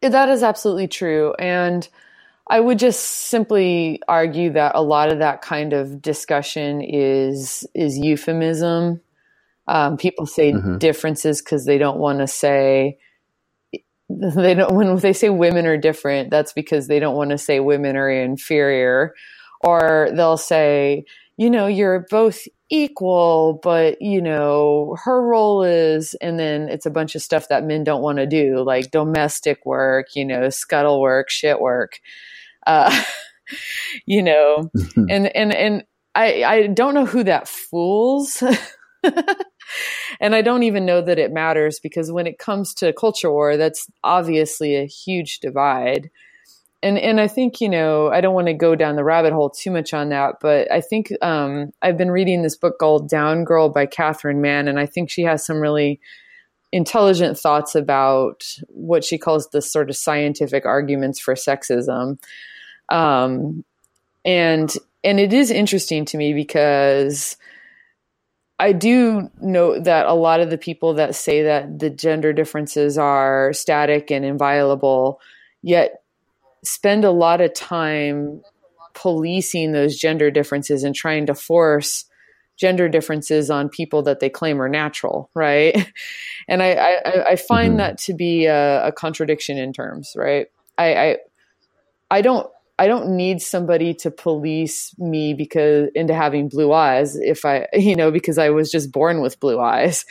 that 0.00 0.28
is 0.28 0.42
absolutely 0.42 0.88
true, 0.88 1.34
and 1.38 1.88
I 2.48 2.60
would 2.60 2.78
just 2.78 3.00
simply 3.00 4.00
argue 4.06 4.52
that 4.52 4.72
a 4.74 4.82
lot 4.82 5.10
of 5.10 5.20
that 5.20 5.40
kind 5.40 5.72
of 5.72 6.02
discussion 6.02 6.82
is 6.82 7.66
is 7.74 7.96
euphemism. 7.98 9.00
Um, 9.66 9.96
people 9.96 10.26
say 10.26 10.52
mm-hmm. 10.52 10.76
differences 10.76 11.40
because 11.40 11.64
they 11.64 11.78
don't 11.78 11.98
want 11.98 12.18
to 12.18 12.26
say 12.26 12.98
they 14.10 14.54
don't 14.54 14.74
when 14.74 14.96
they 14.96 15.14
say 15.14 15.30
women 15.30 15.66
are 15.66 15.78
different. 15.78 16.30
That's 16.30 16.52
because 16.52 16.86
they 16.86 16.98
don't 16.98 17.16
want 17.16 17.30
to 17.30 17.38
say 17.38 17.60
women 17.60 17.96
are 17.96 18.10
inferior, 18.10 19.14
or 19.60 20.10
they'll 20.14 20.36
say 20.36 21.04
you 21.38 21.48
know 21.48 21.66
you're 21.66 22.06
both 22.10 22.46
equal, 22.70 23.58
but 23.62 24.02
you 24.02 24.20
know 24.20 24.96
her 25.02 25.22
role 25.22 25.62
is, 25.62 26.14
and 26.20 26.38
then 26.38 26.68
it's 26.68 26.84
a 26.84 26.90
bunch 26.90 27.14
of 27.14 27.22
stuff 27.22 27.48
that 27.48 27.64
men 27.64 27.84
don't 27.84 28.02
want 28.02 28.18
to 28.18 28.26
do, 28.26 28.62
like 28.62 28.90
domestic 28.90 29.64
work, 29.64 30.08
you 30.14 30.26
know, 30.26 30.50
scuttle 30.50 31.00
work, 31.00 31.30
shit 31.30 31.58
work 31.58 32.00
uh, 32.66 33.02
you 34.06 34.22
know, 34.22 34.70
and 34.96 35.34
and 35.34 35.52
and 35.52 35.84
I 36.14 36.44
I 36.44 36.66
don't 36.68 36.94
know 36.94 37.06
who 37.06 37.24
that 37.24 37.48
fools. 37.48 38.42
and 40.20 40.34
I 40.34 40.42
don't 40.42 40.62
even 40.62 40.86
know 40.86 41.02
that 41.02 41.18
it 41.18 41.32
matters 41.32 41.78
because 41.80 42.10
when 42.10 42.26
it 42.26 42.38
comes 42.38 42.74
to 42.74 42.92
culture 42.92 43.30
war, 43.30 43.56
that's 43.56 43.86
obviously 44.02 44.76
a 44.76 44.86
huge 44.86 45.40
divide. 45.40 46.10
And 46.82 46.98
and 46.98 47.20
I 47.20 47.28
think 47.28 47.60
you 47.60 47.68
know 47.68 48.08
I 48.08 48.20
don't 48.20 48.34
want 48.34 48.48
to 48.48 48.54
go 48.54 48.74
down 48.74 48.96
the 48.96 49.04
rabbit 49.04 49.32
hole 49.32 49.50
too 49.50 49.70
much 49.70 49.94
on 49.94 50.10
that, 50.10 50.36
but 50.40 50.70
I 50.70 50.80
think 50.80 51.12
um, 51.22 51.70
I've 51.82 51.96
been 51.96 52.10
reading 52.10 52.42
this 52.42 52.56
book 52.56 52.78
called 52.78 53.08
Down 53.08 53.44
Girl 53.44 53.68
by 53.68 53.86
Catherine 53.86 54.40
Manne, 54.40 54.68
and 54.68 54.78
I 54.78 54.86
think 54.86 55.10
she 55.10 55.22
has 55.22 55.44
some 55.44 55.60
really 55.60 56.00
intelligent 56.72 57.38
thoughts 57.38 57.76
about 57.76 58.42
what 58.66 59.04
she 59.04 59.16
calls 59.16 59.48
the 59.50 59.62
sort 59.62 59.88
of 59.88 59.96
scientific 59.96 60.66
arguments 60.66 61.20
for 61.20 61.34
sexism. 61.34 62.18
Um, 62.88 63.64
and 64.24 64.72
and 65.02 65.20
it 65.20 65.32
is 65.32 65.50
interesting 65.50 66.04
to 66.06 66.16
me 66.16 66.32
because 66.32 67.36
I 68.58 68.72
do 68.72 69.30
know 69.40 69.78
that 69.78 70.06
a 70.06 70.14
lot 70.14 70.40
of 70.40 70.50
the 70.50 70.58
people 70.58 70.94
that 70.94 71.14
say 71.14 71.42
that 71.42 71.78
the 71.78 71.90
gender 71.90 72.32
differences 72.32 72.96
are 72.96 73.52
static 73.52 74.10
and 74.10 74.24
inviolable, 74.24 75.20
yet 75.62 76.02
spend 76.62 77.04
a 77.04 77.10
lot 77.10 77.40
of 77.40 77.52
time 77.52 78.42
policing 78.94 79.72
those 79.72 79.96
gender 79.96 80.30
differences 80.30 80.84
and 80.84 80.94
trying 80.94 81.26
to 81.26 81.34
force 81.34 82.06
gender 82.56 82.88
differences 82.88 83.50
on 83.50 83.68
people 83.68 84.02
that 84.02 84.20
they 84.20 84.30
claim 84.30 84.62
are 84.62 84.68
natural, 84.68 85.30
right? 85.34 85.90
And 86.46 86.62
I, 86.62 86.72
I, 86.72 87.24
I 87.30 87.36
find 87.36 87.70
mm-hmm. 87.70 87.76
that 87.78 87.98
to 88.00 88.12
be 88.12 88.44
a, 88.44 88.88
a, 88.88 88.92
contradiction 88.92 89.56
in 89.56 89.72
terms, 89.72 90.12
right? 90.14 90.48
I, 90.76 90.94
I, 90.94 91.16
I 92.10 92.20
don't 92.20 92.50
I 92.78 92.86
don't 92.88 93.16
need 93.16 93.40
somebody 93.40 93.94
to 93.94 94.10
police 94.10 94.92
me 94.98 95.32
because 95.34 95.90
into 95.94 96.14
having 96.14 96.48
blue 96.48 96.72
eyes 96.72 97.16
if 97.16 97.44
I, 97.44 97.66
you 97.72 97.96
know, 97.96 98.10
because 98.10 98.38
I 98.38 98.50
was 98.50 98.70
just 98.70 98.92
born 98.92 99.20
with 99.20 99.40
blue 99.40 99.60
eyes. 99.60 100.04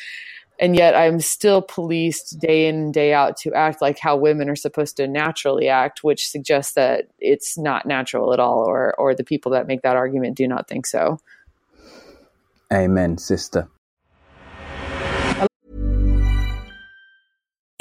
And 0.59 0.75
yet 0.75 0.95
I'm 0.95 1.19
still 1.19 1.63
policed 1.63 2.39
day 2.39 2.67
in 2.67 2.91
day 2.91 3.11
out 3.11 3.37
to 3.37 3.53
act 3.53 3.81
like 3.81 3.97
how 3.97 4.15
women 4.15 4.49
are 4.49 4.55
supposed 4.55 4.95
to 4.97 5.07
naturally 5.07 5.67
act, 5.67 6.03
which 6.03 6.29
suggests 6.29 6.75
that 6.75 7.07
it's 7.19 7.57
not 7.57 7.87
natural 7.87 8.33
at 8.33 8.39
all, 8.39 8.59
or, 8.59 8.93
or 8.99 9.15
the 9.15 9.23
people 9.23 9.51
that 9.53 9.67
make 9.67 9.81
that 9.81 9.95
argument 9.95 10.37
do 10.37 10.47
not 10.47 10.67
think 10.67 10.85
so. 10.85 11.19
Amen, 12.71 13.17
sister. 13.17 13.67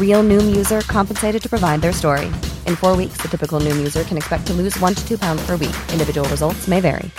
Real 0.00 0.22
Noom 0.22 0.54
user 0.56 0.80
compensated 0.82 1.42
to 1.42 1.48
provide 1.48 1.80
their 1.80 1.92
story. 1.92 2.26
In 2.66 2.74
four 2.74 2.96
weeks, 2.96 3.18
the 3.22 3.28
typical 3.28 3.60
Noom 3.60 3.78
user 3.78 4.02
can 4.02 4.16
expect 4.16 4.46
to 4.48 4.52
lose 4.52 4.78
one 4.80 4.94
to 4.94 5.06
two 5.06 5.16
pounds 5.16 5.46
per 5.46 5.52
week. 5.52 5.76
Individual 5.92 6.28
results 6.28 6.68
may 6.68 6.80
vary. 6.80 7.10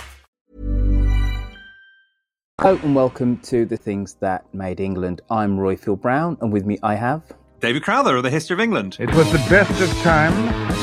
Hello 2.60 2.78
and 2.84 2.94
welcome 2.94 3.38
to 3.38 3.64
the 3.64 3.76
things 3.76 4.14
that 4.20 4.44
made 4.54 4.78
England. 4.78 5.20
I'm 5.30 5.56
Royfield 5.56 6.00
Brown, 6.00 6.36
and 6.40 6.52
with 6.52 6.64
me 6.64 6.78
I 6.82 6.94
have 6.94 7.22
David 7.60 7.82
Crowther 7.82 8.16
of 8.16 8.22
the 8.22 8.30
History 8.30 8.54
of 8.54 8.60
England. 8.60 8.98
It 9.00 9.12
was 9.14 9.30
the 9.32 9.38
best 9.48 9.80
of 9.80 9.90
times. 10.02 10.38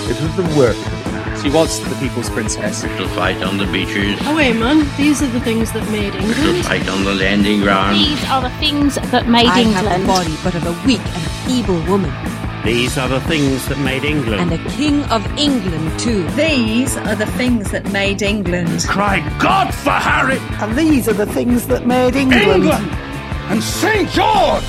It 0.10 0.20
was 0.22 0.36
the 0.36 0.58
worst. 0.58 1.09
She 1.41 1.49
was 1.49 1.79
the 1.87 1.95
people's 1.95 2.29
princess. 2.29 2.81
To 2.81 3.07
fight 3.09 3.41
on 3.41 3.57
the 3.57 3.65
beaches. 3.67 4.19
Oh 4.23 4.35
wait, 4.35 4.55
man! 4.57 4.85
These 4.97 5.21
are 5.21 5.27
the 5.27 5.39
things 5.39 5.71
that 5.71 5.89
made 5.89 6.13
England. 6.15 6.35
To 6.35 6.63
fight 6.63 6.87
on 6.89 7.03
the 7.05 7.15
landing 7.15 7.61
ground. 7.61 7.97
These 7.97 8.23
are 8.29 8.41
the 8.41 8.49
things 8.59 8.95
that 8.95 9.27
made 9.27 9.47
I 9.47 9.61
England. 9.61 9.87
have 9.87 10.01
the 10.01 10.07
body, 10.07 10.35
but 10.43 10.55
of 10.55 10.65
a 10.67 10.85
weak 10.85 10.99
and 10.99 11.31
feeble 11.47 11.81
woman. 11.89 12.11
These 12.65 12.97
are 12.97 13.07
the 13.07 13.21
things 13.21 13.67
that 13.69 13.79
made 13.79 14.03
England. 14.03 14.51
And 14.51 14.53
a 14.53 14.69
king 14.71 15.03
of 15.05 15.25
England, 15.37 15.97
too. 15.97 16.29
These 16.31 16.97
are 16.97 17.15
the 17.15 17.25
things 17.25 17.71
that 17.71 17.89
made 17.93 18.21
England. 18.21 18.85
Cry 18.85 19.21
God 19.39 19.73
for 19.73 19.91
Harry! 19.91 20.39
And 20.59 20.77
these 20.77 21.07
are 21.07 21.13
the 21.13 21.25
things 21.25 21.67
that 21.67 21.87
made 21.87 22.17
England. 22.17 22.65
England! 22.65 22.91
And 23.49 23.63
St. 23.63 24.09
George! 24.09 24.65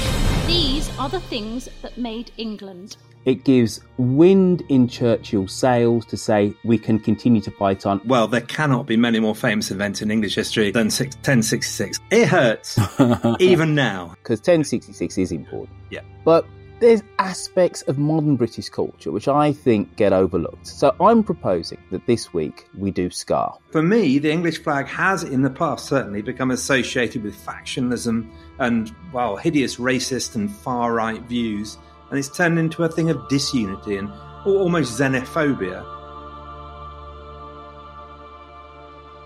These 0.46 0.88
are 0.98 1.08
the 1.08 1.20
things 1.20 1.68
that 1.82 1.98
made 1.98 2.30
England. 2.36 2.96
It 3.24 3.44
gives 3.44 3.80
wind 3.98 4.62
in 4.68 4.88
Churchill's 4.88 5.52
sails 5.52 6.06
to 6.06 6.16
say 6.16 6.54
we 6.64 6.78
can 6.78 6.98
continue 6.98 7.40
to 7.42 7.50
fight 7.50 7.84
on. 7.84 8.00
Well, 8.06 8.26
there 8.26 8.40
cannot 8.40 8.86
be 8.86 8.96
many 8.96 9.20
more 9.20 9.34
famous 9.34 9.70
events 9.70 10.00
in 10.00 10.10
English 10.10 10.34
history 10.34 10.70
than 10.70 10.90
six, 10.90 11.14
1066. 11.16 11.98
It 12.10 12.26
hurts, 12.28 12.78
even 13.40 13.74
now. 13.74 14.14
Because 14.22 14.38
1066 14.38 15.18
is 15.18 15.32
important. 15.32 15.76
Yeah. 15.90 16.00
But 16.24 16.46
there's 16.80 17.02
aspects 17.18 17.82
of 17.82 17.98
modern 17.98 18.36
British 18.36 18.70
culture 18.70 19.12
which 19.12 19.28
I 19.28 19.52
think 19.52 19.96
get 19.96 20.14
overlooked. 20.14 20.66
So 20.66 20.96
I'm 20.98 21.22
proposing 21.22 21.78
that 21.90 22.06
this 22.06 22.32
week 22.32 22.66
we 22.76 22.90
do 22.90 23.10
Scar. 23.10 23.58
For 23.70 23.82
me, 23.82 24.18
the 24.18 24.32
English 24.32 24.62
flag 24.62 24.86
has, 24.86 25.22
in 25.22 25.42
the 25.42 25.50
past, 25.50 25.86
certainly 25.86 26.22
become 26.22 26.50
associated 26.50 27.22
with 27.22 27.36
factionalism 27.36 28.30
and, 28.58 28.94
well, 29.12 29.36
hideous 29.36 29.76
racist 29.76 30.34
and 30.34 30.50
far 30.50 30.94
right 30.94 31.20
views, 31.22 31.76
and 32.11 32.18
it's 32.18 32.28
turned 32.28 32.58
into 32.58 32.82
a 32.84 32.88
thing 32.88 33.11
of 33.11 33.28
disunity 33.28 33.96
and 33.96 34.11
almost 34.44 34.98
xenophobia. 34.98 35.84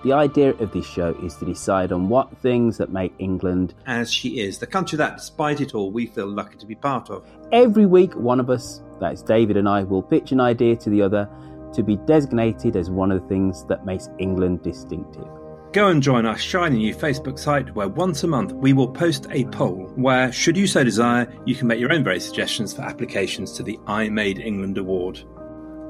The 0.04 0.12
idea 0.12 0.50
of 0.50 0.70
this 0.72 0.84
show 0.84 1.16
is 1.22 1.34
to 1.36 1.46
decide 1.46 1.90
on 1.90 2.10
what 2.10 2.36
things 2.38 2.76
that 2.76 2.90
make 2.90 3.14
England 3.18 3.72
as 3.86 4.12
she 4.12 4.40
is, 4.40 4.58
the 4.58 4.66
country 4.66 4.98
that, 4.98 5.16
despite 5.16 5.62
it 5.62 5.74
all, 5.74 5.90
we 5.90 6.06
feel 6.06 6.26
lucky 6.26 6.58
to 6.58 6.66
be 6.66 6.74
part 6.74 7.08
of. 7.08 7.26
Every 7.52 7.86
week, 7.86 8.14
one 8.14 8.38
of 8.38 8.50
us, 8.50 8.82
that 9.00 9.14
is 9.14 9.22
David 9.22 9.56
and 9.56 9.66
I, 9.66 9.82
will 9.82 10.02
pitch 10.02 10.30
an 10.30 10.40
idea 10.40 10.76
to 10.76 10.90
the 10.90 11.00
other 11.00 11.26
to 11.72 11.82
be 11.82 11.96
designated 11.96 12.76
as 12.76 12.90
one 12.90 13.10
of 13.10 13.22
the 13.22 13.28
things 13.28 13.64
that 13.64 13.86
makes 13.86 14.10
England 14.18 14.62
distinctive. 14.62 15.26
Go 15.74 15.88
and 15.88 16.00
join 16.00 16.24
our 16.24 16.38
shiny 16.38 16.76
new 16.76 16.94
Facebook 16.94 17.36
site 17.36 17.74
where 17.74 17.88
once 17.88 18.22
a 18.22 18.28
month 18.28 18.52
we 18.52 18.72
will 18.72 18.86
post 18.86 19.26
a 19.30 19.44
poll 19.46 19.90
where, 19.96 20.30
should 20.30 20.56
you 20.56 20.68
so 20.68 20.84
desire, 20.84 21.26
you 21.46 21.56
can 21.56 21.66
make 21.66 21.80
your 21.80 21.92
own 21.92 22.04
very 22.04 22.20
suggestions 22.20 22.72
for 22.72 22.82
applications 22.82 23.50
to 23.54 23.64
the 23.64 23.76
I 23.88 24.08
Made 24.08 24.38
England 24.38 24.78
Award. 24.78 25.24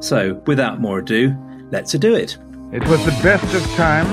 So, 0.00 0.40
without 0.46 0.80
more 0.80 1.00
ado, 1.00 1.36
let's 1.70 1.92
do 1.92 2.14
it. 2.14 2.38
It 2.72 2.82
was 2.88 3.04
the 3.04 3.10
best 3.22 3.54
of 3.54 3.62
times. 3.74 4.08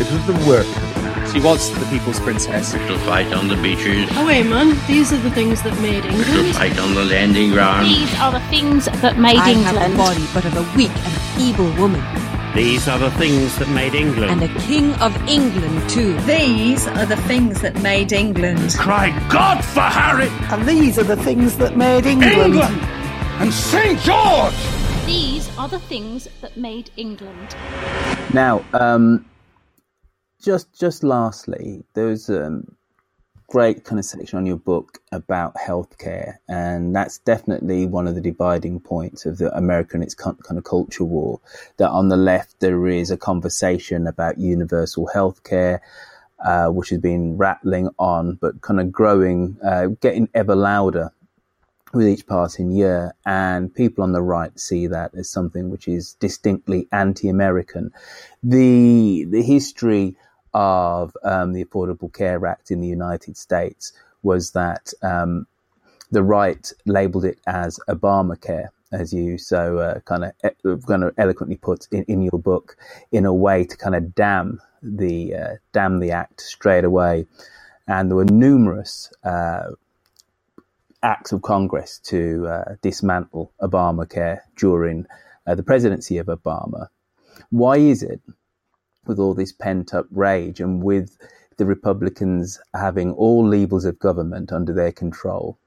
It 0.00 0.08
was 0.12 0.24
the 0.28 0.48
worst. 0.48 1.32
She 1.32 1.40
was 1.40 1.68
the 1.76 1.86
people's 1.86 2.20
princess. 2.20 2.70
To 2.70 2.98
fight 3.00 3.32
on 3.32 3.48
the 3.48 3.56
beaches. 3.56 4.08
Oh 4.12 4.24
wait, 4.24 4.46
man! 4.46 4.78
These 4.86 5.12
are 5.12 5.18
the 5.18 5.32
things 5.32 5.62
that 5.62 5.76
made 5.80 6.04
England. 6.04 6.26
To 6.26 6.52
fight 6.52 6.78
on 6.78 6.94
the 6.94 7.04
landing 7.04 7.50
ground. 7.50 7.88
These 7.88 8.14
are 8.20 8.30
the 8.30 8.40
things 8.50 8.84
that 8.84 9.18
made 9.18 9.36
I 9.36 9.50
England. 9.50 9.78
have 9.78 9.90
the 9.90 9.96
body, 9.96 10.24
but 10.32 10.44
of 10.44 10.56
a 10.56 10.76
weak 10.76 10.90
and 10.90 11.12
feeble 11.36 11.72
woman. 11.76 12.37
These 12.54 12.88
are 12.88 12.98
the 12.98 13.10
things 13.12 13.56
that 13.58 13.68
made 13.68 13.94
England. 13.94 14.30
And 14.30 14.42
the 14.42 14.60
king 14.60 14.94
of 14.94 15.14
England, 15.28 15.88
too. 15.90 16.18
These 16.22 16.86
are 16.88 17.06
the 17.06 17.16
things 17.16 17.60
that 17.60 17.80
made 17.82 18.12
England. 18.12 18.74
Cry 18.74 19.10
God 19.28 19.64
for 19.64 19.82
Harry! 19.82 20.28
And 20.50 20.66
these 20.66 20.98
are 20.98 21.04
the 21.04 21.16
things 21.16 21.56
that 21.58 21.76
made 21.76 22.06
England. 22.06 22.54
England! 22.54 22.80
And 23.40 23.52
St. 23.52 23.98
George! 24.00 24.54
These 25.04 25.48
are 25.58 25.68
the 25.68 25.78
things 25.78 26.28
that 26.40 26.56
made 26.56 26.90
England. 26.96 27.54
Now, 28.32 28.64
um, 28.72 29.24
just 30.42 30.78
just 30.78 31.04
lastly, 31.04 31.84
there's 31.94 32.30
um, 32.30 32.76
great 33.48 33.82
kind 33.82 33.98
of 33.98 34.04
section 34.04 34.38
on 34.38 34.46
your 34.46 34.58
book 34.58 34.98
about 35.10 35.54
healthcare, 35.56 36.36
and 36.48 36.94
that's 36.94 37.18
definitely 37.18 37.86
one 37.86 38.06
of 38.06 38.14
the 38.14 38.20
dividing 38.20 38.78
points 38.78 39.26
of 39.26 39.38
the 39.38 39.50
America 39.56 39.94
and 39.94 40.04
its 40.04 40.14
kind 40.14 40.36
of 40.50 40.64
culture 40.64 41.04
war. 41.04 41.40
That 41.78 41.90
on 41.90 42.08
the 42.08 42.16
left 42.16 42.60
there 42.60 42.86
is 42.86 43.10
a 43.10 43.16
conversation 43.16 44.06
about 44.06 44.38
universal 44.38 45.10
healthcare. 45.14 45.80
uh, 46.44 46.68
which 46.68 46.90
has 46.90 47.00
been 47.00 47.36
rattling 47.36 47.88
on, 47.98 48.34
but 48.34 48.60
kind 48.60 48.80
of 48.80 48.92
growing, 48.92 49.56
uh, 49.64 49.86
getting 50.00 50.28
ever 50.34 50.54
louder 50.54 51.12
with 51.92 52.06
each 52.06 52.26
passing 52.26 52.70
year. 52.70 53.14
And 53.24 53.74
people 53.74 54.04
on 54.04 54.12
the 54.12 54.22
right 54.22 54.58
see 54.58 54.86
that 54.88 55.14
as 55.14 55.28
something 55.30 55.70
which 55.70 55.88
is 55.88 56.14
distinctly 56.14 56.86
anti-American. 56.92 57.92
The 58.42 59.24
the 59.24 59.42
history 59.42 60.16
of 60.54 61.16
um, 61.24 61.52
the 61.52 61.64
Affordable 61.64 62.12
Care 62.12 62.46
Act 62.46 62.70
in 62.70 62.80
the 62.80 62.88
United 62.88 63.36
States 63.36 63.92
was 64.22 64.52
that 64.52 64.92
um, 65.02 65.46
the 66.10 66.22
right 66.22 66.72
labelled 66.86 67.24
it 67.24 67.38
as 67.46 67.78
Obamacare, 67.88 68.68
as 68.92 69.12
you 69.12 69.38
so 69.38 69.78
uh, 69.78 70.00
kind 70.00 70.24
of 70.24 70.86
kind 70.86 71.04
of 71.04 71.14
eloquently 71.18 71.56
put 71.56 71.86
in, 71.90 72.04
in 72.04 72.22
your 72.22 72.38
book, 72.38 72.76
in 73.12 73.24
a 73.24 73.34
way 73.34 73.64
to 73.64 73.76
kind 73.76 73.94
of 73.94 74.14
damn 74.14 74.60
the 74.82 75.34
uh, 75.34 75.54
damn 75.72 76.00
the 76.00 76.10
act 76.12 76.40
straight 76.40 76.84
away. 76.84 77.26
And 77.86 78.10
there 78.10 78.16
were 78.16 78.24
numerous 78.24 79.12
uh, 79.24 79.70
acts 81.02 81.32
of 81.32 81.42
Congress 81.42 81.98
to 82.04 82.46
uh, 82.46 82.74
dismantle 82.82 83.52
Obamacare 83.60 84.40
during 84.56 85.06
uh, 85.46 85.54
the 85.54 85.62
presidency 85.62 86.18
of 86.18 86.26
Obama. 86.26 86.88
Why 87.50 87.76
is 87.76 88.02
it, 88.02 88.20
with 89.08 89.18
all 89.18 89.34
this 89.34 89.52
pent 89.52 89.94
up 89.94 90.06
rage 90.10 90.60
and 90.60 90.82
with 90.82 91.16
the 91.56 91.66
Republicans 91.66 92.60
having 92.74 93.12
all 93.12 93.46
levels 93.46 93.84
of 93.84 93.98
government 93.98 94.52
under 94.52 94.72
their 94.72 94.92
control, 94.92 95.58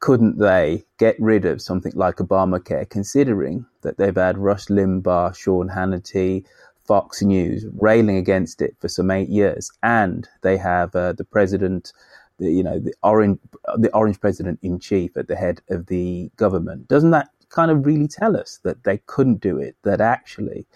couldn't 0.00 0.38
they 0.38 0.84
get 0.98 1.16
rid 1.18 1.44
of 1.44 1.62
something 1.62 1.92
like 1.94 2.16
Obamacare, 2.16 2.88
considering 2.88 3.64
that 3.82 3.96
they've 3.96 4.14
had 4.14 4.38
Rush 4.38 4.66
Limbaugh, 4.66 5.34
Sean 5.34 5.68
Hannity, 5.68 6.44
Fox 6.84 7.22
News 7.22 7.64
railing 7.80 8.18
against 8.18 8.60
it 8.60 8.76
for 8.78 8.88
some 8.88 9.10
eight 9.10 9.30
years, 9.30 9.70
and 9.82 10.28
they 10.42 10.58
have 10.58 10.94
uh, 10.94 11.14
the 11.14 11.24
president, 11.24 11.92
the, 12.38 12.50
you 12.52 12.62
know, 12.62 12.78
the 12.78 12.92
orange, 13.02 13.38
the 13.78 13.90
orange 13.94 14.20
president 14.20 14.58
in 14.62 14.78
chief 14.78 15.16
at 15.16 15.26
the 15.26 15.36
head 15.36 15.62
of 15.70 15.86
the 15.86 16.30
government. 16.36 16.86
Doesn't 16.86 17.12
that 17.12 17.30
kind 17.48 17.70
of 17.70 17.86
really 17.86 18.06
tell 18.08 18.36
us 18.36 18.60
that 18.64 18.84
they 18.84 18.98
couldn't 19.06 19.40
do 19.40 19.56
it? 19.56 19.76
That 19.82 20.02
actually, 20.02 20.66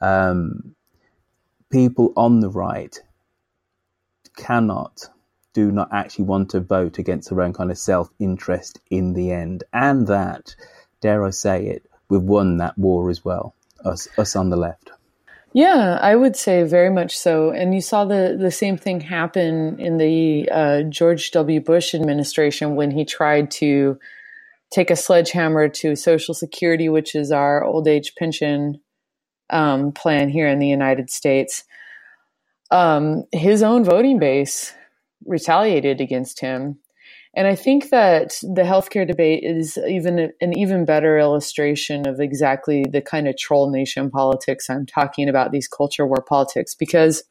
um, 0.00 0.74
people 1.72 2.12
on 2.16 2.40
the 2.40 2.50
right 2.50 2.96
cannot, 4.36 5.08
do 5.54 5.72
not 5.72 5.88
actually 5.92 6.26
want 6.26 6.50
to 6.50 6.60
vote 6.60 6.98
against 6.98 7.30
their 7.30 7.40
own 7.40 7.52
kind 7.52 7.70
of 7.70 7.78
self 7.78 8.08
interest 8.18 8.78
in 8.90 9.14
the 9.14 9.32
end, 9.32 9.64
and 9.72 10.06
that, 10.06 10.54
dare 11.00 11.24
I 11.24 11.30
say 11.30 11.66
it, 11.66 11.88
we've 12.08 12.22
won 12.22 12.58
that 12.58 12.78
war 12.78 13.10
as 13.10 13.24
well. 13.24 13.54
Us, 13.84 14.06
us 14.16 14.36
on 14.36 14.50
the 14.50 14.56
left. 14.56 14.92
Yeah, 15.54 15.98
I 16.00 16.14
would 16.14 16.36
say 16.36 16.62
very 16.62 16.88
much 16.88 17.18
so. 17.18 17.50
And 17.50 17.74
you 17.74 17.80
saw 17.80 18.04
the, 18.04 18.36
the 18.38 18.50
same 18.50 18.78
thing 18.78 19.00
happen 19.00 19.78
in 19.78 19.98
the 19.98 20.48
uh, 20.50 20.82
George 20.84 21.30
W. 21.32 21.60
Bush 21.60 21.94
administration 21.94 22.74
when 22.74 22.90
he 22.90 23.04
tried 23.04 23.50
to 23.52 23.98
take 24.70 24.90
a 24.90 24.96
sledgehammer 24.96 25.68
to 25.68 25.96
Social 25.96 26.32
Security, 26.32 26.88
which 26.88 27.14
is 27.14 27.30
our 27.30 27.62
old 27.62 27.86
age 27.86 28.14
pension 28.14 28.80
um, 29.52 29.92
plan 29.92 30.28
here 30.28 30.48
in 30.48 30.58
the 30.58 30.66
United 30.66 31.10
States. 31.10 31.64
Um, 32.70 33.24
his 33.32 33.62
own 33.62 33.84
voting 33.84 34.18
base 34.18 34.74
retaliated 35.26 36.00
against 36.00 36.40
him. 36.40 36.78
And 37.34 37.46
I 37.46 37.54
think 37.54 37.90
that 37.90 38.32
the 38.42 38.62
healthcare 38.62 39.06
debate 39.06 39.42
is 39.42 39.78
even 39.88 40.32
an 40.40 40.58
even 40.58 40.84
better 40.84 41.18
illustration 41.18 42.06
of 42.06 42.20
exactly 42.20 42.84
the 42.90 43.00
kind 43.00 43.26
of 43.26 43.38
troll 43.38 43.70
nation 43.70 44.10
politics 44.10 44.68
I'm 44.68 44.84
talking 44.84 45.28
about, 45.28 45.50
these 45.50 45.68
culture 45.68 46.06
war 46.06 46.22
politics, 46.22 46.74
because 46.74 47.22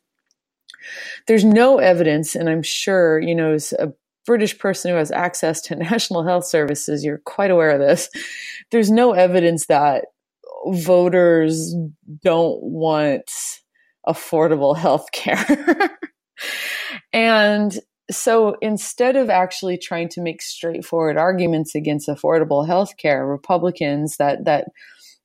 there's 1.28 1.46
no 1.46 1.78
evidence, 1.78 2.36
and 2.36 2.50
I'm 2.50 2.64
sure, 2.64 3.20
you 3.20 3.36
know, 3.36 3.54
as 3.54 3.74
a 3.74 3.94
British 4.26 4.58
person 4.58 4.92
who 4.92 4.98
has 4.98 5.12
access 5.12 5.62
to 5.62 5.76
national 5.92 6.24
health 6.24 6.46
services, 6.46 7.04
you're 7.04 7.20
quite 7.20 7.52
aware 7.52 7.72
of 7.72 7.80
this. 7.80 8.10
There's 8.72 8.90
no 8.90 9.14
evidence 9.14 9.68
that 9.68 10.06
voters 10.68 11.76
don't 12.24 12.62
want 12.62 13.30
affordable 14.07 14.76
health 14.78 15.12
care. 15.14 15.97
and 17.14 17.80
so 18.09 18.55
instead 18.62 19.16
of 19.16 19.30
actually 19.30 19.78
trying 19.78 20.09
to 20.09 20.22
make 20.22 20.41
straightforward 20.41 21.18
arguments 21.18 21.76
against 21.76 22.07
affordable 22.09 22.66
health 22.68 22.97
care, 22.97 23.26
Republicans 23.26 24.18
that 24.18 24.45
that 24.45 24.66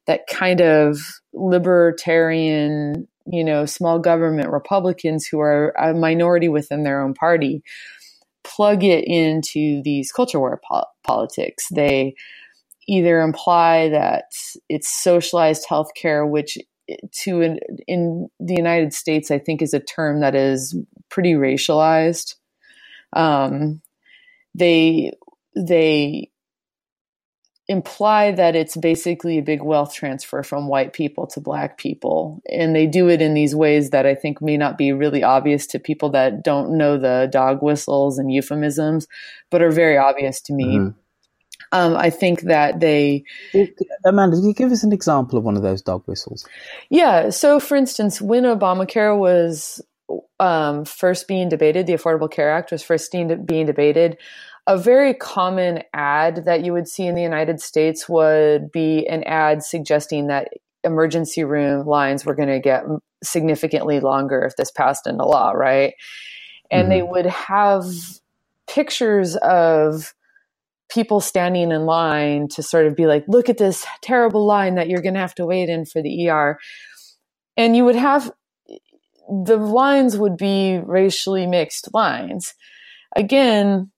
that 0.06 0.22
kind 0.30 0.60
of 0.60 0.98
libertarian, 1.32 3.08
you 3.26 3.44
know, 3.44 3.66
small 3.66 3.98
government 3.98 4.50
Republicans 4.50 5.26
who 5.26 5.40
are 5.40 5.74
a 5.78 5.94
minority 5.94 6.48
within 6.48 6.84
their 6.84 7.02
own 7.02 7.14
party 7.14 7.62
plug 8.44 8.84
it 8.84 9.04
into 9.06 9.82
these 9.82 10.12
culture 10.12 10.38
war 10.38 10.60
po- 10.68 10.84
politics. 11.04 11.66
They 11.74 12.14
either 12.88 13.20
imply 13.20 13.88
that 13.90 14.24
it's 14.68 14.88
socialized 14.88 15.66
healthcare, 15.68 16.28
which 16.28 16.58
to 17.12 17.40
in, 17.40 17.58
in 17.86 18.28
the 18.38 18.54
United 18.54 18.92
States, 18.92 19.30
I 19.30 19.38
think 19.38 19.60
is 19.60 19.74
a 19.74 19.80
term 19.80 20.20
that 20.20 20.34
is 20.34 20.76
pretty 21.08 21.32
racialized. 21.32 22.34
Um, 23.12 23.80
they 24.54 25.12
they 25.54 26.30
imply 27.68 28.30
that 28.30 28.54
it's 28.54 28.76
basically 28.76 29.38
a 29.38 29.42
big 29.42 29.60
wealth 29.60 29.92
transfer 29.92 30.42
from 30.44 30.68
white 30.68 30.92
people 30.92 31.26
to 31.26 31.40
black 31.40 31.78
people. 31.78 32.40
And 32.48 32.76
they 32.76 32.86
do 32.86 33.08
it 33.08 33.20
in 33.20 33.34
these 33.34 33.56
ways 33.56 33.90
that 33.90 34.06
i 34.06 34.14
think 34.14 34.40
may 34.40 34.56
not 34.56 34.78
be 34.78 34.92
really 34.92 35.24
obvious 35.24 35.66
to 35.68 35.80
people 35.80 36.10
that 36.10 36.44
don't 36.44 36.76
know 36.76 36.96
the 36.96 37.28
dog 37.32 37.62
whistles 37.62 38.18
and 38.18 38.32
euphemisms 38.32 39.08
but 39.50 39.62
are 39.62 39.72
very 39.72 39.98
obvious 39.98 40.40
to 40.42 40.52
me. 40.52 40.76
Mm-hmm. 40.76 40.98
Um, 41.72 41.96
i 41.96 42.10
think 42.10 42.42
that 42.42 42.80
they 42.80 43.24
amanda 44.04 44.36
can 44.36 44.46
you 44.46 44.54
give 44.54 44.72
us 44.72 44.82
an 44.82 44.92
example 44.92 45.38
of 45.38 45.44
one 45.44 45.56
of 45.56 45.62
those 45.62 45.82
dog 45.82 46.02
whistles 46.06 46.46
yeah 46.90 47.30
so 47.30 47.60
for 47.60 47.76
instance 47.76 48.20
when 48.20 48.44
obamacare 48.44 49.16
was 49.16 49.82
um, 50.38 50.84
first 50.84 51.26
being 51.28 51.48
debated, 51.48 51.86
the 51.86 51.94
Affordable 51.94 52.30
Care 52.30 52.50
Act 52.50 52.70
was 52.70 52.82
first 52.82 53.10
being 53.12 53.66
debated, 53.66 54.18
a 54.66 54.76
very 54.76 55.14
common 55.14 55.82
ad 55.94 56.44
that 56.44 56.64
you 56.64 56.72
would 56.72 56.88
see 56.88 57.06
in 57.06 57.14
the 57.14 57.22
United 57.22 57.60
States 57.60 58.08
would 58.08 58.72
be 58.72 59.06
an 59.06 59.22
ad 59.24 59.62
suggesting 59.62 60.26
that 60.26 60.48
emergency 60.82 61.44
room 61.44 61.86
lines 61.86 62.24
were 62.24 62.34
going 62.34 62.48
to 62.48 62.60
get 62.60 62.84
significantly 63.22 64.00
longer 64.00 64.42
if 64.42 64.56
this 64.56 64.70
passed 64.70 65.06
into 65.06 65.24
law, 65.24 65.52
right? 65.52 65.94
And 66.70 66.82
mm-hmm. 66.82 66.90
they 66.90 67.02
would 67.02 67.26
have 67.26 67.84
pictures 68.66 69.36
of 69.36 70.14
people 70.88 71.20
standing 71.20 71.72
in 71.72 71.86
line 71.86 72.48
to 72.48 72.62
sort 72.62 72.86
of 72.86 72.94
be 72.94 73.06
like, 73.06 73.24
look 73.28 73.48
at 73.48 73.58
this 73.58 73.84
terrible 74.02 74.46
line 74.46 74.76
that 74.76 74.88
you're 74.88 75.02
going 75.02 75.14
to 75.14 75.20
have 75.20 75.34
to 75.34 75.46
wait 75.46 75.68
in 75.68 75.84
for 75.84 76.02
the 76.02 76.28
ER. 76.28 76.58
And 77.56 77.76
you 77.76 77.84
would 77.84 77.96
have 77.96 78.30
the 79.28 79.56
lines 79.56 80.16
would 80.16 80.36
be 80.36 80.78
racially 80.84 81.46
mixed 81.46 81.92
lines. 81.92 82.54
Again, 83.16 83.90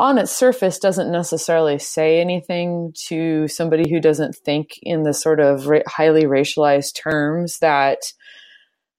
on 0.00 0.18
its 0.18 0.30
surface 0.30 0.78
doesn't 0.78 1.10
necessarily 1.10 1.78
say 1.78 2.20
anything 2.20 2.92
to 3.06 3.48
somebody 3.48 3.90
who 3.90 4.00
doesn't 4.00 4.36
think 4.36 4.78
in 4.82 5.02
the 5.02 5.14
sort 5.14 5.40
of 5.40 5.66
ra- 5.66 5.80
highly 5.86 6.24
racialized 6.24 6.94
terms 6.94 7.58
that 7.60 7.98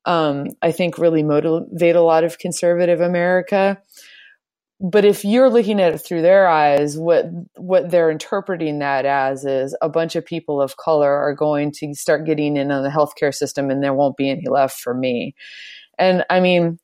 um, 0.05 0.47
I 0.61 0.71
think 0.71 0.97
really 0.97 1.23
motivate 1.23 1.95
a 1.95 2.01
lot 2.01 2.23
of 2.23 2.39
conservative 2.39 2.99
America 2.99 3.81
but 4.79 5.03
if 5.03 5.25
you're 5.25 5.49
looking 5.49 5.81
at 5.81 5.93
it 5.93 5.99
through 5.99 6.21
their 6.21 6.47
eyes 6.47 6.97
what 6.97 7.25
what 7.55 7.89
they're 7.89 8.11
interpreting 8.11 8.79
that 8.79 9.05
as 9.05 9.45
is 9.45 9.75
a 9.81 9.89
bunch 9.89 10.15
of 10.15 10.25
people 10.25 10.61
of 10.61 10.77
color 10.77 11.11
are 11.11 11.33
going 11.33 11.71
to 11.71 11.93
start 11.93 12.25
getting 12.25 12.57
in 12.57 12.71
on 12.71 12.83
the 12.83 12.89
healthcare 12.89 13.33
system 13.33 13.69
and 13.69 13.83
there 13.83 13.93
won't 13.93 14.17
be 14.17 14.29
any 14.29 14.47
left 14.47 14.79
for 14.79 14.93
me. 14.93 15.35
And 15.97 16.25
i 16.29 16.39
mean 16.39 16.79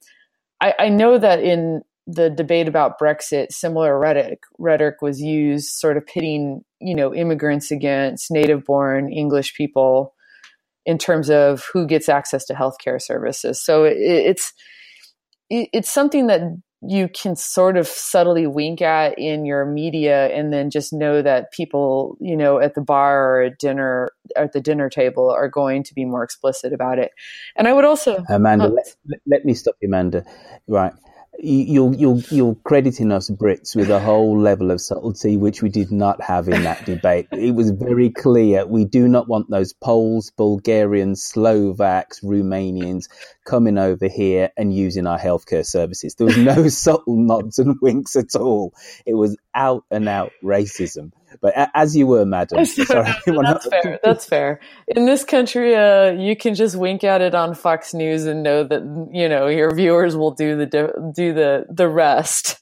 i, 0.62 0.74
I 0.78 0.90
know 0.90 1.18
that 1.18 1.40
in 1.40 1.82
the 2.08 2.30
debate 2.30 2.68
about 2.68 3.00
brexit 3.00 3.48
similar 3.52 3.98
rhetoric 3.98 4.44
rhetoric 4.60 5.02
was 5.02 5.20
used 5.20 5.70
sort 5.70 5.98
of 5.98 6.06
pitting 6.06 6.64
you 6.80 6.96
know 6.96 7.16
immigrants 7.16 7.72
against 7.72 8.30
native 8.30 8.64
born 8.64 9.12
english 9.12 9.56
people 9.56 10.14
in 10.86 10.98
terms 10.98 11.30
of 11.30 11.66
who 11.74 11.88
gets 11.88 12.08
access 12.08 12.46
to 12.46 12.54
healthcare 12.54 13.02
services. 13.02 13.62
So 13.62 13.84
it, 13.86 13.98
it's 13.98 14.54
it's 15.50 15.92
something 15.92 16.28
that 16.28 16.42
you 16.88 17.08
can 17.08 17.36
sort 17.36 17.78
of 17.78 17.88
subtly 17.88 18.48
wink 18.48 18.82
at 18.82 19.18
in 19.18 19.46
your 19.46 19.66
media 19.66 20.28
and 20.28 20.52
then 20.54 20.70
just 20.70 20.94
know 20.94 21.22
that 21.22 21.52
people 21.52 22.18
you 22.20 22.36
know 22.36 22.60
at 22.60 22.76
the 22.76 22.82
bar 22.82 23.38
or 23.38 23.42
at 23.44 23.60
dinner 23.60 24.10
at 24.36 24.54
the 24.54 24.62
dinner 24.62 24.90
table 24.90 25.30
are 25.30 25.50
going 25.50 25.84
to 25.84 25.94
be 25.94 26.06
more 26.06 26.24
explicit 26.24 26.74
about 26.74 27.00
it. 27.00 27.12
And 27.56 27.68
i 27.68 27.74
would 27.74 27.86
also 27.86 28.24
amanda 28.30 28.66
oh. 28.66 28.70
let, 28.70 29.20
let, 29.26 29.46
me 29.46 29.54
stop 29.54 29.76
you 29.82 29.88
amanda. 29.88 30.24
Right 30.68 30.94
you're 31.40 31.94
you're 31.94 32.18
you're 32.30 32.56
crediting 32.64 33.12
us 33.12 33.30
Brits 33.30 33.76
with 33.76 33.90
a 33.90 34.00
whole 34.00 34.40
level 34.40 34.72
of 34.72 34.82
subtlety 34.82 35.38
which 35.38 35.62
we 35.62 35.70
did 35.70 35.92
not 35.92 36.22
have 36.22 36.48
in 36.48 36.64
that 36.64 36.86
debate. 36.86 37.28
It 37.32 37.56
was 37.56 37.72
very 37.72 38.10
clear 38.10 38.66
we 38.66 38.86
do 38.86 39.08
not 39.08 39.28
want 39.28 39.50
those 39.50 39.74
Poles, 39.74 40.32
Bulgarians, 40.32 41.24
Slovaks, 41.24 42.22
Romanians 42.22 43.06
coming 43.46 43.78
over 43.78 44.08
here 44.08 44.50
and 44.58 44.74
using 44.74 45.08
our 45.08 45.20
healthcare 45.20 45.66
services. 45.66 46.16
There 46.16 46.28
was 46.28 46.38
no 46.38 46.68
subtle 46.70 47.18
nods 47.18 47.60
and 47.60 47.76
winks 47.82 48.16
at 48.16 48.36
all. 48.36 48.74
It 49.06 49.14
was 49.14 49.38
out 49.54 49.84
and 49.92 50.10
out 50.10 50.32
racism. 50.44 51.12
But 51.42 51.54
as 51.74 51.96
you 51.96 52.08
were, 52.08 52.26
madam, 52.26 52.66
sorry, 52.66 53.14
that's 53.26 53.68
fair. 53.70 54.00
That's 54.04 54.26
fair. 54.26 54.60
In 54.88 55.06
this 55.06 55.24
country, 55.24 55.76
uh, 55.76 56.12
you 56.12 56.36
can 56.36 56.56
just 56.56 56.76
wink 56.76 57.04
at 57.04 57.22
it 57.22 57.36
on 57.36 57.56
Fox 57.56 57.94
News 57.94 58.26
and 58.26 58.44
know 58.44 58.64
that 58.64 58.82
you 59.12 59.30
know 59.30 59.48
your 59.48 59.74
viewers 59.74 60.16
will 60.16 60.32
do 60.32 60.58
the 60.58 60.66
do 61.16 61.34
the 61.34 61.66
the 61.70 61.88
rest 61.88 62.60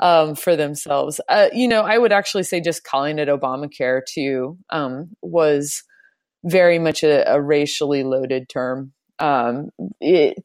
um, 0.00 0.34
for 0.34 0.56
themselves. 0.56 1.20
Uh, 1.28 1.48
you 1.52 1.68
know, 1.68 1.82
I 1.82 1.98
would 1.98 2.12
actually 2.12 2.44
say 2.44 2.60
just 2.60 2.84
calling 2.84 3.18
it 3.18 3.28
Obamacare 3.28 4.02
too 4.06 4.58
um, 4.70 5.10
was 5.22 5.82
very 6.44 6.78
much 6.78 7.02
a, 7.02 7.30
a 7.30 7.40
racially 7.40 8.04
loaded 8.04 8.48
term. 8.48 8.92
Um, 9.18 9.70
it, 10.00 10.38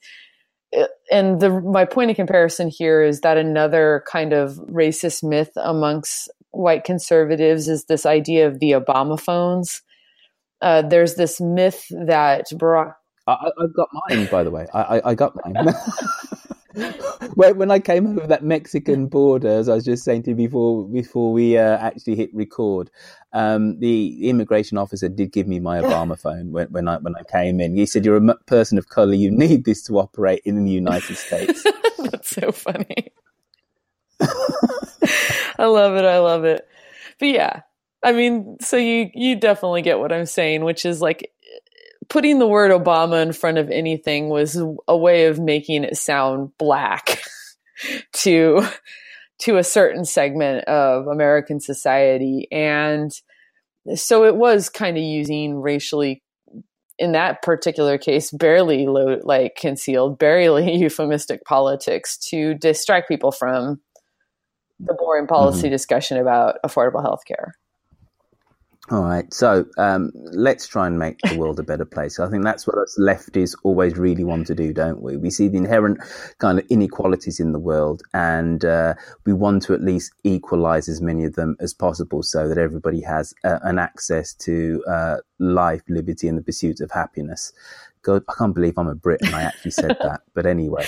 and 1.12 1.40
the 1.40 1.50
my 1.50 1.86
point 1.86 2.12
of 2.12 2.16
comparison 2.16 2.70
here 2.70 3.04
is 3.04 3.22
that 3.22 3.38
another 3.38 4.04
kind 4.08 4.34
of 4.34 4.54
racist 4.70 5.24
myth 5.24 5.52
amongst 5.58 6.32
white 6.52 6.84
conservatives 6.84 7.68
is 7.68 7.86
this 7.86 8.06
idea 8.06 8.48
of 8.48 8.60
the 8.60 8.72
Obama 8.72 9.20
phones. 9.20 9.82
Uh, 10.62 10.82
there's 10.82 11.16
this 11.16 11.42
myth 11.42 11.86
that 11.90 12.48
Barack. 12.52 12.94
I, 13.28 13.52
have 13.60 13.76
got 13.76 13.90
mine, 14.10 14.28
by 14.32 14.44
the 14.44 14.52
way. 14.52 14.68
I, 14.74 14.82
I, 14.82 15.10
I 15.12 15.16
got 15.16 15.34
mine. 15.46 15.74
when, 17.36 17.58
when 17.58 17.72
I 17.72 17.80
came 17.80 18.08
over 18.08 18.28
that 18.28 18.44
Mexican 18.44 19.08
border, 19.08 19.50
as 19.50 19.70
I 19.70 19.76
was 19.76 19.86
just 19.86 20.04
saying 20.04 20.24
to 20.24 20.32
you 20.32 20.36
before, 20.36 20.88
before 20.88 21.34
we 21.34 21.58
uh, 21.58 21.78
actually 21.78 22.16
hit 22.16 22.34
record, 22.34 22.90
um, 23.34 23.80
the 23.80 24.30
immigration 24.30 24.78
officer 24.78 25.10
did 25.10 25.32
give 25.32 25.48
me 25.48 25.60
my 25.60 25.82
Obama 25.82 26.20
phone 26.20 26.52
when, 26.52 26.68
when 26.68 26.88
I 26.88 26.98
when 26.98 27.16
I 27.16 27.24
came 27.24 27.60
in. 27.60 27.76
He 27.76 27.86
said, 27.86 28.06
"You're 28.06 28.18
a 28.18 28.36
person 28.46 28.78
of 28.78 28.90
color. 28.90 29.14
You 29.14 29.32
need 29.32 29.66
this 29.66 29.84
to 29.84 30.00
operate 30.00 30.42
in 30.46 30.64
the 30.64 30.72
United 30.72 31.18
States." 31.18 31.66
That's 32.00 32.30
so 32.30 32.52
funny. 32.52 33.12
I 35.58 35.66
love 35.66 35.96
it. 35.96 36.06
I 36.06 36.20
love 36.20 36.44
it. 36.46 36.68
But 37.20 37.30
yeah, 37.30 37.62
I 38.04 38.12
mean, 38.12 38.58
so 38.62 38.78
you 38.78 39.10
you 39.14 39.36
definitely 39.36 39.82
get 39.82 40.00
what 40.00 40.12
I'm 40.12 40.26
saying, 40.26 40.64
which 40.64 40.86
is 40.86 41.02
like 41.02 41.32
putting 42.10 42.40
the 42.40 42.48
word 42.48 42.72
Obama 42.72 43.22
in 43.22 43.34
front 43.34 43.58
of 43.58 43.70
anything 43.70 44.30
was 44.30 44.62
a 44.88 44.98
way 44.98 45.26
of 45.28 45.40
making 45.40 45.84
it 45.84 45.98
sound 45.98 46.52
black 46.58 47.22
to 48.14 48.68
to 49.40 49.58
a 49.58 49.64
certain 49.64 50.06
segment 50.06 50.66
of 50.66 51.08
American 51.08 51.60
society 51.60 52.48
and 52.52 53.12
so 53.96 54.26
it 54.26 54.36
was 54.36 54.70
kind 54.70 54.98
of 54.98 55.04
using 55.04 55.60
racially 55.60 56.22
in 57.00 57.14
that 57.14 57.42
particular 57.42 57.98
case 57.98 58.30
barely 58.30 58.86
low, 58.86 59.18
like 59.24 59.56
concealed 59.56 60.20
barely 60.20 60.76
euphemistic 60.78 61.44
politics 61.46 62.18
to 62.18 62.54
distract 62.54 63.08
people 63.08 63.32
from 63.32 63.82
the 64.86 64.94
boring 64.94 65.28
policy 65.28 65.64
mm-hmm. 65.64 65.72
discussion 65.72 66.18
about 66.18 66.58
affordable 66.66 67.02
health 67.02 67.24
care. 67.26 67.54
All 68.90 69.04
right, 69.04 69.32
so 69.34 69.66
um, 69.78 70.12
let's 70.34 70.68
try 70.68 70.86
and 70.86 71.00
make 71.00 71.18
the 71.22 71.38
world 71.38 71.60
a 71.60 71.64
better 71.64 71.86
place. 71.86 72.20
I 72.20 72.30
think 72.30 72.44
that's 72.44 72.68
what 72.68 72.78
us 72.78 72.98
lefties 73.00 73.56
always 73.64 73.96
really 73.96 74.26
want 74.26 74.48
to 74.48 74.56
do, 74.56 74.74
don't 74.74 75.02
we? 75.02 75.16
We 75.16 75.30
see 75.30 75.48
the 75.48 75.58
inherent 75.58 76.00
kind 76.40 76.60
of 76.60 76.66
inequalities 76.70 77.40
in 77.40 77.54
the 77.54 77.60
world, 77.60 78.02
and 78.14 78.66
uh, 78.66 78.96
we 79.26 79.32
want 79.32 79.64
to 79.64 79.74
at 79.74 79.82
least 79.82 80.14
equalize 80.24 80.90
as 80.90 81.00
many 81.00 81.24
of 81.24 81.36
them 81.36 81.56
as 81.62 81.74
possible, 81.74 82.22
so 82.22 82.50
that 82.50 82.58
everybody 82.58 83.02
has 83.02 83.34
uh, 83.46 83.60
an 83.62 83.80
access 83.80 84.34
to 84.34 84.84
uh, 84.90 85.18
life, 85.40 85.84
liberty, 85.88 86.28
and 86.28 86.38
the 86.38 86.44
pursuit 86.44 86.82
of 86.82 86.92
happiness. 86.92 87.54
God, 88.02 88.24
I 88.28 88.34
can't 88.38 88.56
believe 88.56 88.78
I'm 88.78 88.88
a 88.88 88.96
Brit 88.96 89.22
and 89.22 89.36
I 89.36 89.44
actually 89.44 89.72
said 89.72 89.96
that. 90.02 90.22
But 90.34 90.46
anyway, 90.46 90.86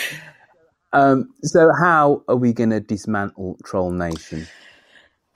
um, 0.93 1.33
so 1.43 1.71
how 1.73 2.23
are 2.27 2.35
we 2.35 2.53
going 2.53 2.69
to 2.69 2.79
dismantle 2.79 3.57
Troll 3.65 3.91
Nation? 3.91 4.47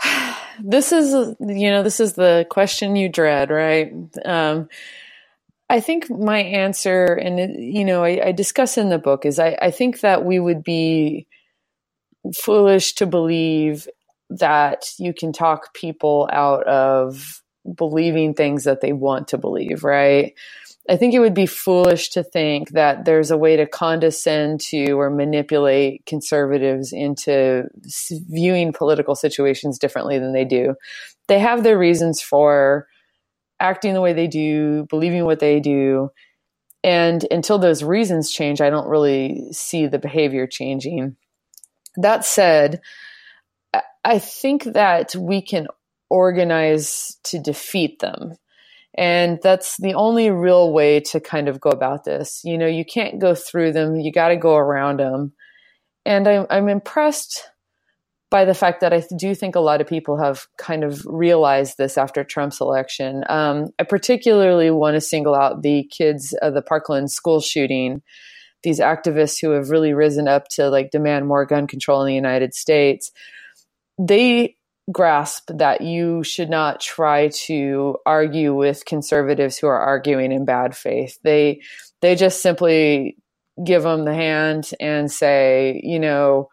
this 0.63 0.91
is, 0.91 1.35
you 1.39 1.69
know, 1.69 1.83
this 1.83 1.99
is 1.99 2.13
the 2.13 2.45
question 2.49 2.95
you 2.95 3.09
dread, 3.09 3.49
right? 3.49 3.91
Um, 4.23 4.69
I 5.69 5.81
think 5.81 6.09
my 6.09 6.39
answer, 6.39 7.05
and 7.05 7.61
you 7.61 7.83
know, 7.83 8.03
I, 8.03 8.27
I, 8.27 8.31
discuss 8.31 8.77
in 8.77 8.87
the 8.87 8.97
book, 8.97 9.25
is 9.25 9.37
I, 9.37 9.57
I 9.61 9.71
think 9.71 9.99
that 9.99 10.23
we 10.23 10.39
would 10.39 10.63
be 10.63 11.27
foolish 12.41 12.93
to 12.95 13.05
believe 13.05 13.87
that 14.29 14.85
you 14.97 15.13
can 15.13 15.33
talk 15.33 15.73
people 15.73 16.29
out 16.31 16.65
of 16.67 17.41
believing 17.75 18.33
things 18.33 18.63
that 18.63 18.79
they 18.79 18.93
want 18.93 19.27
to 19.29 19.37
believe, 19.37 19.83
right? 19.83 20.33
I 20.89 20.95
think 20.95 21.13
it 21.13 21.19
would 21.19 21.33
be 21.33 21.45
foolish 21.45 22.09
to 22.11 22.23
think 22.23 22.71
that 22.71 23.03
there's 23.03 23.29
a 23.29 23.37
way 23.37 23.57
to 23.57 23.67
condescend 23.67 24.61
to 24.61 24.93
or 24.93 25.09
manipulate 25.09 26.05
conservatives 26.05 26.93
into 26.93 27.67
viewing 28.29 28.71
political 28.71 29.13
situations 29.13 29.79
differently 29.79 30.17
than 30.17 30.31
they 30.31 30.45
do. 30.45 30.75
They 31.27 31.39
have 31.39 31.63
their 31.63 31.77
reasons 31.77 32.21
for 32.21 32.87
acting 33.59 33.93
the 33.93 34.01
way 34.01 34.13
they 34.13 34.27
do, 34.27 34.85
believing 34.89 35.25
what 35.25 35.39
they 35.39 35.59
do. 35.59 36.09
And 36.83 37.25
until 37.31 37.57
those 37.57 37.83
reasons 37.83 38.31
change, 38.31 38.61
I 38.61 38.69
don't 38.69 38.87
really 38.87 39.51
see 39.51 39.87
the 39.87 39.99
behavior 39.99 40.47
changing. 40.47 41.17
That 41.97 42.23
said, 42.23 42.79
I 44.05 44.19
think 44.19 44.63
that 44.63 45.15
we 45.15 45.41
can 45.41 45.67
organize 46.09 47.17
to 47.23 47.39
defeat 47.39 47.99
them. 47.99 48.35
And 48.97 49.39
that's 49.43 49.77
the 49.77 49.93
only 49.93 50.31
real 50.31 50.73
way 50.73 50.99
to 51.01 51.19
kind 51.19 51.47
of 51.47 51.61
go 51.61 51.69
about 51.69 52.03
this. 52.03 52.41
You 52.43 52.57
know, 52.57 52.65
you 52.65 52.83
can't 52.83 53.19
go 53.19 53.35
through 53.35 53.73
them, 53.73 53.95
you 53.95 54.11
got 54.11 54.29
to 54.29 54.37
go 54.37 54.55
around 54.55 54.99
them. 54.99 55.33
And 56.05 56.27
I'm, 56.27 56.47
I'm 56.49 56.69
impressed 56.69 57.47
by 58.29 58.43
the 58.43 58.53
fact 58.53 58.81
that 58.81 58.93
I 58.93 59.03
do 59.17 59.33
think 59.35 59.55
a 59.55 59.61
lot 59.61 59.79
of 59.79 59.87
people 59.87 60.17
have 60.17 60.47
kind 60.57 60.83
of 60.83 61.01
realized 61.05 61.77
this 61.77 61.97
after 61.97 62.23
Trump's 62.23 62.59
election. 62.59 63.23
Um, 63.29 63.67
I 63.79 63.83
particularly 63.83 64.69
want 64.69 64.95
to 64.95 65.01
single 65.01 65.35
out 65.35 65.61
the 65.61 65.85
kids 65.85 66.33
of 66.41 66.53
the 66.53 66.61
Parkland 66.61 67.09
school 67.09 67.39
shooting, 67.39 68.01
these 68.63 68.79
activists 68.79 69.39
who 69.39 69.51
have 69.51 69.69
really 69.69 69.93
risen 69.93 70.27
up 70.27 70.47
to 70.55 70.69
like 70.69 70.91
demand 70.91 71.27
more 71.27 71.45
gun 71.45 71.67
control 71.67 72.01
in 72.01 72.07
the 72.07 72.15
United 72.15 72.53
States. 72.53 73.11
They 73.97 74.56
grasp 74.91 75.49
that 75.53 75.81
you 75.81 76.23
should 76.23 76.49
not 76.49 76.79
try 76.79 77.29
to 77.29 77.97
argue 78.05 78.55
with 78.55 78.85
conservatives 78.85 79.57
who 79.57 79.67
are 79.67 79.79
arguing 79.79 80.31
in 80.31 80.45
bad 80.45 80.75
faith. 80.75 81.17
They 81.23 81.61
they 82.01 82.15
just 82.15 82.41
simply 82.41 83.17
give 83.63 83.83
them 83.83 84.05
the 84.05 84.13
hand 84.13 84.69
and 84.79 85.11
say, 85.11 85.81
you 85.83 85.99
know, 85.99 86.49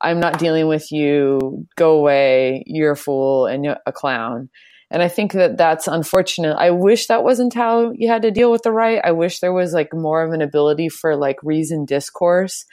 I'm 0.00 0.20
not 0.20 0.38
dealing 0.38 0.68
with 0.68 0.92
you. 0.92 1.66
Go 1.76 1.98
away. 1.98 2.62
You're 2.66 2.92
a 2.92 2.96
fool 2.96 3.46
and 3.46 3.64
you're 3.64 3.78
a 3.86 3.92
clown. 3.92 4.50
And 4.90 5.02
I 5.02 5.08
think 5.08 5.32
that 5.32 5.56
that's 5.56 5.88
unfortunate. 5.88 6.54
I 6.56 6.70
wish 6.70 7.06
that 7.06 7.24
wasn't 7.24 7.54
how 7.54 7.92
you 7.96 8.08
had 8.08 8.22
to 8.22 8.30
deal 8.30 8.52
with 8.52 8.62
the 8.62 8.70
right. 8.70 9.00
I 9.02 9.12
wish 9.12 9.40
there 9.40 9.52
was 9.52 9.72
like 9.72 9.92
more 9.92 10.22
of 10.22 10.32
an 10.32 10.42
ability 10.42 10.88
for 10.88 11.16
like 11.16 11.36
reasoned 11.42 11.88
discourse. 11.88 12.64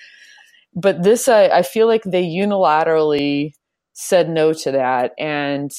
But 0.76 1.04
this, 1.04 1.28
I, 1.28 1.46
I 1.46 1.62
feel 1.64 1.88
like 1.88 2.04
they 2.04 2.24
unilaterally 2.24 3.54
said 3.94 4.30
no 4.30 4.54
to 4.54 4.72
that. 4.72 5.12
And 5.18 5.72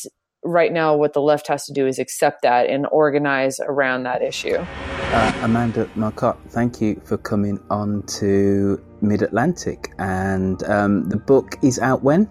right 0.45 0.73
now, 0.73 0.97
what 0.97 1.13
the 1.13 1.21
left 1.21 1.49
has 1.49 1.65
to 1.67 1.73
do 1.73 1.87
is 1.87 1.99
accept 1.99 2.43
that 2.43 2.69
and 2.69 2.87
organize 2.91 3.61
around 3.61 4.05
that 4.05 4.23
issue. 4.23 4.57
Uh, 4.57 5.33
Amanda 5.43 5.89
Marcotte, 5.95 6.39
thank 6.49 6.81
you 6.81 7.01
for 7.05 7.17
coming 7.19 7.61
on 7.71 8.03
to 8.05 8.83
Mid 9.01 9.23
Atlantic. 9.23 9.93
And 9.99 10.63
um, 10.65 11.09
the 11.09 11.17
book 11.17 11.57
is 11.63 11.79
out 11.79 12.03
when? 12.03 12.29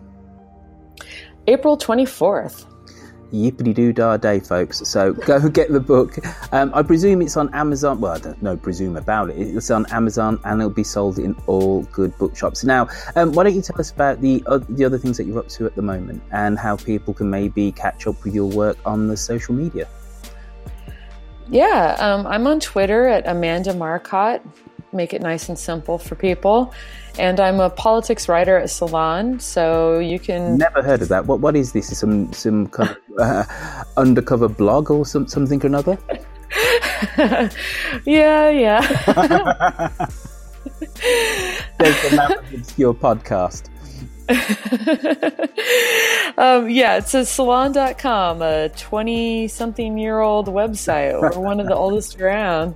April 1.48 1.78
24th 1.78 2.66
yippity 3.32 3.74
doo 3.74 3.94
dah 3.94 4.18
day, 4.18 4.40
folks. 4.40 4.88
So 4.88 5.14
go 5.32 5.50
get 5.50 5.72
the 5.72 5.80
book. 5.80 6.18
Um, 6.52 6.72
I 6.74 6.84
presume 6.84 7.22
it's 7.22 7.38
on 7.38 7.54
Amazon. 7.54 8.00
Well, 8.00 8.14
I 8.14 8.20
don't 8.20 8.42
know, 8.42 8.58
presume 8.58 8.98
about 8.98 9.30
it. 9.30 9.38
It's 9.38 9.72
on 9.72 9.86
Amazon 9.92 10.40
and 10.44 10.62
it'll 10.62 10.70
be 10.70 10.84
sold 10.84 11.20
in 11.20 11.36
all 11.48 11.84
good 11.84 12.18
bookshops. 12.18 12.64
Now, 12.64 12.88
um, 13.16 13.34
why 13.34 13.44
don't 13.44 13.56
you 13.56 13.62
tell 13.62 13.80
us 13.80 13.92
about 13.92 14.22
the 14.22 14.44
uh, 14.46 14.60
the 14.70 14.86
other 14.86 14.98
things 14.98 15.18
that 15.18 15.26
you're 15.26 15.40
up 15.40 15.50
to 15.50 15.66
at 15.66 15.76
the 15.76 15.82
moment 15.82 16.22
and 16.32 16.58
how 16.58 16.76
people 16.76 17.14
can 17.14 17.30
maybe 17.30 17.72
catch 17.72 18.08
up 18.08 18.24
with 18.24 18.36
your 18.36 18.50
work 18.50 18.78
on 18.86 19.08
the 19.08 19.18
social 19.18 19.54
media? 19.54 19.88
Yeah, 21.50 21.98
um, 22.00 22.26
I'm 22.28 22.48
on 22.48 22.62
Twitter 22.62 23.08
at 23.08 23.28
Amanda 23.28 23.74
Marcotte. 23.74 24.42
Make 24.94 25.14
it 25.14 25.22
nice 25.22 25.48
and 25.48 25.58
simple 25.58 25.98
for 25.98 26.16
people. 26.16 26.74
And 27.18 27.40
I'm 27.40 27.60
a 27.60 27.70
politics 27.70 28.28
writer 28.28 28.58
at 28.58 28.70
Salon, 28.70 29.40
so 29.40 30.00
you 30.00 30.20
can. 30.20 30.58
Never 30.58 30.82
heard 30.82 31.02
of 31.02 31.10
that. 31.10 31.26
What 31.26 31.40
What 31.40 31.56
is 31.56 31.72
this? 31.72 31.98
Some 31.98 32.32
some 32.34 32.68
kind 32.68 32.90
of 32.90 32.98
uh, 33.20 33.84
undercover 33.98 34.48
blog 34.48 34.92
or 34.92 35.06
some 35.06 35.28
something 35.28 35.64
or 35.64 35.68
another? 35.68 35.98
yeah, 38.06 38.50
yeah. 38.50 38.82
says 41.80 42.12
the 42.12 42.42
with 42.52 42.60
obscure 42.60 42.94
podcast. 42.94 43.70
um, 46.38 46.70
yeah, 46.70 46.98
it's 46.98 47.14
a 47.14 47.26
salon.com, 47.26 48.42
a 48.42 48.70
20 48.70 49.48
something 49.48 49.98
year 49.98 50.20
old 50.20 50.48
website, 50.48 51.14
or 51.14 51.42
one 51.42 51.60
of 51.60 51.68
the 51.68 51.76
oldest 51.76 52.20
around. 52.22 52.76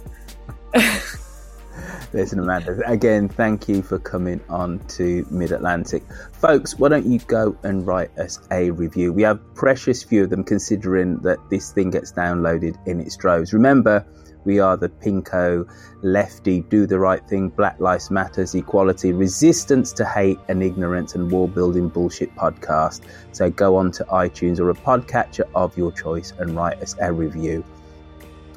Listen, 2.16 2.40
Amanda, 2.40 2.82
again, 2.90 3.28
thank 3.28 3.68
you 3.68 3.82
for 3.82 4.00
coming 4.00 4.40
on 4.48 4.80
to 4.88 5.28
Mid 5.30 5.52
Atlantic. 5.52 6.02
Folks, 6.32 6.80
why 6.80 6.88
don't 6.88 7.06
you 7.06 7.20
go 7.20 7.58
and 7.64 7.86
write 7.86 8.18
us 8.18 8.40
a 8.52 8.72
review? 8.72 9.12
We 9.12 9.24
have 9.24 9.42
precious 9.54 10.02
few 10.02 10.24
of 10.24 10.30
them 10.30 10.46
considering 10.46 11.18
that 11.24 11.40
this 11.50 11.74
thing 11.74 11.90
gets 11.90 12.14
downloaded 12.14 12.78
in 12.88 13.02
its 13.02 13.18
droves. 13.18 13.52
Remember, 13.52 14.06
we 14.46 14.62
are 14.62 14.78
the 14.78 14.88
Pinko, 14.88 15.70
lefty, 16.04 16.62
do 16.62 16.88
the 16.88 17.00
right 17.00 17.22
thing, 17.28 17.50
Black 17.50 17.82
Lives 17.82 18.10
Matters, 18.10 18.56
equality, 18.56 19.12
resistance 19.12 19.92
to 19.92 20.06
hate 20.06 20.40
and 20.48 20.64
ignorance, 20.64 21.16
and 21.16 21.30
war 21.30 21.50
building 21.50 21.90
bullshit 21.90 22.34
podcast. 22.36 23.02
So 23.34 23.50
go 23.50 23.76
on 23.76 23.92
to 23.92 24.06
iTunes 24.06 24.62
or 24.62 24.70
a 24.70 24.74
podcatcher 24.74 25.50
of 25.54 25.78
your 25.78 25.92
choice 25.92 26.32
and 26.40 26.56
write 26.56 26.82
us 26.82 26.96
a 27.02 27.12
review. 27.12 27.66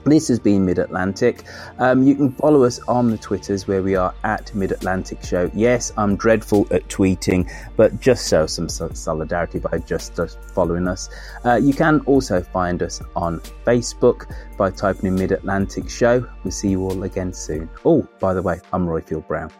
This 0.08 0.28
has 0.28 0.38
been 0.38 0.64
Mid 0.64 0.78
Atlantic. 0.78 1.44
Um, 1.78 2.02
you 2.02 2.14
can 2.14 2.32
follow 2.32 2.64
us 2.64 2.80
on 2.88 3.10
the 3.10 3.18
Twitters 3.18 3.68
where 3.68 3.82
we 3.82 3.94
are 3.96 4.14
at 4.24 4.54
Mid 4.54 4.72
Atlantic 4.72 5.22
Show. 5.22 5.50
Yes, 5.54 5.92
I'm 5.96 6.16
dreadful 6.16 6.66
at 6.70 6.88
tweeting, 6.88 7.50
but 7.76 8.00
just 8.00 8.28
show 8.28 8.46
some 8.46 8.68
solidarity 8.68 9.58
by 9.58 9.78
just, 9.78 10.16
just 10.16 10.42
following 10.54 10.88
us. 10.88 11.08
Uh, 11.44 11.56
you 11.56 11.74
can 11.74 12.00
also 12.00 12.42
find 12.42 12.82
us 12.82 13.00
on 13.14 13.40
Facebook 13.66 14.34
by 14.56 14.70
typing 14.70 15.06
in 15.06 15.14
Mid 15.14 15.32
Atlantic 15.32 15.88
Show. 15.90 16.26
We'll 16.44 16.52
see 16.52 16.70
you 16.70 16.82
all 16.82 17.02
again 17.02 17.32
soon. 17.32 17.68
Oh, 17.84 18.06
by 18.20 18.34
the 18.34 18.42
way, 18.42 18.60
I'm 18.72 18.86
Royfield 18.86 19.26
Brown. 19.26 19.50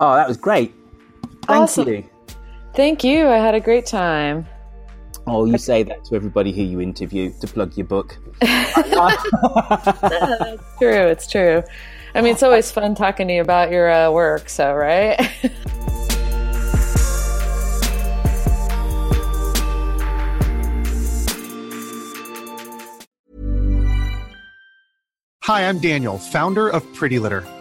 Oh, 0.00 0.14
that 0.14 0.28
was 0.28 0.36
great. 0.36 0.74
Thank 1.46 1.62
awesome. 1.62 1.88
you. 1.88 2.08
Thank 2.74 3.04
you. 3.04 3.28
I 3.28 3.36
had 3.36 3.54
a 3.54 3.60
great 3.60 3.86
time. 3.86 4.46
Oh, 5.28 5.44
you 5.44 5.58
say 5.58 5.82
that 5.82 6.04
to 6.04 6.14
everybody 6.14 6.52
who 6.52 6.62
you 6.62 6.80
interview 6.80 7.32
to 7.40 7.48
plug 7.48 7.76
your 7.76 7.86
book. 7.86 8.16
it's 8.40 10.62
true. 10.78 11.06
It's 11.08 11.26
true. 11.26 11.64
I 12.14 12.20
mean, 12.20 12.32
it's 12.32 12.44
always 12.44 12.70
fun 12.70 12.94
talking 12.94 13.26
to 13.28 13.34
you 13.34 13.40
about 13.40 13.72
your 13.72 13.90
uh, 13.90 14.12
work. 14.12 14.48
So, 14.48 14.72
right? 14.72 15.18
Hi, 25.42 25.68
I'm 25.68 25.80
Daniel, 25.80 26.18
founder 26.18 26.68
of 26.68 26.92
Pretty 26.94 27.18
Litter. 27.18 27.44